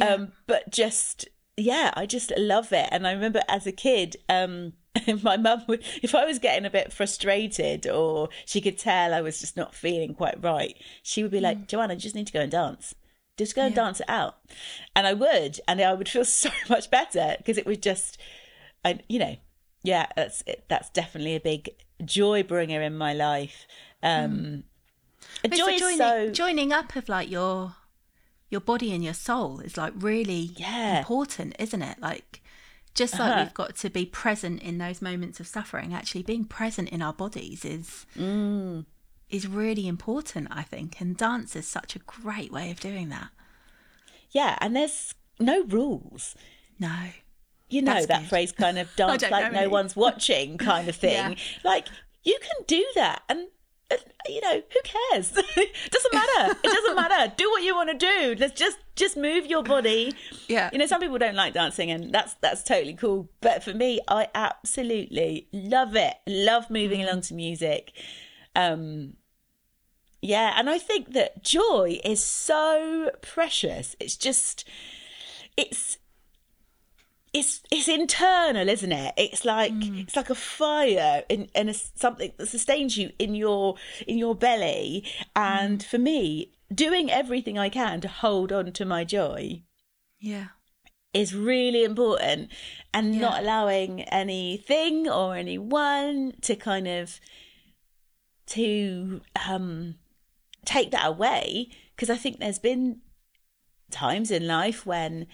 um 0.00 0.32
but 0.46 0.70
just 0.70 1.28
yeah 1.56 1.92
i 1.94 2.06
just 2.06 2.32
love 2.36 2.72
it. 2.72 2.88
And 2.90 3.06
i 3.06 3.12
remember 3.12 3.42
as 3.48 3.66
a 3.66 3.72
kid 3.72 4.16
um 4.28 4.72
my 5.22 5.36
mum 5.36 5.62
would 5.68 5.82
if 6.02 6.14
i 6.14 6.24
was 6.24 6.38
getting 6.38 6.64
a 6.64 6.70
bit 6.70 6.92
frustrated 6.92 7.86
or 7.86 8.28
she 8.44 8.60
could 8.60 8.78
tell 8.78 9.14
i 9.14 9.20
was 9.20 9.40
just 9.40 9.56
not 9.56 9.74
feeling 9.74 10.14
quite 10.14 10.42
right 10.42 10.76
she 11.02 11.22
would 11.22 11.32
be 11.32 11.40
like 11.40 11.66
joanna 11.66 11.94
you 11.94 12.00
just 12.00 12.14
need 12.14 12.26
to 12.26 12.32
go 12.32 12.40
and 12.40 12.52
dance. 12.52 12.94
Just 13.38 13.56
go 13.56 13.62
and 13.62 13.74
dance 13.74 14.00
it 14.00 14.08
out. 14.08 14.36
And 14.94 15.06
i 15.06 15.14
would 15.14 15.60
and 15.66 15.80
i 15.80 15.92
would 15.94 16.08
feel 16.08 16.24
so 16.42 16.50
much 16.68 16.90
better 16.90 17.34
because 17.38 17.58
it 17.58 17.66
was 17.66 17.78
just 17.78 18.18
I, 18.84 18.98
you 19.08 19.18
know, 19.18 19.36
yeah, 19.84 20.06
that's 20.16 20.42
that's 20.68 20.90
definitely 20.90 21.36
a 21.36 21.40
big 21.40 21.70
joy 22.04 22.42
bringer 22.42 22.82
in 22.82 22.96
my 22.96 23.12
life. 23.12 23.66
Um, 24.02 24.64
But 25.42 25.52
joy 25.52 25.72
so 25.72 25.78
joining, 25.78 25.98
so 25.98 26.30
joining 26.30 26.72
up 26.72 26.96
of 26.96 27.08
like 27.08 27.30
your 27.30 27.76
your 28.50 28.60
body 28.60 28.92
and 28.92 29.02
your 29.02 29.14
soul 29.14 29.60
is 29.60 29.76
like 29.76 29.92
really 29.96 30.50
Yeah. 30.56 30.98
important, 30.98 31.56
isn't 31.58 31.80
it? 31.82 31.98
Like 32.00 32.42
just 32.94 33.14
like 33.18 33.30
Uh-huh. 33.32 33.42
we've 33.44 33.54
got 33.54 33.76
to 33.76 33.88
be 33.88 34.04
present 34.04 34.60
in 34.62 34.76
those 34.78 35.00
moments 35.00 35.40
of 35.40 35.46
suffering, 35.46 35.94
actually 35.94 36.22
being 36.22 36.44
present 36.44 36.90
in 36.90 37.00
our 37.00 37.14
bodies 37.14 37.64
is 37.64 38.04
Mm. 38.16 38.84
is 39.30 39.46
really 39.46 39.86
important, 39.88 40.48
I 40.50 40.62
think. 40.62 41.00
And 41.00 41.16
dance 41.16 41.56
is 41.56 41.66
such 41.66 41.96
a 41.96 42.00
great 42.00 42.52
way 42.52 42.70
of 42.70 42.80
doing 42.80 43.08
that. 43.08 43.30
yeah, 44.30 44.56
and 44.60 44.74
there's 44.76 45.14
no 45.38 45.62
rules. 45.64 46.34
No. 46.78 47.10
You 47.68 47.80
know 47.82 47.94
That's 47.94 48.06
that 48.06 48.20
good. 48.20 48.28
phrase, 48.28 48.52
kind 48.52 48.78
of 48.78 48.94
dance 48.96 49.22
like 49.30 49.52
no 49.52 49.68
one's 49.70 49.94
watching, 49.96 50.58
kind 50.58 50.88
of 50.88 50.96
thing. 51.04 51.32
Yeah. 51.32 51.34
Like 51.64 51.88
you 52.24 52.38
can 52.40 52.64
do 52.66 52.84
that, 52.96 53.22
and 53.30 53.48
you 54.28 54.40
know 54.40 54.54
who 54.72 54.80
cares? 54.84 55.30
doesn't 55.90 56.14
matter. 56.14 56.56
It 56.62 56.70
doesn't 56.70 56.96
matter. 56.96 57.32
Do 57.36 57.50
what 57.50 57.62
you 57.62 57.74
want 57.74 57.90
to 57.90 57.96
do. 57.98 58.36
Let's 58.38 58.58
just 58.58 58.78
just 58.96 59.16
move 59.16 59.46
your 59.46 59.62
body. 59.62 60.12
Yeah. 60.48 60.70
You 60.72 60.78
know, 60.78 60.86
some 60.86 61.00
people 61.00 61.18
don't 61.18 61.34
like 61.34 61.54
dancing, 61.54 61.90
and 61.90 62.12
that's 62.12 62.34
that's 62.40 62.62
totally 62.62 62.94
cool. 62.94 63.28
But 63.40 63.62
for 63.62 63.72
me, 63.74 64.00
I 64.08 64.28
absolutely 64.34 65.48
love 65.52 65.96
it. 65.96 66.14
Love 66.26 66.70
moving 66.70 67.00
Mm. 67.00 67.04
along 67.08 67.20
to 67.22 67.34
music. 67.34 67.92
Um, 68.54 69.14
yeah, 70.20 70.54
and 70.56 70.70
I 70.70 70.78
think 70.78 71.14
that 71.14 71.42
joy 71.42 71.98
is 72.04 72.22
so 72.22 73.10
precious. 73.22 73.96
It's 73.98 74.16
just, 74.16 74.68
it's. 75.56 75.98
It's 77.32 77.62
it's 77.70 77.88
internal, 77.88 78.68
isn't 78.68 78.92
it? 78.92 79.14
It's 79.16 79.44
like 79.44 79.72
it's 79.74 80.16
like 80.16 80.28
a 80.28 80.34
fire 80.34 81.24
in, 81.30 81.48
in 81.54 81.70
a, 81.70 81.74
something 81.74 82.32
that 82.36 82.46
sustains 82.48 82.98
you 82.98 83.10
in 83.18 83.34
your 83.34 83.76
in 84.06 84.18
your 84.18 84.34
belly. 84.34 85.04
And 85.34 85.82
for 85.82 85.96
me, 85.98 86.52
doing 86.74 87.10
everything 87.10 87.58
I 87.58 87.70
can 87.70 88.00
to 88.02 88.08
hold 88.08 88.52
on 88.52 88.72
to 88.72 88.84
my 88.84 89.04
joy 89.04 89.62
Yeah. 90.20 90.48
is 91.14 91.34
really 91.34 91.84
important 91.84 92.50
and 92.92 93.14
Yeah. 93.14 93.20
not 93.22 93.40
allowing 93.42 94.02
anything 94.02 95.08
or 95.08 95.34
anyone 95.34 96.34
to 96.42 96.54
kind 96.54 96.86
of 96.86 97.18
to 98.46 99.20
um 99.48 99.94
take 100.64 100.90
that 100.90 101.06
away 101.06 101.68
because 101.94 102.10
i 102.10 102.16
think 102.16 102.38
there's 102.38 102.58
been 102.58 103.00
times 103.90 104.30
in 104.30 104.46
life 104.46 104.84
when 104.86 105.26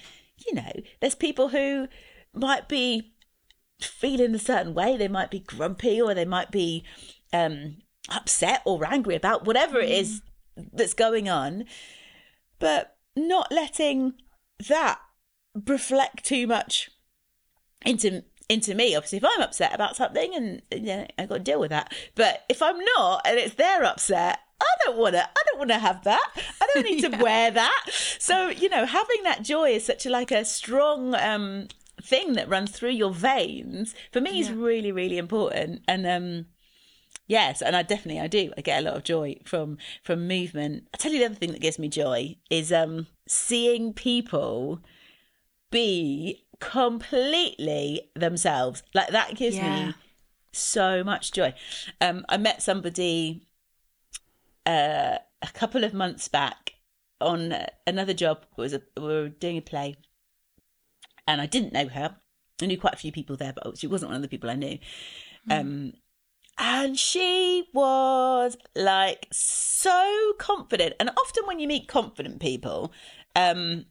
you 0.46 0.54
know 0.54 0.72
there's 1.00 1.14
people 1.14 1.48
who 1.48 1.88
might 2.32 2.68
be 2.68 3.12
feeling 3.80 4.34
a 4.34 4.38
certain 4.38 4.74
way. 4.74 4.96
They 4.96 5.08
might 5.08 5.30
be 5.30 5.40
grumpy 5.40 6.00
or 6.00 6.14
they 6.14 6.24
might 6.24 6.50
be 6.50 6.84
um 7.32 7.76
upset 8.10 8.62
or 8.64 8.84
angry 8.86 9.14
about 9.14 9.44
whatever 9.44 9.78
it 9.78 9.90
is 9.90 10.22
that's 10.72 10.94
going 10.94 11.28
on. 11.28 11.64
But 12.58 12.96
not 13.14 13.52
letting 13.52 14.14
that 14.68 15.00
reflect 15.66 16.24
too 16.24 16.46
much 16.46 16.90
into 17.84 18.24
into 18.48 18.74
me. 18.74 18.96
Obviously 18.96 19.18
if 19.18 19.24
i'm 19.24 19.42
upset 19.42 19.74
about 19.74 19.96
something 19.96 20.34
and 20.34 20.62
you 20.72 20.80
know 20.80 21.06
i've 21.18 21.28
got 21.28 21.36
to 21.38 21.42
deal 21.42 21.60
with 21.60 21.70
that. 21.70 21.92
But 22.14 22.44
if 22.48 22.62
i'm 22.62 22.78
not 22.96 23.22
and 23.24 23.38
it's 23.38 23.54
their 23.54 23.84
upset 23.84 24.40
i 24.60 24.66
don't 24.84 24.96
want 24.98 25.14
to 25.14 25.22
i 25.22 25.42
don't 25.46 25.58
want 25.58 25.70
to 25.70 25.78
have 25.78 26.02
that 26.04 26.30
i 26.60 26.66
don't 26.74 26.84
need 26.84 27.00
to 27.00 27.16
wear 27.22 27.50
that 27.50 27.84
so 28.18 28.48
you 28.48 28.68
know 28.68 28.84
having 28.84 29.22
that 29.24 29.42
joy 29.42 29.70
is 29.70 29.84
such 29.84 30.06
a 30.06 30.10
like 30.10 30.30
a 30.30 30.44
strong 30.44 31.14
um 31.14 31.68
thing 32.02 32.34
that 32.34 32.48
runs 32.48 32.70
through 32.70 32.90
your 32.90 33.12
veins 33.12 33.94
for 34.12 34.20
me 34.20 34.38
is 34.40 34.50
really 34.50 34.92
really 34.92 35.18
important 35.18 35.82
and 35.88 36.06
um 36.06 36.46
Yes, 37.30 37.60
and 37.60 37.76
I 37.76 37.82
definitely 37.82 38.22
I 38.22 38.26
do. 38.26 38.52
I 38.56 38.62
get 38.62 38.78
a 38.80 38.86
lot 38.86 38.96
of 38.96 39.04
joy 39.04 39.36
from 39.44 39.76
from 40.02 40.26
movement. 40.26 40.88
I 40.94 40.96
tell 40.96 41.12
you 41.12 41.18
the 41.18 41.26
other 41.26 41.34
thing 41.34 41.52
that 41.52 41.60
gives 41.60 41.78
me 41.78 41.88
joy 41.88 42.36
is 42.48 42.72
um 42.72 43.06
seeing 43.26 43.92
people 43.92 44.80
be 45.70 46.46
completely 46.58 48.10
themselves. 48.14 48.82
Like 48.94 49.10
that 49.10 49.34
gives 49.36 49.56
Yeah. 49.56 49.88
me 49.88 49.94
so 50.52 51.04
much 51.04 51.32
joy. 51.32 51.52
Um 52.00 52.24
I 52.30 52.38
met 52.38 52.62
somebody 52.62 53.46
uh 54.68 55.18
a 55.40 55.52
couple 55.54 55.84
of 55.84 55.94
months 55.94 56.28
back 56.28 56.72
on 57.20 57.54
another 57.86 58.14
job. 58.14 58.44
It 58.56 58.60
was 58.60 58.74
a, 58.74 58.82
we 58.96 59.02
were 59.02 59.28
doing 59.28 59.56
a 59.56 59.62
play 59.62 59.96
and 61.26 61.40
I 61.40 61.46
didn't 61.46 61.72
know 61.72 61.88
her. 61.88 62.16
I 62.60 62.66
knew 62.66 62.78
quite 62.78 62.94
a 62.94 62.98
few 62.98 63.12
people 63.12 63.36
there, 63.36 63.52
but 63.52 63.78
she 63.78 63.86
wasn't 63.86 64.10
one 64.10 64.16
of 64.16 64.22
the 64.22 64.28
people 64.28 64.50
I 64.50 64.54
knew. 64.54 64.78
Um 65.50 65.92
and 66.58 66.98
she 66.98 67.68
was 67.72 68.56
like 68.74 69.28
so 69.30 70.32
confident 70.38 70.94
and 70.98 71.08
often 71.10 71.46
when 71.46 71.60
you 71.60 71.68
meet 71.68 71.86
confident 71.86 72.40
people 72.40 72.92
um 73.36 73.86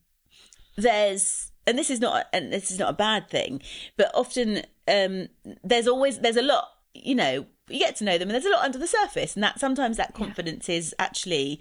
there's 0.75 1.51
and 1.65 1.77
this 1.77 1.89
is 1.89 1.99
not 1.99 2.25
and 2.33 2.51
this 2.51 2.69
is 2.69 2.77
not 2.77 2.89
a 2.89 2.93
bad 2.93 3.29
thing 3.29 3.61
but 3.95 4.11
often 4.13 4.63
um 4.87 5.27
there's 5.63 5.87
always 5.87 6.19
there's 6.19 6.35
a 6.35 6.41
lot 6.41 6.65
you 6.93 7.15
know 7.15 7.45
you 7.69 7.79
get 7.79 7.95
to 7.95 8.03
know 8.03 8.17
them 8.17 8.29
and 8.29 8.35
there's 8.35 8.45
a 8.45 8.49
lot 8.49 8.63
under 8.63 8.77
the 8.77 8.87
surface 8.87 9.35
and 9.35 9.43
that 9.43 9.59
sometimes 9.59 9.97
that 9.97 10.13
confidence 10.13 10.69
is 10.69 10.95
actually 10.99 11.59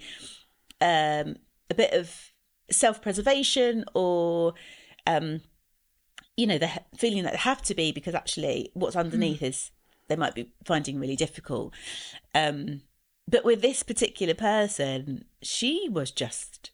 um 0.81 1.35
a 1.69 1.75
bit 1.75 1.93
of 1.93 2.31
self-preservation 2.69 3.83
or 3.93 4.53
um 5.05 5.41
you 6.35 6.45
know 6.47 6.57
the 6.57 6.69
feeling 6.97 7.23
that 7.23 7.33
they 7.33 7.39
have 7.39 7.61
to 7.61 7.75
be 7.75 7.91
because 7.91 8.15
actually 8.15 8.69
what's 8.73 8.95
underneath 8.95 9.41
is 9.41 9.71
they 10.07 10.15
might 10.15 10.35
be 10.35 10.51
finding 10.65 10.99
really 10.99 11.15
difficult 11.15 11.73
um 12.35 12.81
but 13.29 13.43
with 13.43 13.61
this 13.61 13.83
particular 13.83 14.33
person, 14.33 15.25
she 15.41 15.89
was 15.91 16.11
just 16.11 16.71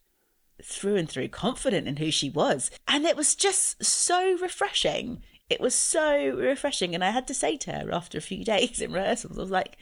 through 0.63 0.95
and 0.95 1.09
through 1.09 1.29
confident 1.29 1.88
in 1.88 1.97
who 1.97 2.11
she 2.11 2.29
was. 2.29 2.69
And 2.88 3.05
it 3.05 3.17
was 3.17 3.36
just 3.36 3.84
so 3.84 4.38
refreshing. 4.38 5.23
It 5.50 5.60
was 5.62 5.76
so 5.76 6.30
refreshing. 6.36 6.96
And 6.96 7.04
I 7.04 7.12
had 7.12 7.28
to 7.28 7.34
say 7.34 7.58
to 7.58 7.72
her 7.72 7.91
after 7.91 8.18
a 8.18 8.22
few 8.22 8.44
days 8.54 8.82
in 8.82 8.91
rehearsals, 8.91 9.38
I 9.38 9.41
was 9.41 9.52
like, 9.52 9.78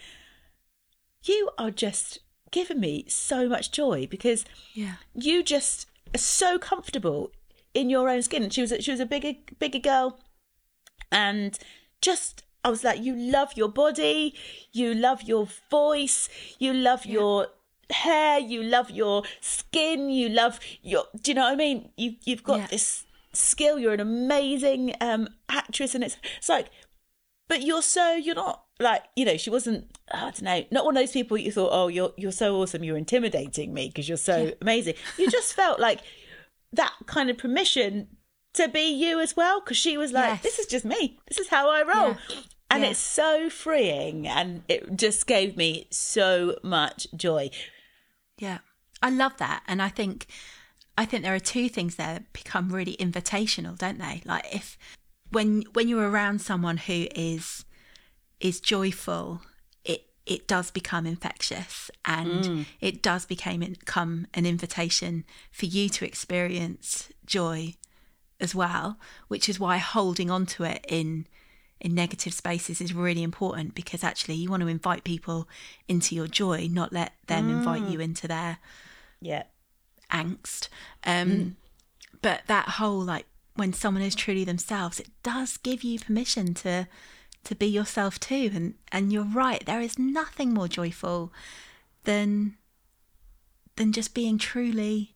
You 1.24 1.50
are 1.58 1.72
just 1.72 2.20
giving 2.52 2.80
me 2.80 3.06
so 3.08 3.48
much 3.48 3.72
joy 3.72 4.08
because 4.08 4.44
Yeah. 4.74 4.96
you 5.14 5.44
just 5.44 5.88
are 6.14 6.18
so 6.20 6.60
comfortable 6.60 7.32
in 7.74 7.90
your 7.90 8.10
own 8.10 8.22
skin. 8.22 8.50
She 8.50 8.62
was 8.62 8.74
she 8.82 8.92
was 8.92 9.00
a 9.00 9.06
bigger 9.06 9.34
bigger 9.60 9.80
girl, 9.80 10.20
and 11.12 11.58
just 12.02 12.44
I 12.64 12.70
was 12.70 12.84
like, 12.84 13.02
you 13.02 13.16
love 13.16 13.54
your 13.56 13.70
body, 13.70 14.36
you 14.72 14.94
love 14.94 15.24
your 15.24 15.48
voice, 15.70 16.30
you 16.60 16.74
love 16.74 17.06
your 17.08 17.48
hair, 17.90 18.40
you 18.40 18.62
love 18.62 18.92
your 18.92 19.24
skin, 19.40 20.10
you 20.10 20.30
love 20.30 20.60
your. 20.84 21.06
Do 21.22 21.32
you 21.32 21.36
know 21.36 21.44
what 21.44 21.54
I 21.54 21.56
mean? 21.56 21.90
You 21.96 22.16
you've 22.26 22.44
got 22.44 22.60
Yeah. 22.60 22.68
this 22.68 23.06
skill. 23.34 23.80
You're 23.80 23.94
an 23.94 24.00
amazing 24.00 24.94
um 25.02 25.28
actress, 25.50 25.96
and 25.96 26.04
it's 26.04 26.18
it's 26.38 26.50
like 26.50 26.68
but 27.48 27.62
you're 27.64 27.82
so 27.82 28.14
you're 28.14 28.36
not 28.36 28.64
like 28.80 29.04
you 29.16 29.26
know 29.26 29.36
she 29.38 29.50
wasn't 29.50 29.86
i 30.12 30.22
don't 30.22 30.42
know 30.42 30.64
not 30.72 30.86
one 30.86 30.96
of 30.98 31.02
those 31.02 31.12
people 31.12 31.38
you 31.38 31.52
thought 31.52 31.70
oh 31.72 31.88
you're 31.88 32.12
you're 32.18 32.32
so 32.32 32.56
awesome 32.56 32.84
you're 32.84 32.98
intimidating 32.98 33.74
me 33.74 33.88
because 33.90 34.08
you're 34.10 34.18
so 34.18 34.54
amazing 34.62 34.94
you 35.18 35.30
just 35.30 35.54
felt 35.62 35.80
like 35.80 36.00
that 36.74 36.92
kind 37.06 37.30
of 37.30 37.38
permission 37.38 38.08
to 38.54 38.68
be 38.70 38.90
you 38.92 39.20
as 39.20 39.36
well 39.36 39.60
because 39.60 39.78
she 39.78 39.98
was 39.98 40.12
like 40.14 40.30
Yes. 40.30 40.42
this 40.44 40.60
is 40.60 40.66
just 40.66 40.86
me 40.86 41.20
this 41.28 41.38
is 41.38 41.50
how 41.50 41.70
i 41.70 41.84
roll 41.84 42.16
and 42.72 42.84
Yeah. 42.84 42.90
it's 42.92 43.00
so 43.00 43.50
freeing 43.52 44.28
and 44.28 44.64
it 44.68 44.96
just 44.96 45.28
gave 45.28 45.56
me 45.58 45.88
so 45.92 46.56
much 46.64 47.06
joy 47.16 47.52
Yeah. 48.40 48.60
I 49.04 49.10
love 49.10 49.36
that. 49.38 49.64
And 49.68 49.82
I 49.82 49.90
think 49.90 50.28
I 50.98 51.06
think 51.06 51.24
there 51.24 51.36
are 51.36 51.40
two 51.40 51.70
things 51.70 51.96
there 51.96 52.14
that 52.14 52.34
become 52.34 52.70
really 52.70 52.96
invitational, 52.98 53.78
don't 53.78 53.98
they? 53.98 54.22
Like 54.26 54.54
if 54.54 54.78
when 55.32 55.64
when 55.74 55.88
you're 55.88 56.10
around 56.10 56.42
someone 56.42 56.78
who 56.78 57.08
is 57.16 57.66
is 58.40 58.60
joyful, 58.60 59.42
it 59.84 60.06
it 60.26 60.48
does 60.48 60.72
become 60.72 61.06
infectious 61.06 61.90
and 62.06 62.44
mm. 62.44 62.66
it 62.80 63.02
does 63.02 63.26
become 63.26 63.60
become 63.60 64.28
an 64.34 64.46
invitation 64.46 65.24
for 65.52 65.66
you 65.66 65.90
to 65.90 66.06
experience 66.06 67.10
joy 67.26 67.76
as 68.40 68.54
well, 68.54 68.98
which 69.28 69.48
is 69.48 69.60
why 69.60 69.78
holding 69.78 70.30
on 70.30 70.46
to 70.46 70.64
it 70.64 70.86
in 70.88 71.28
in 71.80 71.96
negative 71.96 72.34
spaces 72.34 72.80
is 72.80 72.94
really 72.94 73.24
important 73.24 73.74
because 73.74 74.04
actually 74.04 74.36
you 74.36 74.50
want 74.50 74.62
to 74.62 74.68
invite 74.68 75.04
people 75.04 75.48
into 75.88 76.14
your 76.14 76.28
joy, 76.28 76.68
not 76.70 76.94
let 76.94 77.14
them 77.26 77.50
invite 77.50 77.82
mm. 77.82 77.92
you 77.92 78.00
into 78.00 78.28
their 78.28 78.60
yeah 79.22 79.44
angst. 80.12 80.70
Um, 81.04 81.56
But 82.22 82.42
that 82.48 82.68
whole 82.78 83.00
like 83.02 83.26
when 83.56 83.74
someone 83.74 84.04
is 84.04 84.16
truly 84.16 84.44
themselves, 84.46 85.00
it 85.00 85.10
does 85.24 85.58
give 85.58 85.84
you 85.84 86.00
permission 86.00 86.54
to 86.56 86.88
to 87.44 87.56
be 87.56 87.66
yourself 87.66 88.20
too. 88.20 88.52
And 88.54 88.76
and 88.92 89.12
you're 89.12 89.24
right, 89.24 89.66
there 89.66 89.82
is 89.82 89.98
nothing 89.98 90.54
more 90.54 90.68
joyful 90.68 91.32
than 92.04 92.58
than 93.76 93.92
just 93.92 94.14
being 94.14 94.38
truly 94.38 95.16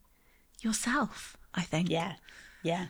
yourself. 0.62 1.36
I 1.54 1.62
think. 1.62 1.88
yeah 1.88 2.16
yeah 2.62 2.86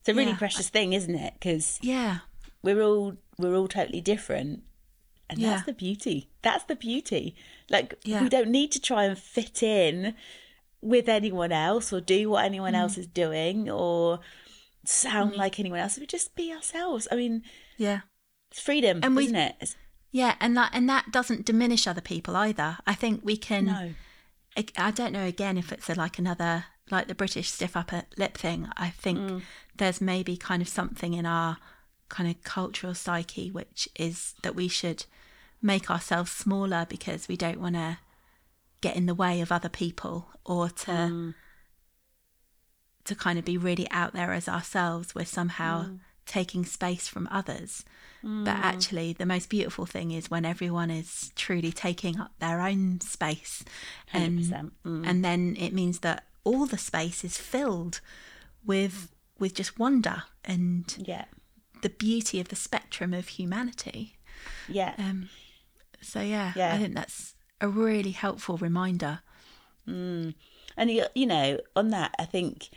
it's 0.00 0.08
a 0.08 0.14
really 0.14 0.32
Yeah. 0.32 0.36
precious 0.38 0.68
thing 0.68 0.92
isn't 0.92 1.14
it 1.14 1.32
because 1.34 1.78
Yeah. 1.80 2.18
we're 2.62 2.82
all 2.82 3.16
we're 3.38 3.54
all 3.56 3.68
totally 3.68 4.02
different 4.02 4.64
and 5.30 5.38
Yeah. 5.38 5.50
that's 5.50 5.64
the 5.66 5.72
beauty 5.72 6.28
that's 6.42 6.64
the 6.64 6.76
beauty 6.76 7.34
like 7.70 7.94
Yeah. 8.04 8.22
we 8.22 8.28
don't 8.28 8.50
need 8.50 8.70
to 8.72 8.80
try 8.80 9.04
and 9.04 9.16
fit 9.16 9.62
in 9.62 10.14
with 10.82 11.08
anyone 11.08 11.52
else 11.52 11.92
or 11.92 12.00
do 12.00 12.28
what 12.30 12.44
anyone 12.44 12.74
Mm. 12.74 12.78
else 12.80 12.98
is 12.98 13.06
doing 13.06 13.70
or 13.70 14.20
sound 14.84 15.36
like 15.36 15.58
anyone 15.60 15.78
else 15.78 15.96
we 15.98 16.06
just 16.06 16.34
be 16.34 16.52
ourselves 16.52 17.06
i 17.12 17.14
mean 17.16 17.42
Yeah. 17.76 18.00
it's 18.50 18.60
freedom 18.60 19.00
And 19.02 19.14
we- 19.16 19.24
isn't 19.26 19.36
it 19.36 19.54
It's- 19.60 19.76
Yeah, 20.10 20.34
and 20.40 20.54
that 20.58 20.70
and 20.74 20.88
that 20.90 21.10
doesn't 21.10 21.46
diminish 21.46 21.86
other 21.86 22.02
people 22.02 22.36
either. 22.36 22.76
I 22.86 22.94
think 22.94 23.20
we 23.24 23.36
can. 23.38 23.64
no 23.64 23.94
I, 24.58 24.66
I 24.76 24.90
don't 24.90 25.12
know 25.14 25.24
again 25.24 25.56
if 25.56 25.72
it's 25.72 25.88
a, 25.88 25.94
like 25.94 26.18
another 26.18 26.66
like 26.90 27.06
the 27.08 27.14
British 27.14 27.48
stiff 27.50 27.74
upper 27.76 28.02
lip 28.18 28.36
thing. 28.36 28.68
I 28.76 28.90
think 28.90 29.18
Mm. 29.18 29.42
there's 29.74 30.02
maybe 30.02 30.36
kind 30.36 30.60
of 30.60 30.68
something 30.68 31.14
in 31.14 31.24
our 31.24 31.56
kind 32.10 32.28
of 32.28 32.42
cultural 32.42 32.94
psyche 32.94 33.50
which 33.50 33.88
is 33.96 34.34
that 34.42 34.54
we 34.54 34.68
should 34.68 35.06
make 35.62 35.90
ourselves 35.90 36.30
smaller 36.32 36.84
because 36.90 37.26
we 37.26 37.36
don't 37.38 37.60
want 37.60 37.76
to 37.76 37.96
get 38.82 38.94
in 38.96 39.06
the 39.06 39.14
way 39.14 39.40
of 39.40 39.50
other 39.50 39.68
people 39.70 40.28
or 40.44 40.68
to 40.68 40.90
Mm. 40.90 41.34
to 43.04 43.14
kind 43.16 43.38
of 43.38 43.44
be 43.44 43.56
really 43.58 43.90
out 43.90 44.12
there 44.12 44.32
as 44.32 44.48
ourselves. 44.48 45.14
We're 45.14 45.24
somehow 45.24 45.84
Mm. 45.84 46.00
taking 46.26 46.64
space 46.64 47.08
from 47.08 47.26
others. 47.30 47.84
But 48.24 48.54
actually, 48.58 49.12
the 49.12 49.26
most 49.26 49.48
beautiful 49.48 49.84
thing 49.84 50.12
is 50.12 50.30
when 50.30 50.44
everyone 50.44 50.90
is 50.92 51.32
truly 51.34 51.72
taking 51.72 52.20
up 52.20 52.32
their 52.38 52.60
own 52.60 53.00
space, 53.00 53.64
and 54.12 54.38
100%. 54.38 54.72
Mm. 54.84 55.04
and 55.08 55.24
then 55.24 55.56
it 55.58 55.72
means 55.72 55.98
that 56.00 56.28
all 56.44 56.66
the 56.66 56.78
space 56.78 57.24
is 57.24 57.36
filled 57.38 58.00
with 58.64 59.10
with 59.40 59.54
just 59.54 59.76
wonder 59.76 60.22
and 60.44 60.94
yeah 61.04 61.24
the 61.80 61.88
beauty 61.90 62.38
of 62.38 62.46
the 62.46 62.54
spectrum 62.54 63.12
of 63.12 63.26
humanity. 63.26 64.16
yeah 64.68 64.94
Um, 64.98 65.28
so 66.00 66.20
yeah, 66.20 66.52
Yeah. 66.54 66.72
I 66.74 66.78
think 66.78 66.94
that's 66.94 67.31
a 67.62 67.68
really 67.68 68.10
helpful 68.10 68.58
reminder. 68.58 69.20
Mm. 69.88 70.34
and 70.76 70.90
you, 70.90 71.26
know 71.26 71.58
on 71.74 71.88
that 71.90 72.14
i 72.16 72.24
think 72.24 72.70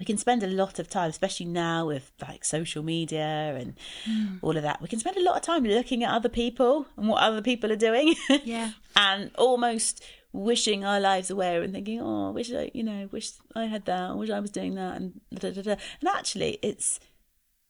we 0.00 0.04
can 0.04 0.18
spend 0.18 0.42
a 0.42 0.48
lot 0.48 0.80
of 0.80 0.90
time 0.90 1.10
especially 1.10 1.46
now 1.46 1.86
with 1.86 2.10
like 2.20 2.44
social 2.44 2.82
media 2.82 3.56
and 3.56 3.74
mm. 4.04 4.38
all 4.42 4.56
of 4.56 4.64
that 4.64 4.82
we 4.82 4.88
can 4.88 4.98
spend 4.98 5.16
a 5.16 5.22
lot 5.22 5.36
of 5.36 5.42
time 5.42 5.62
looking 5.62 6.02
at 6.02 6.10
other 6.10 6.28
people 6.28 6.86
and 6.96 7.06
what 7.06 7.22
other 7.22 7.40
people 7.40 7.70
are 7.70 7.76
doing 7.76 8.16
Yeah. 8.44 8.72
and 8.96 9.30
almost 9.38 10.02
wishing 10.32 10.84
our 10.84 10.98
lives 10.98 11.30
away 11.30 11.62
and 11.62 11.72
thinking 11.72 12.00
oh 12.00 12.30
I 12.30 12.32
wish 12.32 12.52
i 12.52 12.68
you 12.74 12.82
know 12.82 13.08
wish 13.12 13.30
i 13.54 13.66
had 13.66 13.84
that 13.84 14.10
I 14.10 14.14
wish 14.14 14.30
i 14.30 14.40
was 14.40 14.50
doing 14.50 14.74
that 14.74 14.96
and 14.96 15.20
da, 15.32 15.50
da, 15.52 15.62
da. 15.62 15.76
and 16.00 16.08
actually 16.08 16.58
it's 16.62 16.98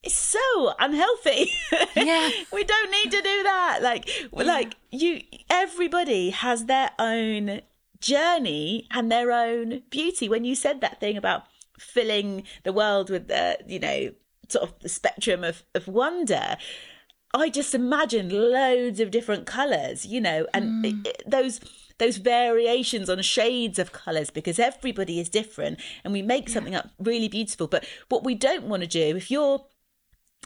it's 0.02 0.14
so 0.14 0.74
unhealthy. 0.78 1.50
Yeah. 1.94 2.30
we 2.52 2.64
don't 2.64 2.90
need 2.90 3.10
to 3.12 3.22
do 3.22 3.42
that. 3.44 3.78
Like, 3.82 4.08
like 4.32 4.74
you, 4.90 5.20
everybody 5.48 6.30
has 6.30 6.64
their 6.64 6.90
own 6.98 7.60
journey 8.00 8.88
and 8.90 9.10
their 9.12 9.30
own 9.30 9.82
beauty. 9.90 10.28
When 10.28 10.44
you 10.44 10.54
said 10.54 10.80
that 10.80 10.98
thing 11.00 11.16
about 11.16 11.44
filling 11.78 12.44
the 12.64 12.72
world 12.72 13.10
with 13.10 13.28
the, 13.28 13.58
you 13.66 13.78
know, 13.78 14.12
sort 14.48 14.68
of 14.68 14.78
the 14.80 14.88
spectrum 14.88 15.44
of, 15.44 15.62
of 15.74 15.86
wonder, 15.86 16.56
I 17.34 17.48
just 17.48 17.74
imagined 17.74 18.32
loads 18.32 19.00
of 19.00 19.10
different 19.10 19.46
colours, 19.46 20.04
you 20.06 20.20
know, 20.20 20.46
and 20.52 20.84
mm. 20.84 20.90
it- 21.04 21.08
it- 21.08 21.22
those 21.30 21.60
those 21.98 22.16
variations 22.16 23.08
on 23.08 23.22
shades 23.22 23.78
of 23.78 23.92
colours 23.92 24.28
because 24.30 24.58
everybody 24.58 25.20
is 25.20 25.28
different 25.28 25.78
and 26.02 26.12
we 26.12 26.20
make 26.20 26.48
something 26.48 26.74
up 26.74 26.90
really 26.98 27.28
beautiful. 27.28 27.68
But 27.68 27.86
what 28.08 28.24
we 28.24 28.34
don't 28.34 28.64
want 28.64 28.82
to 28.82 28.88
do, 28.88 29.16
if 29.16 29.30
you're 29.30 29.64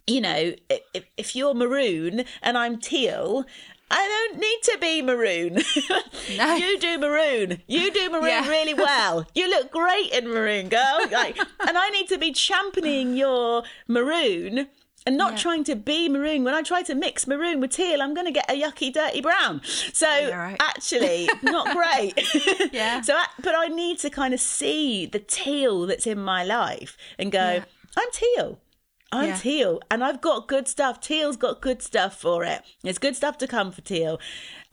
you 0.07 0.21
know, 0.21 0.53
if, 0.95 1.05
if 1.17 1.37
you're 1.37 1.55
maroon 1.55 2.25
and 2.43 2.57
I'm 2.57 2.79
teal, 2.79 3.45
I 3.91 4.29
don't 4.31 4.41
need 4.41 4.59
to 4.65 4.79
be 4.81 5.03
maroon. 5.03 5.59
No. 6.37 6.57
you 6.57 6.79
do 6.81 6.99
maroon. 6.99 7.63
You 7.69 7.93
do 7.93 8.11
maroon 8.15 8.27
Yeah. 8.27 8.49
really 8.49 8.75
well. 8.75 9.27
You 9.35 9.49
look 9.49 9.71
great 9.71 10.13
in 10.13 10.29
maroon, 10.29 10.69
girl. 10.69 10.99
Like, 11.11 11.39
and 11.39 11.79
I 11.79 11.89
need 11.91 12.09
to 12.09 12.19
be 12.19 12.33
championing 12.33 13.17
your 13.17 13.63
maroon 13.87 14.67
and 15.07 15.17
not 15.17 15.33
Yeah. 15.35 15.39
trying 15.39 15.65
to 15.65 15.77
be 15.77 16.09
maroon. 16.09 16.43
When 16.43 16.53
I 16.53 16.63
try 16.63 16.83
to 16.83 16.95
mix 16.97 17.27
maroon 17.29 17.61
with 17.61 17.71
teal, 17.71 18.03
I'm 18.03 18.13
going 18.13 18.27
to 18.27 18.33
get 18.33 18.51
a 18.51 18.61
yucky, 18.61 18.93
dirty 18.93 19.21
brown. 19.21 19.61
So 19.93 20.07
right. 20.09 20.57
actually, 20.61 21.29
not 21.45 21.73
great. 21.75 22.15
Yeah. 22.73 23.01
So, 23.03 23.15
I, 23.15 23.27
but 23.41 23.55
I 23.57 23.69
need 23.69 24.01
to 24.01 24.11
kind 24.11 24.35
of 24.35 24.41
see 24.41 25.07
the 25.07 25.21
teal 25.21 25.87
that's 25.87 26.07
in 26.09 26.19
my 26.19 26.43
life 26.43 26.97
and 27.21 27.31
go, 27.31 27.39
Yeah. 27.55 27.65
I'm 27.97 28.09
teal. 28.13 28.59
I'm 29.13 29.29
Yeah. 29.29 29.37
teal 29.37 29.81
and 29.91 30.03
I've 30.03 30.21
got 30.21 30.49
good 30.49 30.67
stuff. 30.67 31.01
Teal's 31.01 31.37
got 31.37 31.61
good 31.61 31.81
stuff 31.81 32.21
for 32.21 32.45
it. 32.45 32.63
There's 32.83 32.99
good 32.99 33.15
stuff 33.15 33.39
to 33.39 33.47
come 33.47 33.71
for 33.71 33.81
teal. 33.81 34.19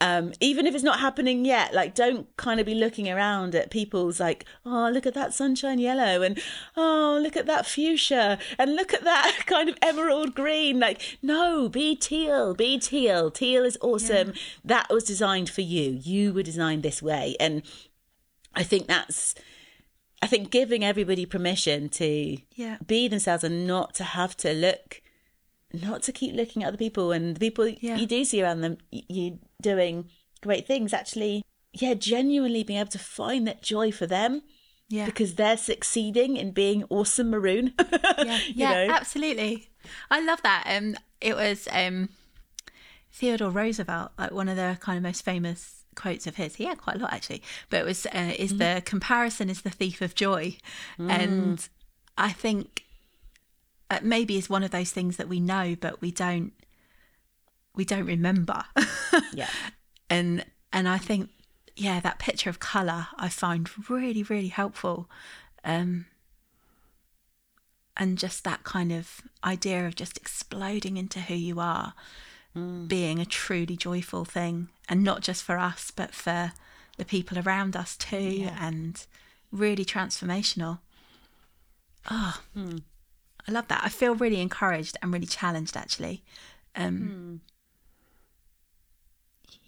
Um, 0.01 0.33
even 0.41 0.65
if 0.65 0.73
it's 0.73 0.83
not 0.83 0.99
happening 0.99 1.45
yet, 1.45 1.73
like 1.73 1.93
don't 1.93 2.35
kind 2.35 2.59
of 2.59 2.65
be 2.65 2.73
looking 2.73 3.07
around 3.09 3.53
at 3.55 3.69
people's 3.69 4.19
like, 4.19 4.43
oh, 4.65 4.89
look 4.91 5.05
at 5.05 5.13
that 5.13 5.33
sunshine 5.33 5.77
yellow 5.79 6.21
and 6.23 6.41
oh, 6.75 7.19
look 7.21 7.37
at 7.37 7.45
that 7.45 7.67
fuchsia 7.67 8.39
and 8.57 8.75
look 8.75 8.93
at 8.93 9.03
that 9.03 9.43
kind 9.45 9.69
of 9.69 9.77
emerald 9.81 10.33
green. 10.33 10.79
Like, 10.79 11.19
no, 11.21 11.69
be 11.69 11.95
teal, 11.95 12.53
be 12.55 12.79
teal. 12.79 13.29
Teal 13.29 13.63
is 13.63 13.77
awesome. 13.81 14.33
That 14.65 14.89
was 14.89 15.03
designed 15.03 15.49
for 15.49 15.61
you. 15.61 15.99
You 16.01 16.33
were 16.33 16.43
designed 16.43 16.81
this 16.83 17.01
way. 17.01 17.35
And 17.39 17.61
I 18.55 18.63
think 18.63 18.87
that's 18.87 19.35
I 20.23 20.27
think 20.27 20.51
giving 20.51 20.83
everybody 20.83 21.25
permission 21.25 21.89
to 21.89 22.37
Yeah. 22.55 22.77
be 22.85 23.07
themselves 23.07 23.43
and 23.43 23.67
not 23.67 23.93
to 23.95 24.03
have 24.03 24.35
to 24.37 24.53
look, 24.53 25.01
not 25.73 26.01
to 26.03 26.11
keep 26.11 26.33
looking 26.35 26.63
at 26.63 26.67
other 26.69 26.77
people 26.77 27.11
and 27.11 27.35
the 27.35 27.39
people 27.39 27.67
Yeah. 27.67 27.97
you 27.97 28.05
do 28.05 28.23
see 28.23 28.41
around 28.41 28.61
them, 28.61 28.77
you 28.91 29.39
doing 29.61 30.09
great 30.41 30.65
things. 30.65 30.93
Actually, 30.93 31.43
yeah, 31.73 31.93
genuinely 31.93 32.63
being 32.63 32.79
able 32.79 32.91
to 32.91 32.99
find 32.99 33.45
that 33.47 33.61
joy 33.61 33.91
for 33.91 34.05
them 34.07 34.43
Yeah. 34.89 35.05
because 35.05 35.35
they're 35.35 35.57
succeeding 35.57 36.37
in 36.37 36.51
being 36.51 36.83
awesome 36.89 37.29
maroon. 37.29 37.73
yeah, 38.19 38.37
you 38.47 38.53
yeah, 38.55 38.85
know? 38.87 38.93
absolutely. 38.93 39.69
I 40.09 40.21
love 40.21 40.41
that. 40.43 40.63
Um, 40.67 40.95
it 41.19 41.35
was 41.35 41.67
um, 41.71 42.09
Theodore 43.11 43.49
Roosevelt, 43.51 44.11
like 44.17 44.31
one 44.31 44.47
of 44.49 44.55
the 44.55 44.77
kind 44.79 44.97
of 44.97 45.03
most 45.03 45.23
famous 45.25 45.82
quotes 45.95 46.27
of 46.27 46.35
his. 46.35 46.55
He 46.55 46.65
had 46.65 46.79
quite 46.79 46.97
a 46.97 46.99
lot 46.99 47.13
actually, 47.13 47.41
but 47.69 47.81
it 47.81 47.85
was 47.85 48.05
uh, 48.07 48.33
"Is 48.37 48.57
the 48.57 48.81
comparison 48.85 49.49
is 49.49 49.61
the 49.61 49.69
thief 49.69 50.01
of 50.01 50.15
joy," 50.15 50.57
and 50.97 51.67
I 52.17 52.31
think 52.31 52.83
uh, 53.89 53.99
maybe 54.01 54.37
is 54.37 54.49
one 54.49 54.63
of 54.63 54.71
those 54.71 54.91
things 54.91 55.17
that 55.17 55.29
we 55.29 55.39
know, 55.39 55.75
but 55.79 56.01
we 56.01 56.11
don't 56.11 56.53
we 57.75 57.85
don't 57.85 58.05
remember. 58.05 58.63
yeah. 59.33 59.49
and 60.09 60.45
and 60.71 60.87
I 60.87 60.97
think 60.97 61.29
yeah, 61.75 61.99
that 61.99 62.19
picture 62.19 62.49
of 62.49 62.59
color 62.59 63.07
I 63.17 63.29
find 63.29 63.69
really 63.89 64.23
really 64.23 64.47
helpful, 64.49 65.09
um, 65.63 66.05
and 67.97 68.17
just 68.17 68.43
that 68.43 68.63
kind 68.63 68.91
of 68.91 69.21
idea 69.43 69.85
of 69.85 69.95
just 69.95 70.17
exploding 70.17 70.97
into 70.97 71.19
who 71.19 71.35
you 71.35 71.59
are, 71.59 71.93
being 72.55 73.19
a 73.19 73.25
truly 73.25 73.75
joyful 73.75 74.25
thing, 74.25 74.69
and 74.87 75.03
not 75.03 75.21
just 75.21 75.43
for 75.43 75.57
us 75.57 75.91
but 75.91 76.13
for 76.13 76.53
the 76.97 77.05
people 77.05 77.39
around 77.39 77.75
us 77.75 77.97
too, 77.97 78.49
and 78.59 79.05
really 79.51 79.85
transformational. 79.85 80.79
Oh, 82.11 82.39
I 82.55 83.51
love 83.51 83.67
that. 83.69 83.81
I 83.83 83.89
feel 83.89 84.15
really 84.15 84.41
encouraged 84.41 84.97
and 85.01 85.11
really 85.13 85.25
challenged 85.25 85.75
actually. 85.75 86.23
Um, 86.75 87.41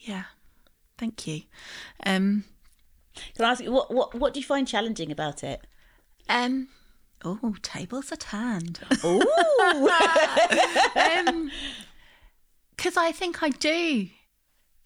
Yeah, 0.02 0.26
thank 0.98 1.26
you. 1.26 1.42
Um, 2.06 2.44
Can 3.36 3.46
I 3.46 3.52
ask 3.52 3.64
you 3.64 3.72
what 3.72 3.92
what 3.92 4.14
what 4.14 4.34
do 4.34 4.40
you 4.40 4.46
find 4.46 4.68
challenging 4.68 5.12
about 5.12 5.44
it? 5.44 5.62
um, 6.30 6.68
oh, 7.24 7.56
tables 7.62 8.12
are 8.12 8.16
turned. 8.18 8.80
Ooh. 9.04 9.22
um, 10.96 11.52
because 12.86 12.98
I 12.98 13.12
think 13.12 13.42
I 13.42 13.50
do 13.50 14.10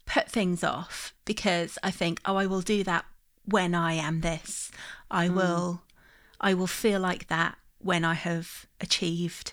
put 0.06 0.30
things 0.30 0.64
off 0.64 1.12
because 1.26 1.76
I 1.82 1.90
think, 1.90 2.18
oh, 2.24 2.36
I 2.36 2.46
will 2.46 2.62
do 2.62 2.82
that 2.84 3.04
when 3.44 3.74
I 3.74 3.92
am 3.92 4.22
this. 4.22 4.70
I 5.10 5.26
hmm. 5.26 5.34
will, 5.34 5.82
I 6.40 6.54
will 6.54 6.66
feel 6.66 6.98
like 6.98 7.28
that 7.28 7.58
when 7.76 8.02
I 8.02 8.14
have 8.14 8.64
achieved 8.80 9.52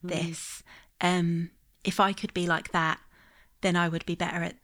hmm. 0.00 0.06
this. 0.06 0.62
Um, 1.00 1.50
if 1.82 1.98
I 1.98 2.12
could 2.12 2.32
be 2.32 2.46
like 2.46 2.70
that, 2.70 3.00
then 3.60 3.74
I 3.74 3.88
would 3.88 4.06
be 4.06 4.14
better 4.14 4.44
at 4.44 4.54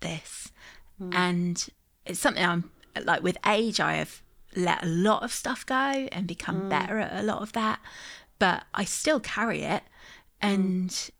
this. 0.00 0.52
Hmm. 0.98 1.12
And 1.14 1.66
it's 2.04 2.20
something 2.20 2.44
I'm 2.44 2.70
like 3.04 3.22
with 3.22 3.38
age, 3.46 3.80
I 3.80 3.94
have 3.94 4.20
let 4.54 4.82
a 4.82 4.86
lot 4.86 5.22
of 5.22 5.32
stuff 5.32 5.64
go 5.64 5.74
and 6.12 6.26
become 6.26 6.68
better 6.68 6.98
at 6.98 7.18
a 7.18 7.24
lot 7.24 7.40
of 7.40 7.52
that, 7.52 7.80
but 8.38 8.64
I 8.74 8.84
still 8.84 9.18
carry 9.18 9.62
it. 9.62 9.82
And 10.42 11.10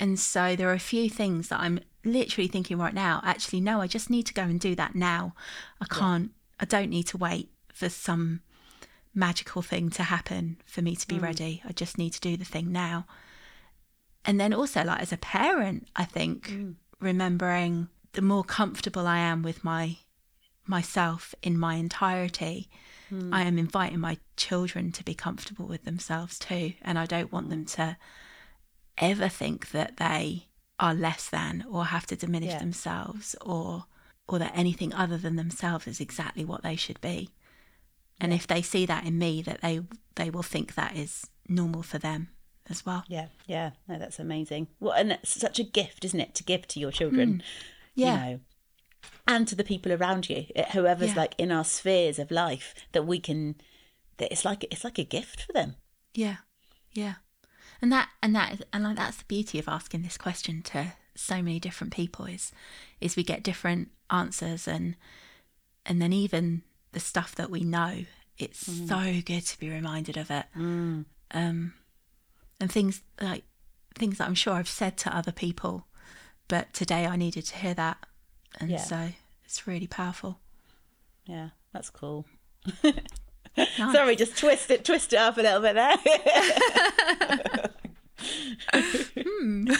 and 0.00 0.18
so 0.18 0.56
there 0.56 0.68
are 0.70 0.72
a 0.72 0.80
few 0.80 1.10
things 1.10 1.48
that 1.48 1.60
I'm 1.60 1.78
literally 2.04 2.48
thinking 2.48 2.78
right 2.78 2.94
now, 2.94 3.20
actually, 3.22 3.60
no, 3.60 3.82
I 3.82 3.86
just 3.86 4.08
need 4.08 4.24
to 4.26 4.34
go 4.34 4.42
and 4.42 4.58
do 4.58 4.74
that 4.74 4.94
now. 4.94 5.34
I 5.78 5.84
can't, 5.84 6.30
I 6.58 6.64
don't 6.64 6.88
need 6.88 7.06
to 7.08 7.18
wait 7.18 7.50
for 7.72 7.90
some 7.90 8.40
magical 9.14 9.60
thing 9.60 9.90
to 9.90 10.04
happen 10.04 10.56
for 10.64 10.80
me 10.80 10.96
to 10.96 11.06
be 11.06 11.16
mm. 11.16 11.22
ready. 11.22 11.62
I 11.66 11.72
just 11.72 11.98
need 11.98 12.14
to 12.14 12.20
do 12.20 12.38
the 12.38 12.46
thing 12.46 12.72
now. 12.72 13.06
And 14.24 14.40
then 14.40 14.54
also, 14.54 14.82
like 14.84 15.02
as 15.02 15.12
a 15.12 15.18
parent, 15.18 15.88
I 15.94 16.06
think 16.06 16.48
mm. 16.48 16.76
remembering 16.98 17.88
the 18.12 18.22
more 18.22 18.44
comfortable 18.44 19.06
I 19.06 19.18
am 19.18 19.42
with 19.42 19.62
my 19.62 19.98
myself 20.66 21.34
in 21.42 21.58
my 21.58 21.74
entirety, 21.74 22.70
mm. 23.12 23.34
I 23.34 23.42
am 23.42 23.58
inviting 23.58 24.00
my 24.00 24.16
children 24.36 24.92
to 24.92 25.04
be 25.04 25.14
comfortable 25.14 25.66
with 25.66 25.84
themselves 25.84 26.38
too. 26.38 26.72
And 26.80 26.98
I 26.98 27.04
don't 27.04 27.32
want 27.32 27.50
them 27.50 27.66
to 27.66 27.98
ever 29.00 29.28
think 29.28 29.70
that 29.72 29.96
they 29.96 30.46
are 30.78 30.94
less 30.94 31.28
than 31.28 31.64
or 31.70 31.86
have 31.86 32.06
to 32.06 32.16
diminish 32.16 32.50
Yeah. 32.50 32.58
themselves 32.60 33.34
or 33.40 33.84
or 34.28 34.38
that 34.38 34.52
anything 34.54 34.94
other 34.94 35.18
than 35.18 35.34
themselves 35.34 35.88
is 35.88 35.98
exactly 36.00 36.44
what 36.44 36.62
they 36.62 36.76
should 36.76 37.00
be. 37.00 37.30
And 38.20 38.32
if 38.32 38.46
they 38.46 38.62
see 38.62 38.86
that 38.86 39.04
in 39.04 39.18
me 39.18 39.42
that 39.42 39.60
they 39.60 39.80
they 40.14 40.30
will 40.30 40.44
think 40.44 40.74
that 40.74 40.94
is 40.96 41.26
normal 41.48 41.82
for 41.82 41.98
them 41.98 42.28
as 42.68 42.86
well. 42.86 43.02
Yeah, 43.08 43.26
yeah, 43.46 43.70
no, 43.88 43.98
that's 43.98 44.20
amazing. 44.20 44.68
Well, 44.78 44.92
and 44.92 45.12
it's 45.12 45.40
such 45.40 45.58
a 45.58 45.64
gift, 45.64 46.04
isn't 46.04 46.20
it, 46.20 46.34
to 46.36 46.44
give 46.44 46.68
to 46.68 46.78
your 46.80 46.92
children? 46.92 47.42
Yeah. 47.96 48.14
you 48.14 48.32
know, 48.32 48.40
and 49.26 49.48
to 49.48 49.54
the 49.56 49.64
people 49.64 49.92
around 49.92 50.30
you, 50.30 50.46
eh, 50.54 50.70
whoever's 50.72 51.10
Yeah. 51.14 51.16
like 51.22 51.34
in 51.38 51.50
our 51.50 51.64
spheres 51.64 52.18
of 52.20 52.30
life, 52.30 52.74
that 52.92 53.04
we 53.06 53.18
can. 53.18 53.56
That 54.18 54.30
it's 54.30 54.44
like 54.44 54.64
it's 54.70 54.84
like 54.84 54.98
a 54.98 55.04
gift 55.04 55.42
for 55.42 55.52
them. 55.52 55.74
Yeah, 56.14 56.36
yeah, 56.92 57.14
and 57.82 57.90
that 57.92 58.08
and 58.22 58.34
that 58.34 58.62
and 58.72 58.84
like 58.84 58.96
that's 58.96 59.16
the 59.18 59.24
beauty 59.24 59.58
of 59.58 59.68
asking 59.68 60.02
this 60.02 60.16
question 60.18 60.62
to 60.62 60.92
so 61.14 61.36
many 61.42 61.58
different 61.60 61.92
people 61.92 62.24
is 62.26 62.52
is 63.00 63.16
we 63.16 63.22
get 63.22 63.42
different 63.42 63.88
answers 64.10 64.66
and 64.68 64.96
and 65.86 66.00
then 66.00 66.12
even 66.12 66.62
the 66.92 67.00
stuff 67.00 67.34
that 67.36 67.50
we 67.50 67.60
know, 67.60 68.04
it's 68.38 68.66
so 68.88 69.20
good 69.24 69.46
to 69.46 69.58
be 69.58 69.70
reminded 69.70 70.16
of 70.16 70.30
it. 70.30 70.44
Um, 71.32 71.74
and 72.60 72.70
things 72.70 73.02
like 73.20 73.44
things 73.94 74.18
that 74.18 74.26
I'm 74.26 74.34
sure 74.34 74.54
I've 74.54 74.68
said 74.68 74.96
to 74.98 75.16
other 75.16 75.32
people, 75.32 75.86
but 76.48 76.72
today 76.72 77.06
I 77.06 77.16
needed 77.16 77.46
to 77.46 77.56
hear 77.56 77.74
that, 77.74 77.98
and 78.60 78.70
Yeah. 78.70 78.78
so 78.78 79.08
it's 79.44 79.66
really 79.66 79.86
powerful. 79.86 80.40
Yeah, 81.26 81.50
that's 81.72 81.90
cool. 81.90 82.26
Sorry, 83.76 84.16
just 84.16 84.36
twist 84.36 84.70
it, 84.70 84.84
twist 84.84 85.12
it 85.12 85.18
up 85.18 85.36
a 85.38 85.42
little 85.42 85.60
bit 85.60 85.74
there. 85.74 85.96
Hmm. 88.22 89.68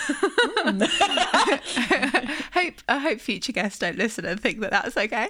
hope 2.53 2.75
I 2.89 2.99
hope 2.99 3.21
future 3.21 3.53
guests 3.53 3.79
don't 3.79 3.99
listen 3.99 4.25
and 4.25 4.41
think 4.41 4.61
that 4.61 4.71
that's 4.71 4.97
okay. 4.97 5.29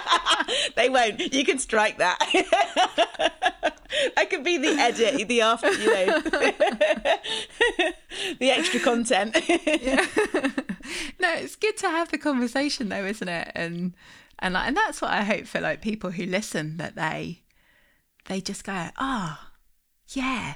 they 0.76 0.88
won't. 0.88 1.32
You 1.32 1.44
can 1.44 1.58
strike 1.58 1.98
that. 1.98 2.18
that 4.16 4.30
could 4.30 4.44
be 4.44 4.58
the 4.58 4.68
edit, 4.78 5.26
the 5.28 5.40
after, 5.40 5.72
you 5.72 5.86
know, 5.86 6.20
the 8.38 8.50
extra 8.50 8.80
content. 8.80 9.34
no, 11.18 11.32
it's 11.34 11.56
good 11.56 11.76
to 11.78 11.88
have 11.88 12.10
the 12.10 12.18
conversation 12.18 12.88
though, 12.90 13.04
isn't 13.04 13.28
it? 13.28 13.50
And 13.54 13.94
and 14.38 14.54
like 14.54 14.68
and 14.68 14.76
that's 14.76 15.00
what 15.00 15.10
I 15.10 15.22
hope 15.24 15.46
for 15.46 15.60
like 15.60 15.80
people 15.80 16.10
who 16.10 16.26
listen 16.26 16.76
that 16.76 16.96
they 16.96 17.40
they 18.26 18.40
just 18.40 18.64
go, 18.64 18.88
ah, 18.96 19.50
yeah, 20.08 20.54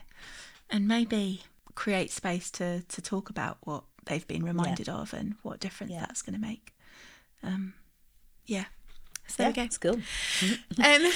and 0.69 0.87
maybe 0.87 1.43
create 1.75 2.11
space 2.11 2.51
to 2.53 2.83
to 2.83 3.01
talk 3.03 3.31
about 3.31 3.59
what 3.63 3.85
they've 4.07 4.27
been 4.27 4.45
reminded 4.45 4.89
of 4.89 5.13
and 5.15 5.35
what 5.43 5.61
difference 5.61 5.93
Yeah. 5.93 6.01
that's 6.01 6.23
going 6.23 6.35
to 6.35 6.41
make. 6.41 6.75
Um, 7.43 7.75
yeah. 8.47 8.65
So 9.27 9.45
yeah, 9.45 9.51
there 9.53 9.63
we 9.63 9.67
it's 9.67 9.79
cool. 9.79 9.95
go. 9.97 10.03
Um, 10.85 11.13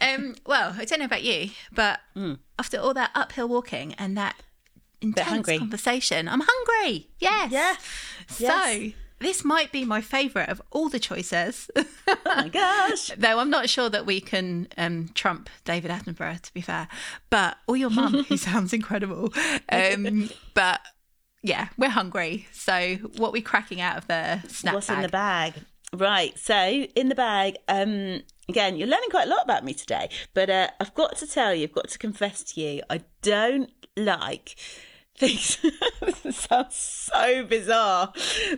um, 0.00 0.34
well, 0.46 0.74
I 0.78 0.84
don't 0.84 0.98
know 0.98 1.06
about 1.06 1.22
you, 1.22 1.50
but 1.72 2.00
after 2.58 2.78
all 2.78 2.94
that 2.94 3.10
uphill 3.14 3.48
walking 3.48 3.94
and 3.94 4.16
that 4.18 4.36
intense 5.00 5.46
conversation, 5.58 6.28
I'm 6.28 6.42
hungry. 6.44 7.08
Yes. 7.18 7.50
Yeah. 7.52 7.76
So 8.28 8.44
Yes. 8.44 8.92
This 9.22 9.44
might 9.44 9.72
be 9.72 9.84
my 9.84 10.00
favourite 10.00 10.48
of 10.48 10.60
all 10.70 10.88
the 10.88 10.98
choices, 10.98 11.70
Oh 11.76 12.16
my 12.26 12.48
gosh. 12.48 13.10
though 13.16 13.38
I'm 13.38 13.50
not 13.50 13.68
sure 13.70 13.88
that 13.88 14.04
we 14.06 14.20
can 14.20 14.68
um, 14.76 15.08
trump 15.14 15.48
David 15.64 15.90
Attenborough. 15.90 16.40
To 16.42 16.54
be 16.54 16.60
fair, 16.60 16.88
but 17.30 17.56
or 17.66 17.76
your 17.76 17.90
mum, 17.90 18.24
who 18.24 18.36
sounds 18.48 18.72
incredible. 18.72 19.32
Um, 19.68 20.30
but 20.54 20.80
yeah, 21.42 21.68
we're 21.78 21.88
hungry. 21.90 22.46
So 22.52 22.96
what 23.16 23.32
we 23.32 23.40
cracking 23.40 23.80
out 23.80 23.96
of 23.96 24.06
the 24.06 24.40
snack 24.48 24.74
What's 24.74 24.88
bag? 24.88 24.96
in 24.96 25.02
the 25.02 25.08
bag? 25.08 25.54
Right. 25.94 26.38
So 26.38 26.54
in 26.54 27.08
the 27.08 27.14
bag, 27.14 27.56
um, 27.68 28.22
again, 28.48 28.76
you're 28.76 28.88
learning 28.88 29.10
quite 29.10 29.26
a 29.26 29.30
lot 29.30 29.44
about 29.44 29.64
me 29.64 29.74
today. 29.74 30.08
But 30.34 30.48
uh, 30.50 30.68
I've 30.80 30.94
got 30.94 31.16
to 31.16 31.26
tell 31.26 31.54
you, 31.54 31.64
I've 31.64 31.72
got 31.72 31.88
to 31.88 31.98
confess 31.98 32.42
to 32.44 32.60
you, 32.60 32.82
I 32.88 33.02
don't 33.20 33.70
like 33.96 34.56
things. 35.22 35.58
this 36.22 36.36
sounds 36.36 36.74
so 36.74 37.44
bizarre, 37.44 38.12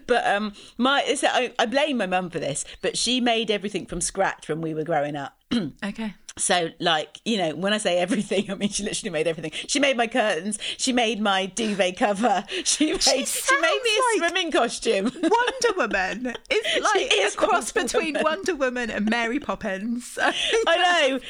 but 0.07 0.27
um, 0.27 0.55
my 0.79 1.05
I, 1.07 1.53
I 1.59 1.67
blame 1.67 1.99
my 1.99 2.07
mum 2.07 2.31
for 2.31 2.39
this. 2.39 2.65
But 2.81 2.97
she 2.97 3.21
made 3.21 3.51
everything 3.51 3.87
from 3.87 4.01
scratch 4.01 4.49
when 4.49 4.61
we 4.61 4.75
were 4.75 4.85
growing 4.85 5.17
up. 5.17 5.39
Okay. 5.85 6.15
So, 6.37 6.71
like, 6.81 7.21
you 7.25 7.39
know, 7.39 7.55
when 7.55 7.73
I 7.73 7.79
say 7.79 7.97
everything, 7.99 8.51
I 8.51 8.57
mean 8.57 8.69
she 8.69 8.83
literally 8.83 9.11
made 9.11 9.29
everything. 9.29 9.53
She 9.69 9.79
made 9.79 9.97
my 9.97 10.09
curtains. 10.09 10.59
She 10.79 10.93
made 10.93 11.21
my 11.21 11.47
duvet 11.47 11.97
cover. 11.97 12.45
She 12.65 12.91
made 12.93 13.01
she, 13.03 13.61
made 13.61 13.81
me 13.85 13.91
a 13.91 14.21
like- 14.21 14.31
swimming 14.33 14.51
costume. 14.51 15.05
Wonder 15.15 15.77
Woman 15.77 16.35
is 16.51 16.83
like 16.83 17.09
is 17.13 17.35
a 17.35 17.37
cross 17.37 17.73
Wonder 17.73 17.87
between 17.93 18.15
Woman. 18.15 18.25
Wonder 18.25 18.55
Woman 18.57 18.91
and 18.91 19.09
Mary 19.09 19.39
Poppins. 19.39 20.19
I 20.21 21.09
know, 21.09 21.21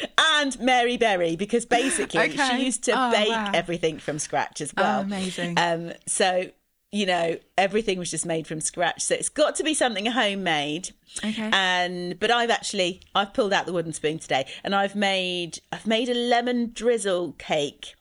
and 0.40 0.58
Mary 0.60 0.96
Berry 0.96 1.36
because 1.36 1.66
basically 1.66 2.20
Okay. 2.20 2.48
she 2.56 2.64
used 2.64 2.84
to 2.84 2.92
Oh, 2.96 3.10
bake 3.10 3.28
wow. 3.28 3.50
everything 3.52 3.98
from 3.98 4.18
scratch 4.18 4.62
as 4.62 4.72
well. 4.74 5.00
amazing. 5.02 5.58
Um, 5.58 5.92
so 6.06 6.46
you 6.94 7.06
know, 7.06 7.36
everything 7.58 7.98
was 7.98 8.08
just 8.08 8.24
made 8.24 8.46
from 8.46 8.60
scratch. 8.60 9.02
So 9.02 9.16
it's 9.16 9.28
got 9.28 9.56
to 9.56 9.64
be 9.64 9.74
something 9.74 10.06
homemade. 10.06 10.90
Okay. 11.24 11.50
And 11.52 12.20
but 12.20 12.30
I've 12.30 12.50
actually 12.50 13.00
I've 13.16 13.34
pulled 13.34 13.52
out 13.52 13.66
the 13.66 13.72
wooden 13.72 13.92
spoon 13.92 14.20
today 14.20 14.46
and 14.62 14.76
I've 14.76 14.94
made 14.94 15.58
I've 15.72 15.88
made 15.88 16.08
a 16.08 16.14
lemon 16.14 16.70
drizzle 16.72 17.32
cake. 17.32 17.96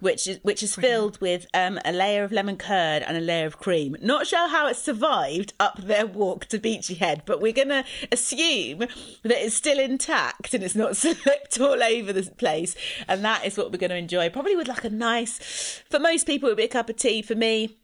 Which 0.00 0.26
is 0.26 0.38
which 0.42 0.62
is 0.62 0.74
filled 0.74 1.20
with 1.20 1.46
um, 1.52 1.78
a 1.84 1.92
layer 1.92 2.22
of 2.22 2.32
lemon 2.32 2.56
curd 2.56 3.02
and 3.02 3.16
a 3.16 3.20
layer 3.20 3.46
of 3.46 3.58
cream. 3.58 3.96
Not 4.00 4.26
sure 4.26 4.48
how 4.48 4.68
it 4.68 4.76
survived 4.76 5.54
up 5.58 5.78
their 5.78 6.06
walk 6.06 6.46
to 6.46 6.58
Beachy 6.58 6.94
Head, 6.94 7.22
but 7.24 7.40
we're 7.40 7.52
gonna 7.52 7.84
assume 8.12 8.78
that 8.78 9.44
it's 9.44 9.54
still 9.54 9.78
intact 9.78 10.52
and 10.54 10.62
it's 10.62 10.74
not 10.74 10.96
slipped 10.98 11.58
all 11.60 11.82
over 11.82 12.12
the 12.12 12.30
place. 12.36 12.76
And 13.06 13.24
that 13.24 13.44
is 13.44 13.56
what 13.56 13.72
we're 13.72 13.78
gonna 13.78 13.94
enjoy. 13.94 14.28
Probably 14.28 14.54
with 14.54 14.68
like 14.68 14.84
a 14.84 14.90
nice 14.90 15.82
for 15.88 15.98
most 15.98 16.26
people 16.26 16.48
it 16.48 16.52
would 16.52 16.58
be 16.58 16.64
a 16.64 16.68
cup 16.68 16.90
of 16.90 16.96
tea. 16.96 17.22
For 17.22 17.34
me, 17.34 17.78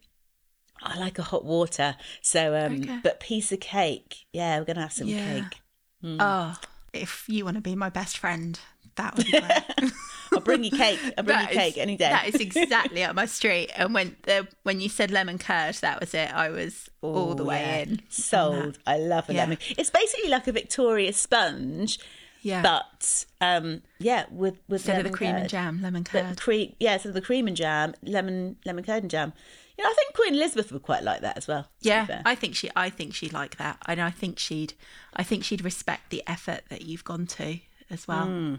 I 0.85 0.97
like 0.99 1.17
a 1.19 1.23
hot 1.23 1.43
water. 1.45 1.95
So 2.21 2.55
um 2.55 2.81
Okay. 2.81 2.99
but 3.03 3.19
piece 3.19 3.51
of 3.51 3.59
cake. 3.59 4.25
Yeah, 4.33 4.59
we're 4.59 4.65
gonna 4.65 4.81
have 4.81 4.93
some 4.93 5.07
Yeah. 5.07 5.41
cake. 5.41 5.61
Oh, 6.03 6.55
if 6.93 7.25
you 7.27 7.43
want 7.45 7.55
to 7.57 7.61
be 7.61 7.75
my 7.75 7.89
best 7.89 8.17
friend, 8.17 8.59
that 8.95 9.15
would 9.17 9.25
be 9.25 9.31
great. 9.31 9.91
I'll 10.33 10.39
bring 10.41 10.63
you 10.63 10.71
cake. 10.71 10.99
I'll 11.17 11.23
bring 11.23 11.39
you 11.39 11.45
That 11.45 11.51
is- 11.51 11.57
cake 11.57 11.77
any 11.77 11.95
day. 11.97 12.09
That 12.09 12.27
is 12.27 12.35
exactly 12.35 13.03
up 13.07 13.15
my 13.15 13.25
street. 13.25 13.71
And 13.75 13.93
when 13.93 14.15
the 14.23 14.47
when 14.63 14.79
you 14.81 14.89
said 14.89 15.09
lemon 15.11 15.37
curd, 15.37 15.75
that 15.75 15.99
was 15.99 16.13
it. 16.13 16.31
I 16.33 16.49
was 16.49 16.89
all 17.01 17.33
the 17.35 17.43
Oh, 17.43 17.47
way 17.47 17.61
yeah. 17.61 17.77
in. 17.77 18.01
Sold. 18.09 18.77
I 18.85 18.97
love 18.97 19.29
a 19.29 19.33
Yeah. 19.33 19.41
lemon. 19.41 19.57
It's 19.77 19.89
basically 19.89 20.29
like 20.29 20.47
a 20.47 20.51
Victoria 20.51 21.13
sponge, 21.13 21.99
Yeah. 22.41 22.61
but 22.61 23.25
um, 23.41 23.81
yeah, 23.99 24.25
with 24.31 24.55
with 24.67 24.81
Instead 24.81 25.05
of 25.05 25.11
the 25.11 25.17
cream 25.17 25.35
and 25.35 25.49
jam, 25.49 25.81
lemon 25.81 26.03
But 26.11 26.23
curd. 26.25 26.39
cream, 26.39 26.75
yeah, 26.79 26.97
so 26.97 27.11
the 27.11 27.21
cream 27.21 27.47
and 27.47 27.55
jam, 27.57 27.95
lemon 28.03 28.57
lemon 28.65 28.83
curd 28.83 29.03
and 29.03 29.11
jam. 29.11 29.33
Know, 29.77 29.83
I 29.89 29.93
think 29.93 30.13
Queen 30.15 30.33
Elizabeth 30.35 30.71
would 30.71 30.83
quite 30.83 31.03
like 31.03 31.21
that 31.21 31.37
as 31.37 31.47
well. 31.47 31.67
Yeah. 31.81 32.21
I 32.25 32.33
think 32.35 32.55
she. 32.55 32.69
I 32.75 32.89
think 32.89 33.13
she'd 33.13 33.33
like 33.33 33.57
that, 33.57 33.77
and 33.87 33.99
I 34.01 34.09
think 34.09 34.39
she'd. 34.39 34.73
I 35.15 35.23
think 35.23 35.43
she'd 35.43 35.63
respect 35.63 36.09
the 36.11 36.23
effort 36.27 36.61
that 36.69 36.83
you've 36.83 37.03
gone 37.03 37.25
to 37.27 37.59
as 37.89 38.07
well. 38.07 38.25
Hmm. 38.25 38.55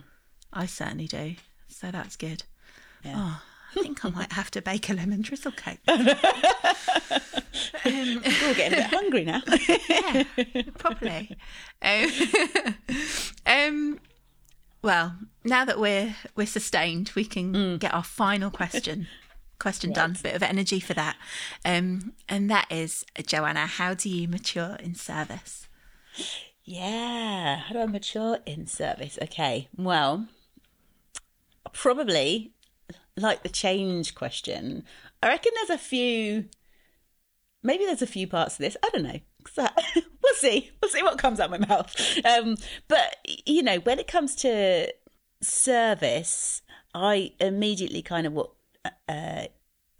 I 0.52 0.66
certainly 0.66 1.06
do. 1.06 1.36
So 1.68 1.90
that's 1.90 2.16
good. 2.16 2.42
Yeah. 3.04 3.14
Oh, 3.16 3.42
I 3.76 3.82
think 3.82 4.04
I 4.04 4.10
might 4.10 4.32
have 4.32 4.50
to 4.52 4.62
bake 4.62 4.88
a 4.90 4.94
lemon 4.94 5.22
drizzle 5.22 5.52
cake. 5.52 5.80
um, 5.88 6.02
We're 7.84 8.54
getting 8.54 8.72
a 8.72 8.82
bit 8.82 8.84
hungry 8.86 9.24
now. 9.24 9.42
yeah, 9.88 10.22
probably. 10.78 11.36
Um, 11.82 12.10
um, 13.46 14.00
well, 14.82 15.16
now 15.44 15.64
that 15.64 15.78
we're 15.78 16.14
we're 16.36 16.46
sustained, 16.46 17.10
we 17.14 17.24
can 17.24 17.52
Mm. 17.52 17.78
get 17.78 17.92
our 17.94 18.04
final 18.04 18.50
question. 18.50 19.06
Question 19.58 19.92
done. 19.92 20.16
Bit 20.22 20.34
of 20.34 20.42
energy 20.42 20.80
for 20.80 20.94
that. 20.94 21.16
Um, 21.64 22.12
and 22.28 22.50
that 22.50 22.66
is, 22.70 23.04
Joanna, 23.26 23.66
how 23.66 23.94
do 23.94 24.08
you 24.08 24.28
mature 24.28 24.76
in 24.80 24.94
service? 24.94 25.68
Yeah, 26.64 27.56
how 27.56 27.72
do 27.72 27.80
I 27.80 27.86
mature 27.86 28.38
in 28.44 28.66
service? 28.66 29.18
Okay, 29.22 29.68
well, 29.76 30.26
probably 31.72 32.52
like 33.16 33.42
the 33.42 33.48
change 33.48 34.14
question. 34.14 34.84
I 35.22 35.28
reckon 35.28 35.52
there's 35.54 35.78
a 35.78 35.82
few, 35.82 36.46
maybe 37.62 37.84
there's 37.84 38.02
a 38.02 38.06
few 38.06 38.26
parts 38.26 38.54
of 38.54 38.58
this. 38.58 38.76
I 38.84 38.88
don't 38.92 39.04
know. 39.04 39.20
We'll 40.22 40.34
see. 40.34 40.72
We'll 40.82 40.90
see 40.90 41.04
what 41.04 41.18
comes 41.18 41.38
out 41.38 41.50
my 41.50 41.58
mouth. 41.58 41.94
Um, 42.24 42.56
but 42.88 43.16
you 43.46 43.62
know, 43.62 43.76
when 43.78 44.00
it 44.00 44.08
comes 44.08 44.34
to 44.36 44.92
service, 45.40 46.62
I 46.94 47.32
immediately 47.38 48.02
kind 48.02 48.26
of 48.26 48.32
what 48.32 48.50
uh, 49.08 49.44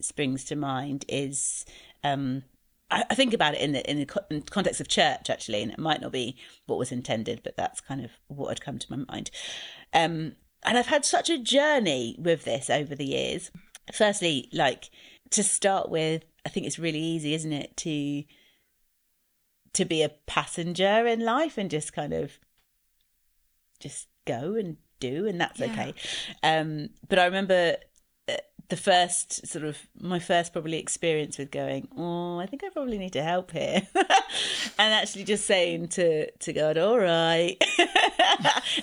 springs 0.00 0.44
to 0.44 0.56
mind 0.56 1.04
is 1.08 1.64
um, 2.04 2.42
I, 2.90 3.04
I 3.10 3.14
think 3.14 3.32
about 3.34 3.54
it 3.54 3.60
in 3.60 3.72
the 3.72 3.90
in 3.90 3.98
the 3.98 4.06
co- 4.06 4.24
in 4.30 4.42
context 4.42 4.80
of 4.80 4.88
church 4.88 5.30
actually, 5.30 5.62
and 5.62 5.72
it 5.72 5.78
might 5.78 6.00
not 6.00 6.12
be 6.12 6.36
what 6.66 6.78
was 6.78 6.92
intended, 6.92 7.40
but 7.42 7.56
that's 7.56 7.80
kind 7.80 8.04
of 8.04 8.10
what 8.28 8.48
had 8.48 8.60
come 8.60 8.78
to 8.78 8.90
my 8.90 9.04
mind. 9.08 9.30
Um, 9.92 10.36
and 10.64 10.76
I've 10.78 10.86
had 10.86 11.04
such 11.04 11.30
a 11.30 11.38
journey 11.38 12.16
with 12.18 12.44
this 12.44 12.68
over 12.70 12.94
the 12.94 13.04
years. 13.06 13.50
Firstly, 13.92 14.48
like 14.52 14.90
to 15.30 15.42
start 15.42 15.90
with, 15.90 16.24
I 16.44 16.48
think 16.48 16.66
it's 16.66 16.78
really 16.78 17.00
easy, 17.00 17.34
isn't 17.34 17.52
it, 17.52 17.76
to 17.78 18.24
to 19.74 19.84
be 19.84 20.02
a 20.02 20.08
passenger 20.26 21.06
in 21.06 21.20
life 21.20 21.58
and 21.58 21.70
just 21.70 21.92
kind 21.92 22.12
of 22.14 22.38
just 23.78 24.08
go 24.26 24.54
and 24.54 24.78
do, 25.00 25.26
and 25.26 25.40
that's 25.40 25.60
Yeah. 25.60 25.66
okay. 25.66 25.94
Um, 26.42 26.88
but 27.08 27.18
I 27.18 27.26
remember 27.26 27.76
the 28.68 28.76
first 28.76 29.46
sort 29.46 29.64
of 29.64 29.78
my 30.00 30.18
first 30.18 30.52
probably 30.52 30.78
experience 30.78 31.38
with 31.38 31.50
going 31.50 31.86
oh 31.96 32.38
i 32.38 32.46
think 32.46 32.64
i 32.64 32.68
probably 32.70 32.98
need 32.98 33.12
to 33.12 33.22
help 33.22 33.50
here. 33.52 33.82
And 34.78 34.92
actually 34.92 35.24
just 35.24 35.46
saying 35.46 35.88
to 35.88 36.30
to 36.30 36.52
god 36.52 36.76
all 36.76 36.98
right. 36.98 37.56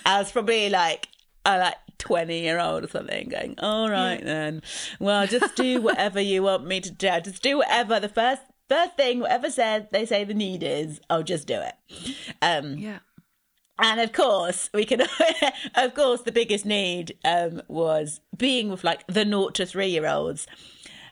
I 0.05 0.17
was 0.19 0.31
probably 0.31 0.69
like 0.69 1.07
a 1.45 1.57
like 1.59 1.75
20 1.99 2.39
year 2.39 2.59
old 2.59 2.83
or 2.85 2.87
something 2.87 3.29
going 3.29 3.55
all 3.59 3.89
right 3.89 4.23
then. 4.23 4.61
Well 4.99 5.27
just 5.27 5.55
do 5.55 5.81
whatever 5.81 6.19
you 6.19 6.41
want 6.43 6.65
me 6.65 6.79
to 6.81 6.89
do. 6.91 7.07
Just 7.21 7.43
do 7.43 7.57
whatever 7.57 7.99
the 7.99 8.09
first 8.09 8.41
first 8.69 8.95
thing 8.97 9.19
whatever 9.19 9.49
said 9.51 9.89
they 9.91 10.05
say 10.05 10.23
the 10.23 10.33
need 10.33 10.63
is 10.63 10.99
i'll 11.09 11.21
just 11.23 11.45
do 11.47 11.61
it. 11.61 11.75
Um 12.41 12.77
Yeah. 12.77 12.99
And 13.79 13.99
of 13.99 14.11
course, 14.11 14.69
we 14.73 14.85
can. 14.85 15.01
of 15.75 15.93
course, 15.93 16.21
the 16.21 16.31
biggest 16.31 16.65
need 16.65 17.17
um, 17.25 17.61
was 17.67 18.19
being 18.37 18.69
with 18.69 18.83
like 18.83 19.05
the 19.07 19.25
naught 19.25 19.55
to 19.55 19.65
three 19.65 19.87
year 19.87 20.07
olds. 20.07 20.47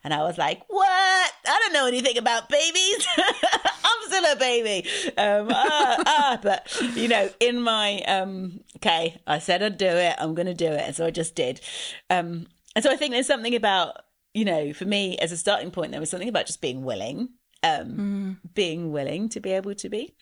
And 0.03 0.14
I 0.14 0.24
was 0.24 0.38
like, 0.38 0.62
"What? 0.68 1.32
I 1.45 1.59
don't 1.59 1.74
know 1.74 1.88
anything 1.88 2.18
about 2.18 2.49
babies. 2.49 3.07
I'm 3.18 4.07
still 4.07 4.32
a 4.32 4.36
baby." 4.36 4.89
Um, 5.18 5.49
ah, 5.51 6.03
ah. 6.05 6.39
But 6.41 6.76
you 6.95 7.07
know, 7.07 7.30
in 7.39 7.62
my 7.62 8.01
um, 8.01 8.62
okay, 8.78 9.22
I 9.28 9.39
said 9.39 9.62
I'd 9.62 9.78
do 9.78 9.86
it. 9.86 10.16
I'm 10.18 10.34
going 10.34 10.47
to 10.47 10.53
do 10.53 10.68
it, 10.68 10.82
and 10.82 10.95
so 10.95 11.05
I 11.05 11.12
just 11.12 11.36
did. 11.36 11.62
Um, 12.09 12.47
and 12.76 12.84
so 12.84 12.91
I 12.91 12.95
think 12.95 13.12
there's 13.12 13.28
something 13.28 13.55
about 13.55 13.97
you 14.34 14.45
know, 14.45 14.74
for 14.74 14.86
me 14.86 15.18
as 15.18 15.32
a 15.32 15.38
starting 15.38 15.72
point, 15.72 15.91
there 15.91 15.99
was 15.99 16.09
something 16.09 16.30
about 16.30 16.45
just 16.45 16.62
being 16.62 16.84
willing, 16.84 17.30
um, 17.64 18.39
being 18.53 18.91
willing 18.91 19.30
to 19.30 19.39
be 19.39 19.51
able 19.51 19.76
to 19.76 19.89
be. 19.89 20.14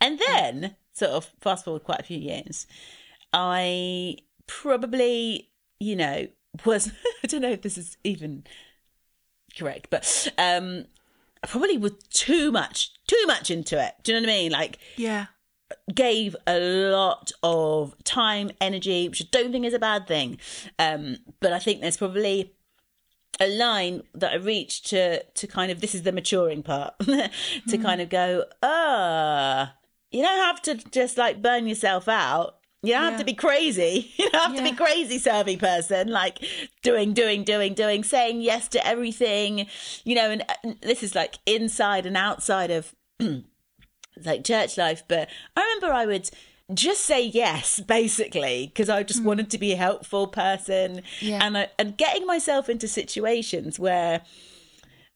And 0.00 0.18
then, 0.18 0.76
sort 0.98 1.12
of 1.12 1.24
fast 1.40 1.64
forward 1.64 1.84
quite 1.84 2.00
a 2.00 2.04
few 2.04 2.18
years, 2.18 2.66
I 3.32 4.16
probably, 4.46 5.50
you 5.80 5.96
know, 5.96 6.28
was 6.64 6.90
I 7.24 7.26
don't 7.26 7.42
know 7.42 7.50
if 7.50 7.62
this 7.62 7.78
is 7.78 7.96
even 8.04 8.44
correct, 9.56 9.88
but 9.90 10.28
um 10.38 10.86
I 11.42 11.46
probably 11.46 11.78
was 11.78 11.92
too 12.10 12.50
much, 12.50 12.92
too 13.06 13.24
much 13.26 13.50
into 13.50 13.80
it. 13.82 13.94
Do 14.02 14.12
you 14.12 14.20
know 14.20 14.26
what 14.26 14.32
I 14.32 14.36
mean? 14.38 14.52
Like 14.52 14.78
Yeah. 14.96 15.26
gave 15.94 16.34
a 16.48 16.58
lot 16.58 17.30
of 17.44 17.94
time, 18.02 18.50
energy, 18.60 19.08
which 19.08 19.22
I 19.22 19.26
don't 19.30 19.52
think 19.52 19.64
is 19.64 19.74
a 19.74 19.78
bad 19.78 20.08
thing. 20.08 20.38
Um, 20.80 21.18
but 21.38 21.52
I 21.52 21.60
think 21.60 21.80
there's 21.80 21.96
probably 21.96 22.54
a 23.40 23.46
line 23.56 24.02
that 24.14 24.32
I 24.32 24.36
reached 24.36 24.86
to 24.88 25.22
to 25.22 25.46
kind 25.46 25.70
of 25.70 25.80
this 25.80 25.94
is 25.94 26.02
the 26.02 26.10
maturing 26.10 26.64
part 26.64 26.98
to 27.68 27.78
kind 27.78 28.00
of 28.00 28.08
go, 28.08 28.44
ah, 28.62 29.74
you 30.10 30.22
don't 30.22 30.38
have 30.38 30.62
to 30.62 30.74
just 30.90 31.18
like 31.18 31.42
burn 31.42 31.66
yourself 31.66 32.08
out. 32.08 32.56
You 32.82 32.92
don't 32.92 33.10
have 33.10 33.18
to 33.18 33.24
be 33.24 33.34
crazy. 33.34 34.12
You 34.18 34.30
don't 34.30 34.42
have 34.42 34.56
to 34.56 34.62
be 34.62 34.76
crazy, 34.76 35.18
servy 35.18 35.58
person, 35.58 36.08
like 36.08 36.38
doing, 36.82 37.12
doing, 37.12 37.42
doing, 37.42 37.74
doing, 37.74 38.04
saying 38.04 38.40
yes 38.40 38.68
to 38.68 38.86
everything, 38.86 39.66
you 40.04 40.14
know. 40.14 40.30
And, 40.30 40.44
and 40.62 40.76
this 40.80 41.02
is 41.02 41.14
like 41.14 41.38
inside 41.44 42.06
and 42.06 42.16
outside 42.16 42.70
of 42.70 42.94
like 44.24 44.44
church 44.44 44.78
life, 44.78 45.02
but 45.08 45.28
I 45.56 45.60
remember 45.62 45.92
I 45.92 46.06
would 46.06 46.30
just 46.74 47.02
say 47.02 47.24
yes 47.24 47.80
basically 47.86 48.66
because 48.66 48.88
I 48.88 49.02
just 49.02 49.20
hmm. 49.20 49.26
wanted 49.26 49.50
to 49.50 49.58
be 49.58 49.72
a 49.72 49.76
helpful 49.76 50.26
person 50.26 51.02
Yeah. 51.20 51.44
and 51.44 51.58
I, 51.58 51.68
and 51.78 51.96
getting 51.96 52.26
myself 52.26 52.68
into 52.68 52.88
situations 52.88 53.78
where 53.78 54.22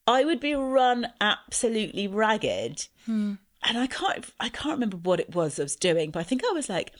I 0.06 0.24
would 0.24 0.40
be 0.40 0.54
run 0.54 1.08
absolutely 1.20 2.08
ragged 2.08 2.88
hmm. 3.06 3.34
And 3.64 3.78
I 3.78 3.86
can't 3.86 4.24
I 4.40 4.48
can't 4.48 4.74
remember 4.74 4.96
what 4.96 5.20
it 5.20 5.34
was 5.34 5.58
I 5.58 5.62
was 5.64 5.76
doing 5.76 6.10
but 6.10 6.20
I 6.20 6.22
think 6.24 6.42
I 6.44 6.52
was 6.52 6.68
like 6.68 6.92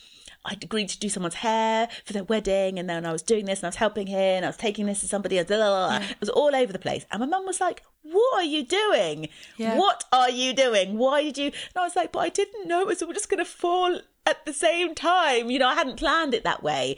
I'd 0.45 0.65
agreed 0.65 0.89
to 0.89 0.99
do 0.99 1.09
someone's 1.09 1.37
hair 1.37 1.89
for 2.05 2.13
their 2.13 2.25
wedding 2.25 2.79
and 2.79 2.91
then 2.91 3.07
I 3.07 3.13
was 3.13 3.23
doing 3.23 3.45
this 3.45 3.61
and 3.61 3.67
I 3.67 3.69
was 3.69 3.77
helping 3.77 4.09
here 4.09 4.37
and 4.37 4.45
I 4.45 4.49
was 4.49 4.57
taking 4.57 4.87
this 4.87 5.01
to 5.01 5.07
somebody 5.09 5.39
else 5.39 5.47
blah, 5.49 5.57
blah, 5.59 5.99
blah. 5.99 6.07
it 6.09 6.21
was 6.21 6.29
all 6.31 6.55
over 6.55 6.73
the 6.73 6.79
place 6.81 7.07
and 7.11 7.21
my 7.21 7.27
mum 7.27 7.47
was 7.47 7.61
like 7.61 7.83
what 8.03 8.35
are 8.41 8.43
you 8.45 8.65
doing 8.65 9.29
Yeah. 9.57 9.79
what 9.79 10.05
are 10.13 10.31
you 10.31 10.53
doing 10.53 10.99
why 10.99 11.23
did 11.23 11.39
you 11.39 11.47
and 11.47 11.77
I 11.77 11.83
was 11.83 11.95
like 11.97 12.11
but 12.13 12.21
I 12.21 12.29
didn't 12.29 12.67
know 12.67 12.81
it 12.81 12.87
was 12.89 13.03
all 13.03 13.13
just 13.13 13.29
going 13.31 13.39
to 13.45 13.51
fall 13.51 14.01
at 14.27 14.45
the 14.45 14.53
same 14.53 14.95
time 14.97 15.51
you 15.51 15.59
know 15.61 15.69
I 15.69 15.75
hadn't 15.75 15.97
planned 15.97 16.35
it 16.35 16.43
that 16.45 16.63
way 16.63 16.97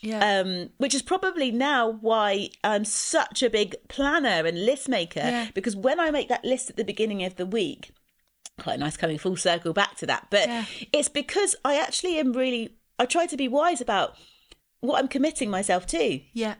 Yeah. 0.00 0.40
um, 0.40 0.70
which 0.78 0.94
is 0.94 1.02
probably 1.02 1.50
now 1.50 1.90
why 1.90 2.50
I'm 2.62 2.84
such 2.84 3.42
a 3.42 3.50
big 3.50 3.74
planner 3.88 4.46
and 4.46 4.66
list 4.66 4.86
maker. 4.88 5.20
Yeah. 5.20 5.48
Because 5.54 5.74
when 5.74 5.98
I 5.98 6.10
make 6.10 6.28
that 6.28 6.44
list 6.44 6.68
at 6.70 6.76
the 6.76 6.84
beginning 6.84 7.24
of 7.24 7.36
the 7.36 7.46
week, 7.46 7.90
quite 8.58 8.78
nice 8.78 8.96
coming 8.96 9.18
full 9.18 9.36
circle 9.36 9.72
back 9.72 9.96
to 9.96 10.06
that, 10.06 10.28
but 10.30 10.48
Yeah. 10.48 10.64
it's 10.92 11.08
because 11.08 11.56
I 11.64 11.76
actually 11.78 12.18
am 12.18 12.32
really, 12.32 12.76
I 12.98 13.06
try 13.06 13.26
to 13.26 13.36
be 13.36 13.48
wise 13.48 13.80
about 13.80 14.16
what 14.80 14.98
I'm 14.98 15.08
committing 15.08 15.50
myself 15.50 15.86
to. 15.88 16.20
yeah. 16.32 16.54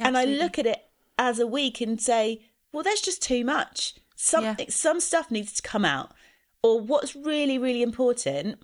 And 0.00 0.16
I 0.16 0.24
look 0.26 0.60
at 0.60 0.66
it 0.66 0.78
as 1.18 1.40
a 1.40 1.46
week 1.46 1.80
and 1.80 2.00
say, 2.00 2.40
well, 2.72 2.84
there's 2.84 3.00
just 3.00 3.20
too 3.20 3.44
much. 3.44 3.94
Something, 4.14 4.66
Yeah. 4.68 4.72
some 4.72 5.00
stuff 5.00 5.28
needs 5.30 5.52
to 5.54 5.62
come 5.62 5.84
out, 5.84 6.12
or 6.62 6.80
what's 6.80 7.16
really, 7.16 7.58
really 7.58 7.82
important. 7.82 8.62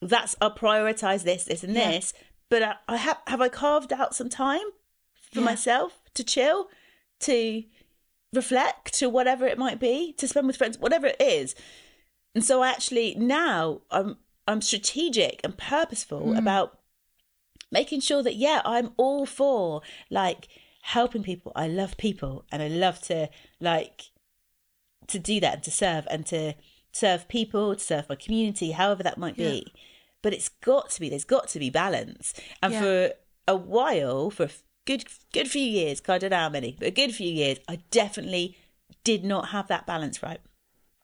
That's 0.00 0.34
I'll 0.40 0.52
prioritize 0.54 1.22
this, 1.22 1.44
this, 1.44 1.62
and 1.62 1.74
Yeah. 1.74 1.92
this. 1.92 2.12
But 2.48 2.62
I, 2.64 2.74
I 2.88 2.96
have 2.96 3.18
have 3.28 3.40
I 3.40 3.48
carved 3.48 3.92
out 3.92 4.16
some 4.16 4.28
time 4.28 4.66
for 5.32 5.40
myself 5.40 6.00
to 6.14 6.24
chill, 6.24 6.68
to 7.20 7.62
reflect, 8.32 8.94
to 8.94 9.08
whatever 9.08 9.46
it 9.46 9.58
might 9.58 9.78
be, 9.78 10.12
to 10.14 10.26
spend 10.26 10.46
with 10.48 10.56
friends, 10.56 10.76
whatever 10.78 11.06
it 11.06 11.20
is. 11.20 11.54
And 12.34 12.44
so 12.44 12.64
actually 12.64 13.14
now 13.14 13.82
I'm 13.90 14.18
I'm 14.46 14.60
strategic 14.60 15.40
and 15.44 15.56
purposeful 15.56 16.28
mm. 16.28 16.38
about 16.38 16.78
making 17.70 18.00
sure 18.00 18.22
that 18.22 18.36
yeah, 18.36 18.60
I'm 18.64 18.92
all 18.96 19.26
for 19.26 19.82
like 20.10 20.48
helping 20.82 21.22
people. 21.22 21.52
I 21.54 21.68
love 21.68 21.96
people 21.96 22.44
and 22.50 22.62
I 22.62 22.68
love 22.68 23.00
to 23.02 23.28
like 23.60 24.10
to 25.08 25.18
do 25.18 25.40
that 25.40 25.54
and 25.54 25.62
to 25.64 25.70
serve 25.70 26.06
and 26.10 26.26
to 26.26 26.54
serve 26.92 27.28
people, 27.28 27.74
to 27.74 27.80
serve 27.80 28.08
my 28.08 28.14
community, 28.14 28.72
however 28.72 29.02
that 29.02 29.18
might 29.18 29.36
be. 29.36 29.66
But 30.22 30.32
it's 30.32 30.48
got 30.48 30.90
to 30.90 31.00
be 31.00 31.08
there's 31.08 31.24
got 31.24 31.48
to 31.48 31.58
be 31.58 31.70
balance. 31.70 32.34
And 32.62 32.72
Yeah. 32.72 32.80
for 32.80 33.14
a 33.48 33.56
while, 33.56 34.30
for 34.30 34.44
a 34.44 34.50
good 34.84 35.04
good 35.32 35.50
few 35.50 35.62
years, 35.62 36.02
I 36.08 36.18
don't 36.18 36.30
know 36.30 36.36
how 36.36 36.48
many, 36.48 36.76
but 36.78 36.88
a 36.88 36.92
good 36.92 37.14
few 37.14 37.30
years, 37.30 37.58
I 37.68 37.76
definitely 37.90 38.56
did 39.04 39.24
not 39.24 39.48
have 39.48 39.68
that 39.68 39.86
balance 39.86 40.22
right. 40.22 40.40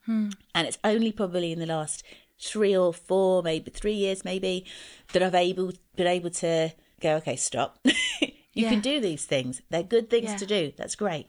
And 0.09 0.67
it's 0.67 0.79
only 0.83 1.13
probably 1.13 1.53
in 1.53 1.59
the 1.59 1.67
last 1.67 2.03
three 2.41 2.77
or 2.77 2.93
four, 2.93 3.43
maybe 3.43 3.71
three 3.71 3.95
years, 3.95 4.25
maybe, 4.25 4.65
that 5.13 5.23
I've 5.23 5.35
able 5.35 5.73
been 5.97 6.07
able 6.07 6.31
to 6.31 6.73
go, 7.01 7.17
okay, 7.17 7.37
stop. 7.37 7.79
you 8.21 8.33
Yeah. 8.55 8.71
can 8.71 8.81
do 8.81 9.01
these 9.01 9.25
things. 9.25 9.63
They're 9.71 9.83
good 9.83 10.09
things 10.11 10.31
Yeah. 10.31 10.37
to 10.37 10.47
do. 10.47 10.73
That's 10.77 10.95
great. 10.97 11.27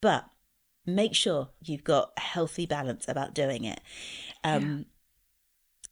But 0.00 0.26
make 0.84 1.14
sure 1.14 1.50
you've 1.60 1.84
got 1.84 2.12
a 2.16 2.20
healthy 2.20 2.66
balance 2.66 3.08
about 3.08 3.34
doing 3.34 3.64
it. 3.64 3.80
Um, 4.44 4.86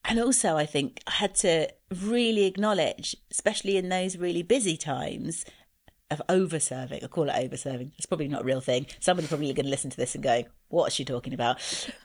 And 0.04 0.18
also, 0.18 0.56
I 0.56 0.66
think 0.66 1.02
I 1.06 1.12
had 1.12 1.34
to 1.36 1.68
really 1.94 2.44
acknowledge, 2.46 3.14
especially 3.30 3.76
in 3.76 3.88
those 3.90 4.16
really 4.16 4.42
busy 4.42 4.76
times, 4.76 5.44
of 6.10 6.20
over 6.28 6.58
serving. 6.58 7.04
I 7.04 7.06
call 7.06 7.28
it 7.28 7.36
over 7.36 7.56
serving. 7.56 7.92
It's 7.96 8.06
probably 8.06 8.28
not 8.28 8.42
a 8.42 8.44
real 8.44 8.60
thing. 8.60 8.86
Somebody 8.98 9.28
probably 9.28 9.52
going 9.52 9.66
to 9.66 9.70
listen 9.70 9.90
to 9.90 9.96
this 9.96 10.14
and 10.14 10.24
go, 10.24 10.44
"What 10.68 10.86
is 10.86 10.94
she 10.94 11.04
talking 11.04 11.34
about?" 11.34 11.58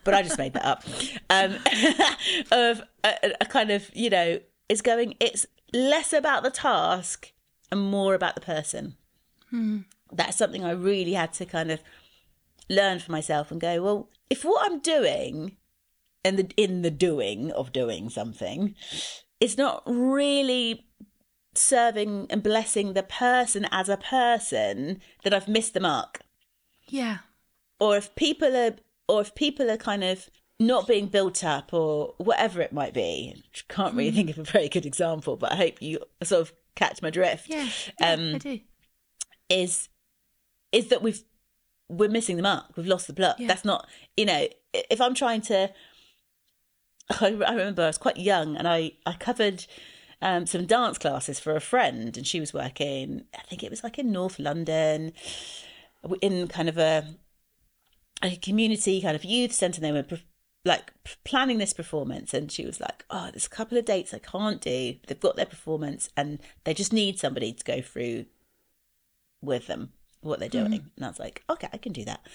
But 0.04 0.14
I 0.14 0.22
just 0.22 0.38
made 0.38 0.54
that 0.54 0.66
up. 0.66 0.84
Um, 1.30 1.58
of 2.52 2.82
a, 3.04 3.34
a 3.42 3.46
kind 3.46 3.72
of, 3.72 3.90
you 3.94 4.10
know, 4.10 4.40
it's 4.70 4.82
going. 4.82 5.16
It's 5.20 5.46
less 5.74 6.14
about 6.14 6.44
the 6.44 6.52
task 6.52 7.32
and 7.72 7.82
more 7.82 8.14
about 8.14 8.36
the 8.36 8.42
person. 8.42 8.96
That's 10.12 10.38
something 10.38 10.64
I 10.64 10.72
really 10.72 11.14
had 11.14 11.34
to 11.34 11.46
kind 11.46 11.72
of 11.72 11.82
learn 12.70 13.00
for 13.00 13.12
myself 13.12 13.52
and 13.52 13.60
go, 13.60 13.82
well, 13.82 14.10
if 14.30 14.44
what 14.44 14.72
I'm 14.72 14.80
doing 14.80 15.58
in 16.24 16.36
the 16.36 16.50
in 16.58 16.82
the 16.82 16.92
doing 16.92 17.52
of 17.52 17.72
doing 17.72 18.10
something 18.10 18.76
is 19.40 19.58
not 19.58 19.84
really 19.86 20.86
serving 21.58 22.28
and 22.30 22.44
blessing 22.44 22.94
the 22.94 23.04
person 23.04 23.68
as 23.72 23.90
a 23.90 23.98
person, 23.98 25.02
that 25.24 25.34
I've 25.34 25.48
missed 25.48 25.74
the 25.74 25.80
mark. 25.80 26.22
Yeah. 26.88 27.20
Or 27.80 27.98
if 27.98 28.14
people 28.16 28.56
are 28.56 28.76
or 29.08 29.22
if 29.22 29.36
people 29.36 29.70
are 29.70 29.78
kind 29.78 30.04
of 30.04 30.30
not 30.60 30.88
being 30.88 31.08
built 31.08 31.44
up 31.44 31.74
or 31.74 32.14
whatever 32.18 32.62
it 32.62 32.72
might 32.72 32.94
be. 32.94 33.44
Can't 33.68 33.94
really 33.94 34.12
think 34.12 34.30
of 34.30 34.38
a 34.38 34.44
very 34.44 34.70
good 34.70 34.86
example, 34.86 35.36
but 35.36 35.52
I 35.52 35.56
hope 35.56 35.82
you 35.82 36.00
sort 36.24 36.42
of 36.42 36.54
catch 36.76 37.02
my 37.02 37.10
drift. 37.10 37.50
Yeah. 37.50 37.68
yeah 38.00 38.14
Um, 38.14 38.36
I 38.36 38.38
do. 38.38 38.60
is 39.50 39.90
is 40.72 40.88
that 40.88 41.02
we've 41.02 41.24
we're 41.88 42.10
missing 42.10 42.38
the 42.38 42.44
mark. 42.44 42.66
We've 42.76 42.88
lost 42.88 43.08
the 43.08 43.14
plot. 43.14 43.40
Yeah. 43.40 43.48
That's 43.48 43.66
not 43.66 43.88
you 44.16 44.26
know. 44.26 44.48
If 44.74 45.00
I'm 45.00 45.14
trying 45.14 45.42
to, 45.42 45.72
I, 47.22 47.28
I 47.28 47.52
remember 47.52 47.84
I 47.84 47.88
was 47.88 47.98
quite 47.98 48.18
young 48.18 48.56
and 48.58 48.68
I 48.68 48.94
I 49.06 49.14
covered 49.14 49.66
um, 50.26 50.48
some 50.48 50.66
dance 50.66 50.98
classes 50.98 51.40
for 51.40 51.56
a 51.56 51.62
friend, 51.62 52.18
and 52.18 52.26
she 52.26 52.40
was 52.40 52.52
working. 52.52 53.26
I 53.38 53.44
think 53.44 53.64
it 53.64 53.70
was 53.70 53.84
like 53.84 54.00
in 54.00 54.12
North 54.12 54.40
London, 54.40 55.14
in 56.20 56.48
kind 56.48 56.68
of 56.68 56.80
a 56.80 57.16
a 58.24 58.36
community 58.38 59.02
kind 59.04 59.16
of 59.16 59.24
youth 59.24 59.54
centre. 59.54 59.80
They 59.80 59.92
were 59.92 60.02
pre- 60.02 60.26
like 60.66 60.92
planning 61.26 61.60
this 61.60 61.74
performance, 61.74 62.34
and 62.34 62.52
she 62.52 62.66
was 62.66 62.80
like, 62.80 63.06
"Oh, 63.12 63.30
there's 63.32 63.46
a 63.46 63.50
couple 63.50 63.78
of 63.78 63.86
dates 63.86 64.16
I 64.16 64.18
can't 64.18 64.60
do. 64.60 64.96
They've 65.06 65.20
got 65.20 65.36
their 65.36 65.46
performance, 65.46 66.10
and 66.18 66.40
they 66.64 66.74
just 66.74 66.92
need 66.92 67.20
somebody 67.20 67.54
to 67.54 67.64
go 67.64 67.82
through 67.82 68.26
with 69.44 69.68
them 69.68 69.94
what 70.22 70.40
they're 70.40 70.50
doing." 70.50 70.90
And 70.96 71.06
I 71.06 71.10
was 71.10 71.20
like, 71.20 71.44
"Okay, 71.52 71.70
I 71.72 71.78
can 71.78 71.94
do 71.94 72.04
that." 72.06 72.26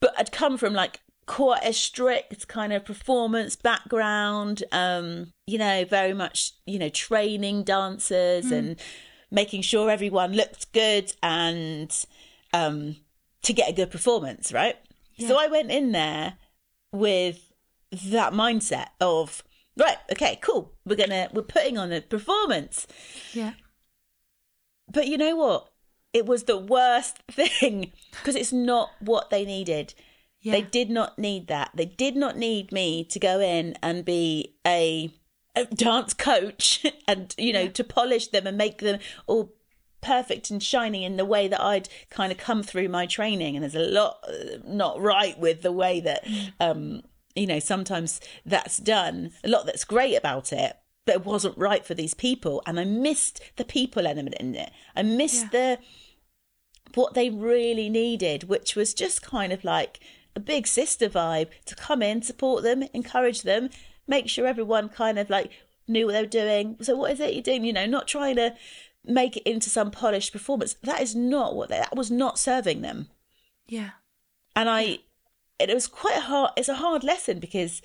But 0.00 0.14
I'd 0.18 0.32
come 0.32 0.56
from 0.56 0.72
like 0.72 1.00
quite 1.30 1.64
a 1.64 1.72
strict 1.72 2.48
kind 2.48 2.72
of 2.72 2.84
performance 2.84 3.54
background, 3.54 4.64
um, 4.72 5.32
you 5.46 5.58
know, 5.58 5.84
very 5.84 6.12
much, 6.12 6.54
you 6.66 6.76
know, 6.76 6.88
training 6.88 7.62
dancers 7.62 8.50
and 8.50 8.76
making 9.30 9.62
sure 9.62 9.88
everyone 9.88 10.32
looked 10.32 10.72
good 10.72 11.12
and 11.22 12.04
um, 12.52 12.96
to 13.42 13.52
get 13.52 13.70
a 13.70 13.72
good 13.72 13.92
performance, 13.92 14.52
right? 14.52 14.74
So 15.20 15.38
I 15.38 15.46
went 15.46 15.70
in 15.70 15.92
there 15.92 16.34
with 16.90 17.52
that 18.06 18.32
mindset 18.32 18.88
of, 19.00 19.44
right, 19.76 19.98
okay, 20.10 20.36
cool, 20.42 20.72
we're 20.84 20.96
gonna, 20.96 21.28
we're 21.32 21.42
putting 21.42 21.78
on 21.78 21.92
a 21.92 22.00
performance. 22.00 22.88
Yeah. 23.32 23.52
But 24.92 25.06
you 25.06 25.16
know 25.16 25.36
what? 25.36 25.70
It 26.12 26.26
was 26.26 26.42
the 26.42 26.58
worst 26.58 27.18
thing 27.30 27.92
because 28.10 28.34
it's 28.34 28.52
not 28.52 28.90
what 28.98 29.30
they 29.30 29.44
needed. 29.44 29.94
Yeah. 30.40 30.52
They 30.52 30.62
did 30.62 30.90
not 30.90 31.18
need 31.18 31.48
that. 31.48 31.70
They 31.74 31.84
did 31.84 32.16
not 32.16 32.36
need 32.36 32.72
me 32.72 33.04
to 33.04 33.18
go 33.18 33.40
in 33.40 33.76
and 33.82 34.04
be 34.04 34.54
a, 34.66 35.12
a 35.54 35.66
dance 35.66 36.14
coach 36.14 36.86
and, 37.08 37.34
you 37.36 37.52
know, 37.52 37.68
to 37.68 37.84
polish 37.84 38.28
them 38.28 38.46
and 38.46 38.56
make 38.56 38.78
them 38.78 39.00
all 39.26 39.52
perfect 40.00 40.50
and 40.50 40.62
shiny 40.62 41.04
in 41.04 41.18
the 41.18 41.26
way 41.26 41.46
that 41.46 41.60
I'd 41.60 41.90
kind 42.08 42.32
of 42.32 42.38
come 42.38 42.62
through 42.62 42.88
my 42.88 43.04
training. 43.06 43.54
And 43.54 43.62
there's 43.62 43.74
a 43.74 43.80
lot 43.80 44.24
uh, 44.26 44.58
not 44.64 45.00
right 45.00 45.38
with 45.38 45.60
the 45.60 45.72
way 45.72 46.00
that, 46.00 46.26
um, 46.58 47.02
you 47.34 47.46
know, 47.46 47.58
sometimes 47.58 48.20
that's 48.46 48.78
done. 48.78 49.32
A 49.44 49.48
lot 49.48 49.66
that's 49.66 49.84
great 49.84 50.16
about 50.16 50.54
it, 50.54 50.74
but 51.04 51.16
it 51.16 51.26
wasn't 51.26 51.58
right 51.58 51.84
for 51.84 51.92
these 51.94 52.14
people. 52.14 52.62
And 52.66 52.80
I 52.80 52.84
missed 52.84 53.42
the 53.56 53.64
people 53.64 54.06
element 54.06 54.36
in 54.40 54.54
it. 54.54 54.70
I 54.96 55.02
missed 55.02 55.50
the 55.52 55.78
what 56.94 57.14
they 57.14 57.30
really 57.30 57.88
needed, 57.88 58.44
which 58.44 58.74
was 58.74 58.94
just 58.94 59.22
kind 59.22 59.52
of 59.52 59.62
like 59.64 60.00
a 60.36 60.40
big 60.40 60.66
sister 60.66 61.08
vibe 61.08 61.48
to 61.66 61.74
come 61.74 62.02
in, 62.02 62.22
support 62.22 62.62
them, 62.62 62.84
encourage 62.94 63.42
them, 63.42 63.70
make 64.06 64.28
sure 64.28 64.46
everyone 64.46 64.88
kind 64.88 65.18
of 65.18 65.30
like 65.30 65.50
knew 65.88 66.06
what 66.06 66.12
they 66.12 66.22
were 66.22 66.26
doing. 66.26 66.76
So 66.82 66.96
what 66.96 67.12
is 67.12 67.20
it 67.20 67.34
you're 67.34 67.42
doing? 67.42 67.64
You 67.64 67.72
know, 67.72 67.86
not 67.86 68.08
trying 68.08 68.36
to 68.36 68.54
make 69.04 69.36
it 69.36 69.48
into 69.48 69.70
some 69.70 69.90
polished 69.90 70.32
performance. 70.32 70.74
That 70.82 71.00
is 71.00 71.14
not 71.14 71.54
what 71.54 71.68
they, 71.68 71.78
that 71.78 71.96
was 71.96 72.10
not 72.10 72.38
serving 72.38 72.82
them. 72.82 73.08
Yeah. 73.66 73.90
And 74.54 74.68
I, 74.68 74.98
it 75.58 75.72
was 75.72 75.86
quite 75.86 76.16
a 76.16 76.22
hard. 76.22 76.52
It's 76.56 76.68
a 76.68 76.74
hard 76.74 77.04
lesson 77.04 77.38
because 77.38 77.82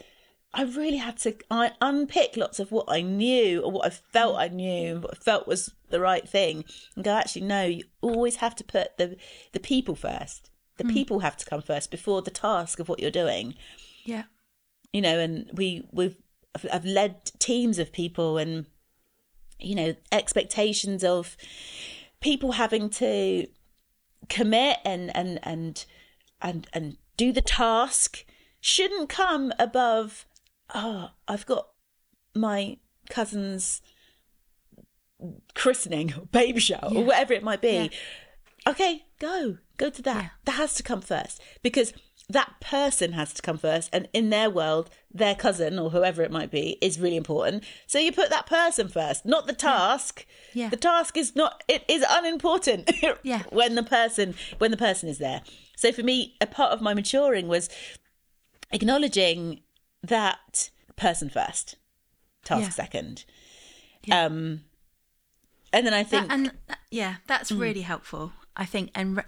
I 0.54 0.64
really 0.64 0.98
had 0.98 1.18
to 1.20 1.36
I 1.52 1.74
unpick 1.82 2.38
lots 2.38 2.60
of 2.60 2.72
what 2.72 2.86
I 2.88 3.02
knew 3.02 3.62
or 3.62 3.72
what 3.72 3.86
I 3.86 3.90
felt 3.90 4.38
mm. 4.38 4.40
I 4.40 4.48
knew, 4.48 5.00
what 5.00 5.12
I 5.14 5.18
felt 5.18 5.48
was 5.48 5.74
the 5.90 6.00
right 6.00 6.28
thing, 6.28 6.64
and 6.96 7.04
go. 7.04 7.12
Actually, 7.12 7.46
no. 7.46 7.66
You 7.66 7.84
always 8.02 8.38
have 8.38 8.56
to 8.56 8.64
put 8.64 8.98
the 8.98 9.18
the 9.52 9.60
people 9.60 9.96
first. 9.96 10.50
The 10.78 10.84
hmm. 10.84 10.94
people 10.94 11.20
have 11.20 11.38
to 11.38 11.46
come 11.46 11.62
first 11.62 11.92
before 11.92 12.22
the 12.22 12.32
task 12.32 12.80
of 12.80 12.90
what 12.90 13.00
you're 13.00 13.12
doing. 13.12 13.56
Yeah. 14.04 14.24
You 14.92 15.02
know, 15.02 15.20
and 15.20 15.50
we 15.54 15.88
we've 15.92 16.18
I've- 16.72 16.90
led 16.90 17.32
teams 17.40 17.80
of 17.80 17.92
people 17.92 18.38
and 18.38 18.66
you 19.60 19.76
know 19.76 19.96
expectations 20.12 21.04
of 21.04 21.38
people 22.22 22.54
having 22.54 22.90
to 22.90 23.48
commit 24.30 24.78
and 24.84 25.16
and 25.16 25.40
and 25.44 25.86
and 26.42 26.68
and 26.74 26.98
do 27.18 27.32
the 27.32 27.42
task 27.42 28.26
shouldn't 28.60 29.10
come 29.10 29.54
above 29.60 30.26
oh 30.74 31.12
i've 31.28 31.46
got 31.46 31.70
my 32.34 32.78
cousin's 33.10 33.82
christening 35.54 36.14
or 36.18 36.26
baby 36.26 36.60
shower 36.60 36.90
or 36.94 37.04
whatever 37.04 37.34
it 37.34 37.44
might 37.44 37.62
be 37.62 37.90
Yeah. 38.66 38.72
okay 38.72 39.04
go 39.20 39.58
go 39.78 39.90
to 39.90 40.02
that 40.02 40.24
Yeah. 40.24 40.30
that 40.46 40.52
has 40.54 40.74
to 40.76 40.84
come 40.84 41.02
first 41.02 41.42
because 41.62 41.94
that 42.28 42.54
person 42.60 43.14
has 43.14 43.34
to 43.34 43.42
come 43.44 43.58
first 43.60 43.90
and 43.94 44.08
in 44.12 44.30
their 44.32 44.50
world 44.50 44.90
their 45.14 45.36
cousin 45.36 45.78
or 45.78 45.92
whoever 45.92 46.24
it 46.24 46.32
might 46.32 46.50
be 46.50 46.78
is 46.82 47.00
really 47.00 47.18
important 47.18 47.64
so 47.86 48.00
you 48.00 48.12
put 48.12 48.30
that 48.32 48.48
person 48.48 48.88
first 48.88 49.26
not 49.26 49.46
the 49.48 49.54
task 49.54 50.26
Yeah. 50.54 50.70
the 50.70 50.78
task 50.78 51.18
is 51.18 51.36
not 51.36 51.64
it 51.68 51.84
is 51.88 52.04
unimportant 52.10 52.90
Yeah. 53.24 53.44
when 53.52 53.76
the 53.76 53.84
person 53.84 54.34
when 54.58 54.72
the 54.72 54.78
person 54.78 55.08
is 55.08 55.20
there 55.20 55.42
so 55.78 55.92
for 55.92 56.02
me 56.04 56.36
a 56.42 56.48
part 56.48 56.72
of 56.72 56.82
my 56.82 56.94
maturing 56.96 57.48
was 57.48 57.70
acknowledging 58.72 59.62
that 60.02 60.70
person 60.96 61.30
first 61.30 61.76
task 62.44 62.62
Yeah. 62.64 62.70
second 62.70 63.26
um 64.12 64.62
and 65.74 65.86
then 65.86 65.94
i 65.94 66.04
think 66.04 66.28
That, 66.28 66.34
and 66.34 66.52
yeah, 66.92 67.16
that's 67.28 67.52
really 67.52 67.82
helpful. 67.82 68.32
I 68.56 68.64
think, 68.66 68.90
and 68.96 69.18
re- 69.18 69.24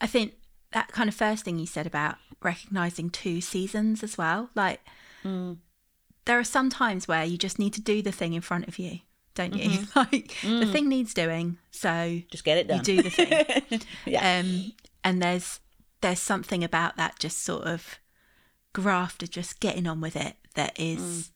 I 0.00 0.06
think 0.06 0.34
that 0.72 0.88
kind 0.88 1.08
of 1.08 1.14
first 1.14 1.44
thing 1.44 1.58
you 1.58 1.66
said 1.66 1.86
about 1.86 2.16
recognizing 2.42 3.10
two 3.10 3.40
seasons 3.40 4.02
as 4.02 4.18
well. 4.18 4.50
Like, 4.54 4.80
mm. 5.24 5.56
there 6.24 6.38
are 6.38 6.44
some 6.44 6.70
times 6.70 7.08
where 7.08 7.24
you 7.24 7.38
just 7.38 7.58
need 7.58 7.72
to 7.74 7.80
do 7.80 8.02
the 8.02 8.12
thing 8.12 8.34
in 8.34 8.40
front 8.40 8.68
of 8.68 8.78
you, 8.78 9.00
don't 9.34 9.54
you? 9.54 9.70
Mm-hmm. 9.70 9.98
like, 9.98 10.36
the 10.42 10.66
mm. 10.66 10.72
thing 10.72 10.88
needs 10.88 11.14
doing, 11.14 11.58
so 11.70 12.20
Just 12.30 12.44
get 12.44 12.58
it 12.58 12.68
done. 12.68 12.78
you 12.78 12.82
do 12.82 13.02
the 13.02 13.10
thing. 13.10 13.80
Yeah. 14.06 14.40
Um, 14.40 14.72
and 15.04 15.22
there's 15.22 15.60
there's 16.00 16.20
something 16.20 16.62
about 16.62 16.96
that 16.96 17.18
just 17.18 17.42
sort 17.42 17.64
of 17.64 17.98
graft 18.72 19.22
of 19.22 19.30
just 19.30 19.58
getting 19.58 19.86
on 19.86 20.00
with 20.00 20.14
it 20.14 20.36
that 20.54 20.78
is 20.78 21.00
mm. 21.00 21.30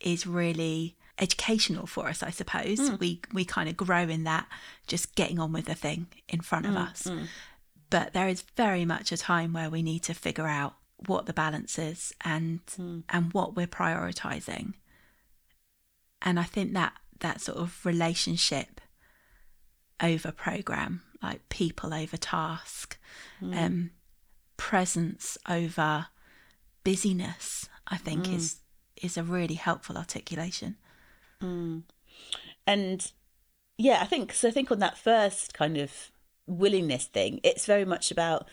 is 0.00 0.26
really 0.26 0.96
educational 1.18 1.86
for 1.86 2.08
us, 2.08 2.22
I 2.22 2.30
suppose. 2.30 2.90
We 2.98 3.20
we 3.32 3.44
kind 3.44 3.68
of 3.68 3.76
grow 3.76 4.02
in 4.02 4.24
that 4.24 4.46
just 4.86 5.14
getting 5.14 5.38
on 5.38 5.52
with 5.52 5.66
the 5.66 5.74
thing 5.74 6.08
in 6.28 6.40
front 6.40 6.66
of 6.66 6.76
us. 6.76 7.06
But 7.92 8.12
there 8.12 8.28
is 8.28 8.42
very 8.56 8.84
much 8.84 9.12
a 9.12 9.16
time 9.16 9.52
where 9.52 9.70
we 9.70 9.82
need 9.82 10.02
to 10.04 10.14
figure 10.14 10.46
out 10.46 10.74
what 11.06 11.26
the 11.26 11.32
balance 11.32 11.78
is 11.78 12.12
and 12.24 12.60
hmm. 12.76 13.00
and 13.08 13.32
what 13.32 13.54
we're 13.54 13.66
prioritizing. 13.66 14.74
And 16.20 16.38
I 16.40 16.44
think 16.44 16.72
that 16.74 16.94
that 17.20 17.40
sort 17.40 17.58
of 17.58 17.84
relationship 17.84 18.80
over 20.02 20.32
program, 20.32 21.02
like 21.22 21.48
people 21.48 21.94
over 21.94 22.16
task, 22.16 22.98
hmm. 23.38 23.52
um, 23.54 23.90
presence 24.56 25.38
over 25.48 26.06
busyness, 26.84 27.68
I 27.86 27.96
think 27.96 28.26
hmm. 28.26 28.34
is 28.34 28.60
is 28.96 29.16
a 29.16 29.22
really 29.22 29.54
helpful 29.54 29.96
articulation. 29.96 30.76
and 32.66 33.12
yeah 33.78 33.98
i 34.00 34.04
think 34.04 34.32
so 34.32 34.48
i 34.48 34.50
think 34.50 34.70
on 34.70 34.78
that 34.78 34.98
first 34.98 35.54
kind 35.54 35.76
of 35.76 36.11
willingness 36.46 37.04
thing 37.06 37.40
it's 37.42 37.66
very 37.66 37.84
much 37.84 38.10
about 38.10 38.46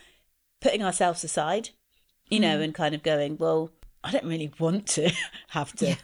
putting 0.61 0.83
ourselves 0.83 1.23
aside 1.23 1.69
you 2.29 2.39
know 2.39 2.59
and 2.61 2.73
kind 2.75 2.93
of 2.93 3.01
going 3.03 3.37
well 3.37 3.71
i 4.03 4.11
don't 4.11 4.25
really 4.25 4.51
want 4.59 4.85
to 4.87 5.11
have 5.49 5.73
to 5.75 5.95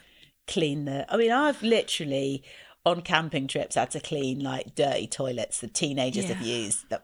clean 0.48 0.86
the 0.86 1.06
i 1.14 1.18
mean 1.18 1.32
i've 1.32 1.62
literally 1.62 2.44
on 2.86 3.02
camping 3.02 3.48
trips 3.48 3.76
had 3.76 3.90
to 3.92 4.00
clean 4.00 4.40
like 4.40 4.76
dirty 4.76 5.08
toilets 5.08 5.60
that 5.60 5.74
teenagers 5.74 6.26
have 6.26 6.42
used 6.42 6.90
that 6.90 7.04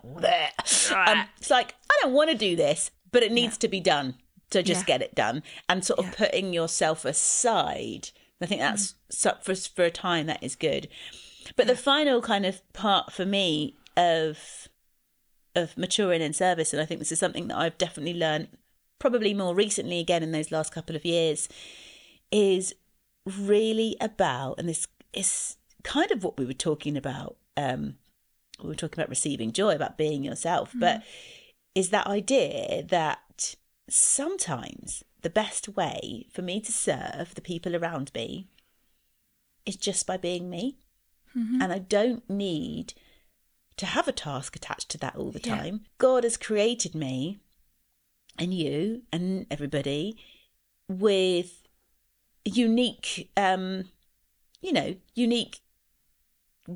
um, 1.11 1.25
it's 1.37 1.49
like 1.49 1.75
i 1.91 1.99
don't 2.01 2.13
want 2.13 2.29
to 2.29 2.37
do 2.37 2.55
this 2.55 2.91
but 3.11 3.23
it 3.23 3.31
needs 3.31 3.57
to 3.57 3.67
be 3.67 3.79
done 3.79 4.15
so 4.51 4.61
just 4.61 4.81
Yeah. 4.81 4.97
get 4.97 5.01
it 5.01 5.15
done. 5.15 5.43
And 5.69 5.85
sort 5.85 5.99
of 5.99 6.17
putting 6.17 6.53
yourself 6.53 7.05
aside 7.05 8.09
i 8.41 8.45
think 8.45 8.59
that's 8.59 8.95
so 9.09 9.35
for, 9.41 9.55
for 9.55 9.83
a 9.85 9.91
time 9.91 10.25
that 10.25 10.43
is 10.43 10.55
good. 10.55 10.87
But 11.55 11.67
the 11.67 11.75
final 11.75 12.21
kind 12.21 12.45
of 12.45 12.61
part 12.73 13.11
for 13.13 13.25
me 13.25 13.75
of 13.95 14.67
of 15.55 15.77
maturing 15.77 16.21
in 16.21 16.33
service, 16.33 16.73
and 16.73 16.81
I 16.81 16.85
think 16.85 16.99
this 16.99 17.11
is 17.11 17.19
something 17.19 17.47
that 17.47 17.57
I've 17.57 17.77
definitely 17.77 18.13
learned 18.13 18.47
probably 18.99 19.33
more 19.33 19.55
recently 19.55 19.99
again 19.99 20.23
in 20.23 20.31
those 20.31 20.51
last 20.51 20.73
couple 20.73 20.95
of 20.95 21.05
years, 21.05 21.49
is 22.31 22.73
really 23.25 23.97
about, 23.99 24.59
and 24.59 24.69
this 24.69 24.87
is 25.13 25.57
kind 25.83 26.11
of 26.11 26.23
what 26.23 26.37
we 26.37 26.45
were 26.45 26.53
talking 26.53 26.95
about. 26.95 27.35
Um, 27.57 27.95
we 28.61 28.69
were 28.69 28.75
talking 28.75 28.99
about 28.99 29.09
receiving 29.09 29.51
joy, 29.51 29.75
about 29.75 29.97
being 29.97 30.23
yourself, 30.23 30.71
but 30.75 31.03
is 31.73 31.89
that 31.89 32.07
idea 32.07 32.83
that 32.83 33.55
sometimes 33.89 35.03
the 35.21 35.29
best 35.29 35.67
way 35.69 36.27
for 36.31 36.41
me 36.41 36.61
to 36.61 36.71
serve 36.71 37.33
the 37.35 37.41
people 37.41 37.75
around 37.75 38.11
me 38.13 38.47
is 39.65 39.75
just 39.75 40.05
by 40.07 40.17
being 40.17 40.49
me. 40.49 40.77
And 41.61 41.71
I 41.71 41.79
don't 41.79 42.29
need 42.29 42.93
to 43.77 43.85
have 43.85 44.07
a 44.07 44.11
task 44.11 44.55
attached 44.55 44.89
to 44.89 44.97
that 44.99 45.15
all 45.15 45.31
the 45.31 45.39
Yeah. 45.43 45.55
time. 45.55 45.85
God 45.97 46.23
has 46.23 46.37
created 46.37 46.93
me 46.95 47.39
and 48.37 48.53
you 48.53 49.03
and 49.11 49.45
everybody 49.49 50.17
with 50.87 51.67
unique, 52.45 53.31
um, 53.37 53.89
you 54.61 54.73
know, 54.73 54.95
unique 55.15 55.61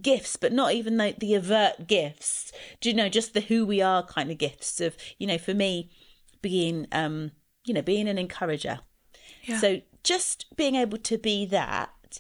gifts, 0.02 0.36
but 0.36 0.52
not 0.52 0.74
even 0.74 0.98
like 0.98 1.20
the 1.20 1.36
overt 1.36 1.88
gifts. 1.88 2.52
Do 2.82 2.90
you 2.90 2.96
know, 2.96 3.10
just 3.10 3.34
the 3.34 3.42
who 3.42 3.66
we 3.66 3.82
are 3.82 4.04
kind 4.06 4.32
of 4.32 4.38
gifts 4.38 4.82
of, 4.82 4.98
you 5.18 5.28
know, 5.28 5.38
for 5.38 5.54
me, 5.54 5.92
being, 6.42 6.88
um, 6.92 7.32
you 7.66 7.74
know, 7.74 7.82
being 7.82 8.08
an 8.08 8.18
encourager. 8.18 8.80
Yeah. 9.44 9.60
So 9.60 9.82
just 10.04 10.56
being 10.56 10.76
able 10.76 10.98
to 11.00 11.18
be 11.18 11.46
that, 11.48 12.20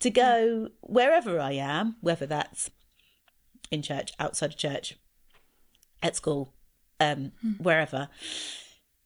to 0.00 0.10
go 0.10 0.68
wherever 0.80 1.40
I 1.40 1.52
am, 1.52 1.96
whether 2.00 2.26
that's 2.26 2.70
in 3.70 3.82
church, 3.82 4.12
outside 4.18 4.50
of 4.50 4.56
church, 4.56 4.96
at 6.02 6.16
school, 6.16 6.52
um, 7.00 7.32
wherever, 7.58 8.08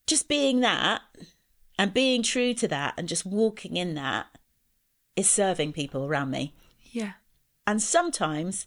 just 0.07 0.29
being 0.29 0.61
that 0.61 1.03
and 1.79 1.95
being 1.95 2.23
true 2.23 2.53
to 2.55 2.69
that 2.69 2.95
and 2.97 3.09
just 3.09 3.25
walking 3.25 3.77
in 3.77 3.95
that 3.95 4.27
is 5.17 5.29
serving 5.31 5.73
people 5.73 6.05
around 6.05 6.31
me. 6.31 6.55
Yeah. 6.93 7.13
And 7.67 7.81
sometimes 7.81 8.67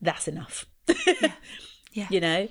that's 0.00 0.28
enough. 0.28 0.66
Yeah. 0.88 1.32
You 2.10 2.20
know? 2.20 2.48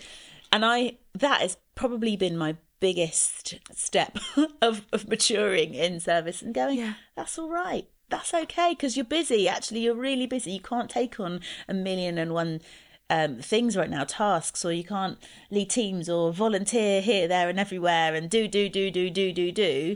And 0.54 0.64
I 0.64 0.94
that 1.16 1.42
has 1.42 1.58
probably 1.76 2.16
been 2.16 2.38
my 2.38 2.56
biggest 2.80 3.56
step 3.74 4.18
of, 4.62 4.86
of 4.94 5.10
maturing 5.10 5.74
in 5.74 6.00
service 6.00 6.42
and 6.42 6.54
going, 6.54 6.78
Yeah. 6.78 6.94
that's 7.18 7.38
all 7.38 7.50
right. 7.50 7.86
That's 8.14 8.34
okay 8.34 8.72
because 8.72 8.96
you're 8.96 9.06
busy. 9.06 9.48
Actually, 9.48 9.82
you're 9.82 9.96
really 9.96 10.28
busy. 10.28 10.52
You 10.52 10.60
can't 10.60 10.90
take 10.90 11.20
on 11.20 11.42
a 11.68 11.74
million 11.74 12.18
and 12.18 12.34
one 12.34 12.62
um, 13.10 13.38
things 13.40 13.76
right 13.76 13.90
now, 13.90 14.04
tasks, 14.04 14.64
or 14.64 14.72
you 14.72 14.84
can't 14.84 15.18
lead 15.50 15.70
teams 15.70 16.08
or 16.10 16.32
volunteer 16.32 17.02
here, 17.02 17.28
there, 17.28 17.50
and 17.50 17.60
everywhere 17.60 18.14
and 18.14 18.30
do, 18.30 18.48
do, 18.48 18.70
do, 18.70 18.92
do, 18.92 19.10
do, 19.10 19.34
do, 19.34 19.52
do. 19.52 19.96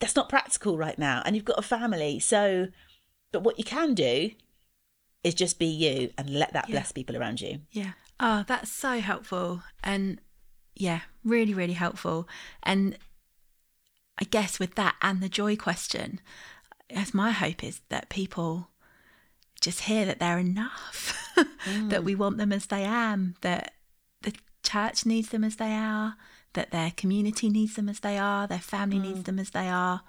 That's 0.00 0.16
not 0.16 0.28
practical 0.28 0.76
right 0.76 0.98
now. 0.98 1.22
And 1.24 1.36
you've 1.36 1.44
got 1.44 1.58
a 1.58 1.62
family. 1.62 2.18
So, 2.18 2.68
but 3.32 3.42
what 3.42 3.58
you 3.58 3.64
can 3.64 3.94
do 3.94 4.30
is 5.22 5.34
just 5.34 5.58
be 5.58 5.66
you 5.66 6.10
and 6.18 6.30
let 6.30 6.52
that 6.52 6.68
Yeah. 6.68 6.76
bless 6.76 6.92
people 6.92 7.16
around 7.16 7.40
you. 7.40 7.60
Yeah. 7.70 7.92
Oh, 8.18 8.44
that's 8.46 8.70
so 8.72 9.00
helpful. 9.00 9.62
And 9.84 10.20
yeah, 10.74 11.00
really, 11.24 11.54
really 11.54 11.74
helpful. 11.74 12.28
And 12.62 12.98
I 14.18 14.24
guess 14.24 14.58
with 14.58 14.74
that 14.74 14.96
and 15.00 15.22
the 15.22 15.28
joy 15.28 15.56
question, 15.56 16.20
as 16.94 17.14
my 17.14 17.30
hope 17.30 17.62
is 17.64 17.80
that 17.88 18.08
people 18.08 18.68
just 19.60 19.82
hear 19.82 20.06
that 20.06 20.18
they're 20.18 20.38
enough, 20.38 21.32
that 21.88 22.04
we 22.04 22.14
want 22.14 22.38
them 22.38 22.52
as 22.52 22.66
they 22.66 22.84
am, 22.84 23.34
that 23.42 23.74
the 24.22 24.32
church 24.62 25.04
needs 25.04 25.28
them 25.28 25.44
as 25.44 25.56
they 25.56 25.72
are, 25.72 26.16
that 26.54 26.70
their 26.70 26.92
community 26.96 27.48
needs 27.48 27.76
them 27.76 27.88
as 27.88 28.00
they 28.00 28.18
are, 28.18 28.46
their 28.46 28.58
family 28.58 28.98
needs 28.98 29.24
them 29.24 29.38
as 29.38 29.50
they 29.50 29.68
are, 29.68 30.02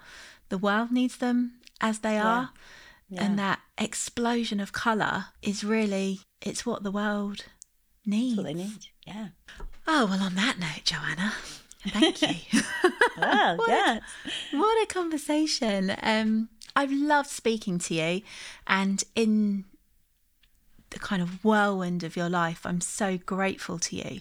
the 0.48 0.58
world 0.58 0.90
needs 0.90 1.18
them 1.18 1.52
as 1.80 2.00
they 2.00 2.18
are. 2.18 2.50
And 3.14 3.38
that 3.38 3.60
explosion 3.76 4.58
of 4.58 4.72
colour 4.72 5.26
is 5.42 5.62
really, 5.62 6.20
it's 6.40 6.64
what 6.64 6.82
the 6.82 6.90
world 6.90 7.44
needs. 8.06 8.36
That's 8.36 8.46
what 8.48 8.56
they 8.56 8.62
need. 8.62 8.86
Yeah. 9.06 9.28
Oh, 9.86 10.06
well, 10.06 10.22
on 10.22 10.34
that 10.36 10.58
note, 10.58 10.84
Joanna, 10.84 11.34
thank 11.88 12.22
you. 12.52 12.60
Well, 13.18 13.58
yeah. 13.68 14.00
what 14.52 14.82
a 14.82 14.86
conversation. 14.86 15.94
Um, 16.02 16.48
I've 16.74 16.92
loved 16.92 17.28
speaking 17.28 17.78
to 17.80 17.94
you, 17.94 18.22
and 18.66 19.02
in 19.14 19.64
the 20.90 20.98
kind 20.98 21.22
of 21.22 21.42
whirlwind 21.44 22.02
of 22.02 22.16
your 22.16 22.28
life, 22.28 22.60
I'm 22.64 22.80
so 22.80 23.18
grateful 23.18 23.78
to 23.78 23.96
you 23.96 24.20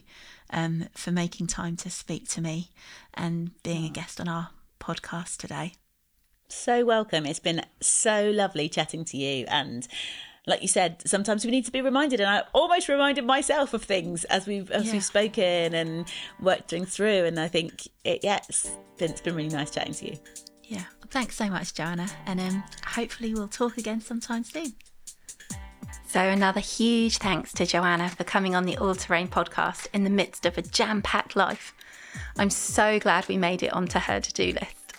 um, 0.52 0.88
for 0.93 1.12
making 1.12 1.47
time 1.47 1.76
to 1.78 1.89
speak 1.89 2.30
to 2.30 2.41
me 2.41 2.70
and 3.14 3.52
being 3.64 3.86
a 3.86 3.89
guest 3.89 4.20
on 4.22 4.28
our 4.28 4.49
podcast 4.80 5.38
today. 5.38 5.74
So 6.47 6.86
welcome. 6.86 7.26
It's 7.26 7.39
been 7.39 7.62
so 7.82 8.30
lovely 8.30 8.68
chatting 8.70 9.06
to 9.06 9.18
you. 9.18 9.45
And 9.47 9.88
like 10.47 10.62
you 10.62 10.68
said, 10.68 11.02
sometimes 11.06 11.45
we 11.45 11.52
need 11.52 11.66
to 11.66 11.72
be 11.72 11.82
reminded. 11.82 12.20
And 12.20 12.30
I 12.30 12.43
almost 12.54 12.89
reminded 12.89 13.26
myself 13.26 13.74
of 13.74 13.84
things 13.84 14.24
as 14.26 14.47
we've 14.47 14.70
as 14.72 14.88
Yeah. 14.88 14.93
we've 14.93 15.04
spoken 15.04 15.74
and 15.74 16.12
worked 16.41 16.70
things 16.70 16.95
through. 16.95 17.26
And 17.26 17.39
I 17.39 17.47
think 17.47 17.88
it, 18.04 18.20
yeah, 18.24 18.39
it's 18.49 18.70
been, 18.97 19.12
it's 19.12 19.22
been 19.22 19.36
really 19.36 19.49
nice 19.49 19.72
chatting 19.72 19.93
to 19.93 20.12
you. 20.12 20.18
Yeah, 20.72 20.86
thanks 21.09 21.36
so 21.36 21.49
much, 21.49 21.74
Joanna, 21.74 22.07
and 22.26 22.39
um, 22.39 22.63
hopefully 22.86 23.34
we'll 23.34 23.49
talk 23.49 23.78
again 23.78 23.99
sometime 23.99 24.45
soon. 24.45 24.72
So, 26.07 26.22
another 26.22 26.61
huge 26.61 27.17
thanks 27.17 27.51
to 27.55 27.65
Joanna 27.65 28.07
for 28.07 28.24
coming 28.24 28.55
on 28.55 28.63
the 28.63 28.78
All 28.78 28.95
Terrain 28.95 29.28
podcast 29.28 29.88
in 29.93 30.05
the 30.05 30.09
midst 30.09 30.45
of 30.45 30.57
a 30.57 30.61
jam 30.61 31.01
packed 31.01 31.36
life. 31.36 31.74
I'm 32.38 32.49
so 32.49 32.99
glad 32.99 33.28
we 33.28 33.36
made 33.36 33.63
it 33.63 33.74
onto 33.74 33.99
her 33.99 34.22
to 34.22 34.32
do 34.32 34.53
list. 34.53 34.93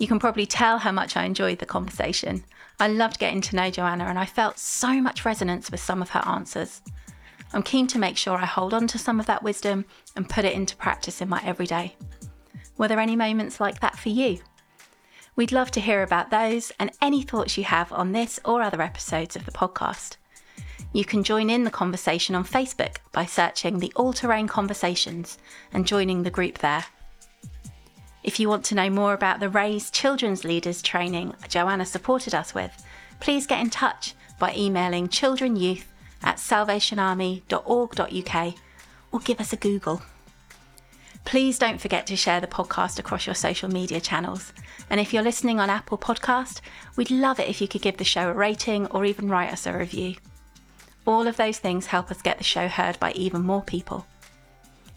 You 0.00 0.08
can 0.08 0.18
probably 0.18 0.46
tell 0.46 0.78
how 0.78 0.90
much 0.90 1.16
I 1.16 1.22
enjoyed 1.22 1.60
the 1.60 1.66
conversation. 1.66 2.42
I 2.80 2.88
loved 2.88 3.20
getting 3.20 3.40
to 3.42 3.54
know 3.54 3.70
Joanna 3.70 4.06
and 4.06 4.18
I 4.18 4.26
felt 4.26 4.58
so 4.58 5.00
much 5.00 5.24
resonance 5.24 5.70
with 5.70 5.78
some 5.78 6.02
of 6.02 6.10
her 6.10 6.24
answers. 6.26 6.82
I'm 7.52 7.62
keen 7.62 7.86
to 7.86 8.00
make 8.00 8.16
sure 8.16 8.36
I 8.36 8.46
hold 8.46 8.74
on 8.74 8.88
to 8.88 8.98
some 8.98 9.20
of 9.20 9.26
that 9.26 9.44
wisdom 9.44 9.84
and 10.16 10.28
put 10.28 10.44
it 10.44 10.54
into 10.54 10.74
practice 10.74 11.20
in 11.20 11.28
my 11.28 11.40
everyday. 11.44 11.94
Were 12.78 12.88
there 12.88 12.98
any 12.98 13.14
moments 13.14 13.60
like 13.60 13.78
that 13.78 13.96
for 13.96 14.08
you? 14.08 14.40
We'd 15.36 15.52
love 15.52 15.70
to 15.72 15.80
hear 15.80 16.02
about 16.02 16.30
those 16.30 16.70
and 16.78 16.92
any 17.02 17.22
thoughts 17.22 17.58
you 17.58 17.64
have 17.64 17.92
on 17.92 18.12
this 18.12 18.38
or 18.44 18.62
other 18.62 18.80
episodes 18.80 19.34
of 19.34 19.46
the 19.46 19.52
podcast. 19.52 20.16
You 20.92 21.04
can 21.04 21.24
join 21.24 21.50
in 21.50 21.64
the 21.64 21.70
conversation 21.70 22.36
on 22.36 22.44
Facebook 22.44 22.98
by 23.10 23.26
searching 23.26 23.80
the 23.80 23.92
All 23.96 24.12
Terrain 24.12 24.46
Conversations 24.46 25.38
and 25.72 25.88
joining 25.88 26.22
the 26.22 26.30
group 26.30 26.58
there. 26.58 26.84
If 28.22 28.38
you 28.38 28.48
want 28.48 28.64
to 28.66 28.76
know 28.76 28.90
more 28.90 29.12
about 29.12 29.40
the 29.40 29.48
Raise 29.48 29.90
Children's 29.90 30.44
Leaders 30.44 30.80
training 30.80 31.34
Joanna 31.48 31.84
supported 31.84 32.32
us 32.32 32.54
with, 32.54 32.70
please 33.18 33.48
get 33.48 33.60
in 33.60 33.70
touch 33.70 34.14
by 34.38 34.54
emailing 34.54 35.08
childrenyouth 35.08 35.82
at 36.22 36.36
salvationarmy.org.uk 36.36 38.54
or 39.10 39.20
give 39.20 39.40
us 39.40 39.52
a 39.52 39.56
Google. 39.56 40.00
Please 41.24 41.58
don't 41.58 41.80
forget 41.80 42.06
to 42.06 42.16
share 42.16 42.40
the 42.40 42.46
podcast 42.46 42.98
across 42.98 43.26
your 43.26 43.34
social 43.34 43.68
media 43.68 44.00
channels. 44.00 44.52
And 44.90 45.00
if 45.00 45.12
you're 45.12 45.22
listening 45.22 45.60
on 45.60 45.70
Apple 45.70 45.98
Podcast, 45.98 46.60
we'd 46.96 47.10
love 47.10 47.40
it 47.40 47.48
if 47.48 47.60
you 47.60 47.68
could 47.68 47.82
give 47.82 47.96
the 47.96 48.04
show 48.04 48.28
a 48.28 48.32
rating 48.32 48.86
or 48.88 49.04
even 49.04 49.28
write 49.28 49.52
us 49.52 49.66
a 49.66 49.76
review. 49.76 50.16
All 51.06 51.26
of 51.26 51.36
those 51.36 51.58
things 51.58 51.86
help 51.86 52.10
us 52.10 52.22
get 52.22 52.38
the 52.38 52.44
show 52.44 52.68
heard 52.68 52.98
by 53.00 53.12
even 53.12 53.42
more 53.42 53.62
people. 53.62 54.06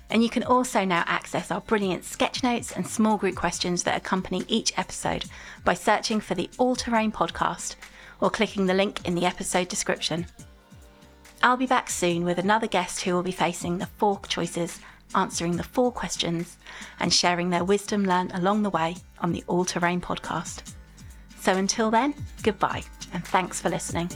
And 0.10 0.24
you 0.24 0.30
can 0.30 0.44
also 0.44 0.86
now 0.86 1.04
access 1.06 1.52
our 1.52 1.62
brilliant 1.62 2.06
sketch 2.06 2.44
notes 2.44 2.72
and 2.72 2.88
small 2.88 3.18
group 3.18 3.36
questions 3.36 3.84
that 3.84 3.98
accompany 3.98 4.46
each 4.48 4.78
episode 4.78 5.26
by 5.66 5.74
searching 5.74 6.22
for 6.22 6.34
the 6.34 6.50
All 6.58 6.76
Terrain 6.76 7.12
podcast 7.12 7.76
or 8.22 8.30
clicking 8.30 8.66
the 8.66 8.74
link 8.74 9.06
in 9.06 9.16
the 9.16 9.26
episode 9.26 9.68
description. 9.68 10.26
I'll 11.44 11.58
be 11.58 11.68
back 11.68 11.90
soon 11.90 12.24
with 12.24 12.40
another 12.40 12.68
guest 12.68 13.02
who 13.02 13.14
will 13.14 13.24
be 13.24 13.32
facing 13.32 13.78
the 13.78 13.86
four 13.86 14.20
choices, 14.28 14.80
answering 15.16 15.58
the 15.58 15.64
four 15.64 15.91
questions, 15.91 16.58
and 16.99 17.14
sharing 17.14 17.49
their 17.49 17.64
wisdom 17.64 18.05
learned 18.05 18.32
along 18.34 18.64
the 18.64 18.70
way 18.70 18.97
on 19.20 19.32
the 19.32 19.43
All 19.47 19.66
Terrain 19.66 20.01
podcast. 20.01 20.74
So 21.39 21.53
until 21.53 21.89
then, 21.91 22.14
goodbye 22.43 22.84
and 23.14 23.26
thanks 23.26 23.62
for 23.62 23.70
listening. 23.70 24.12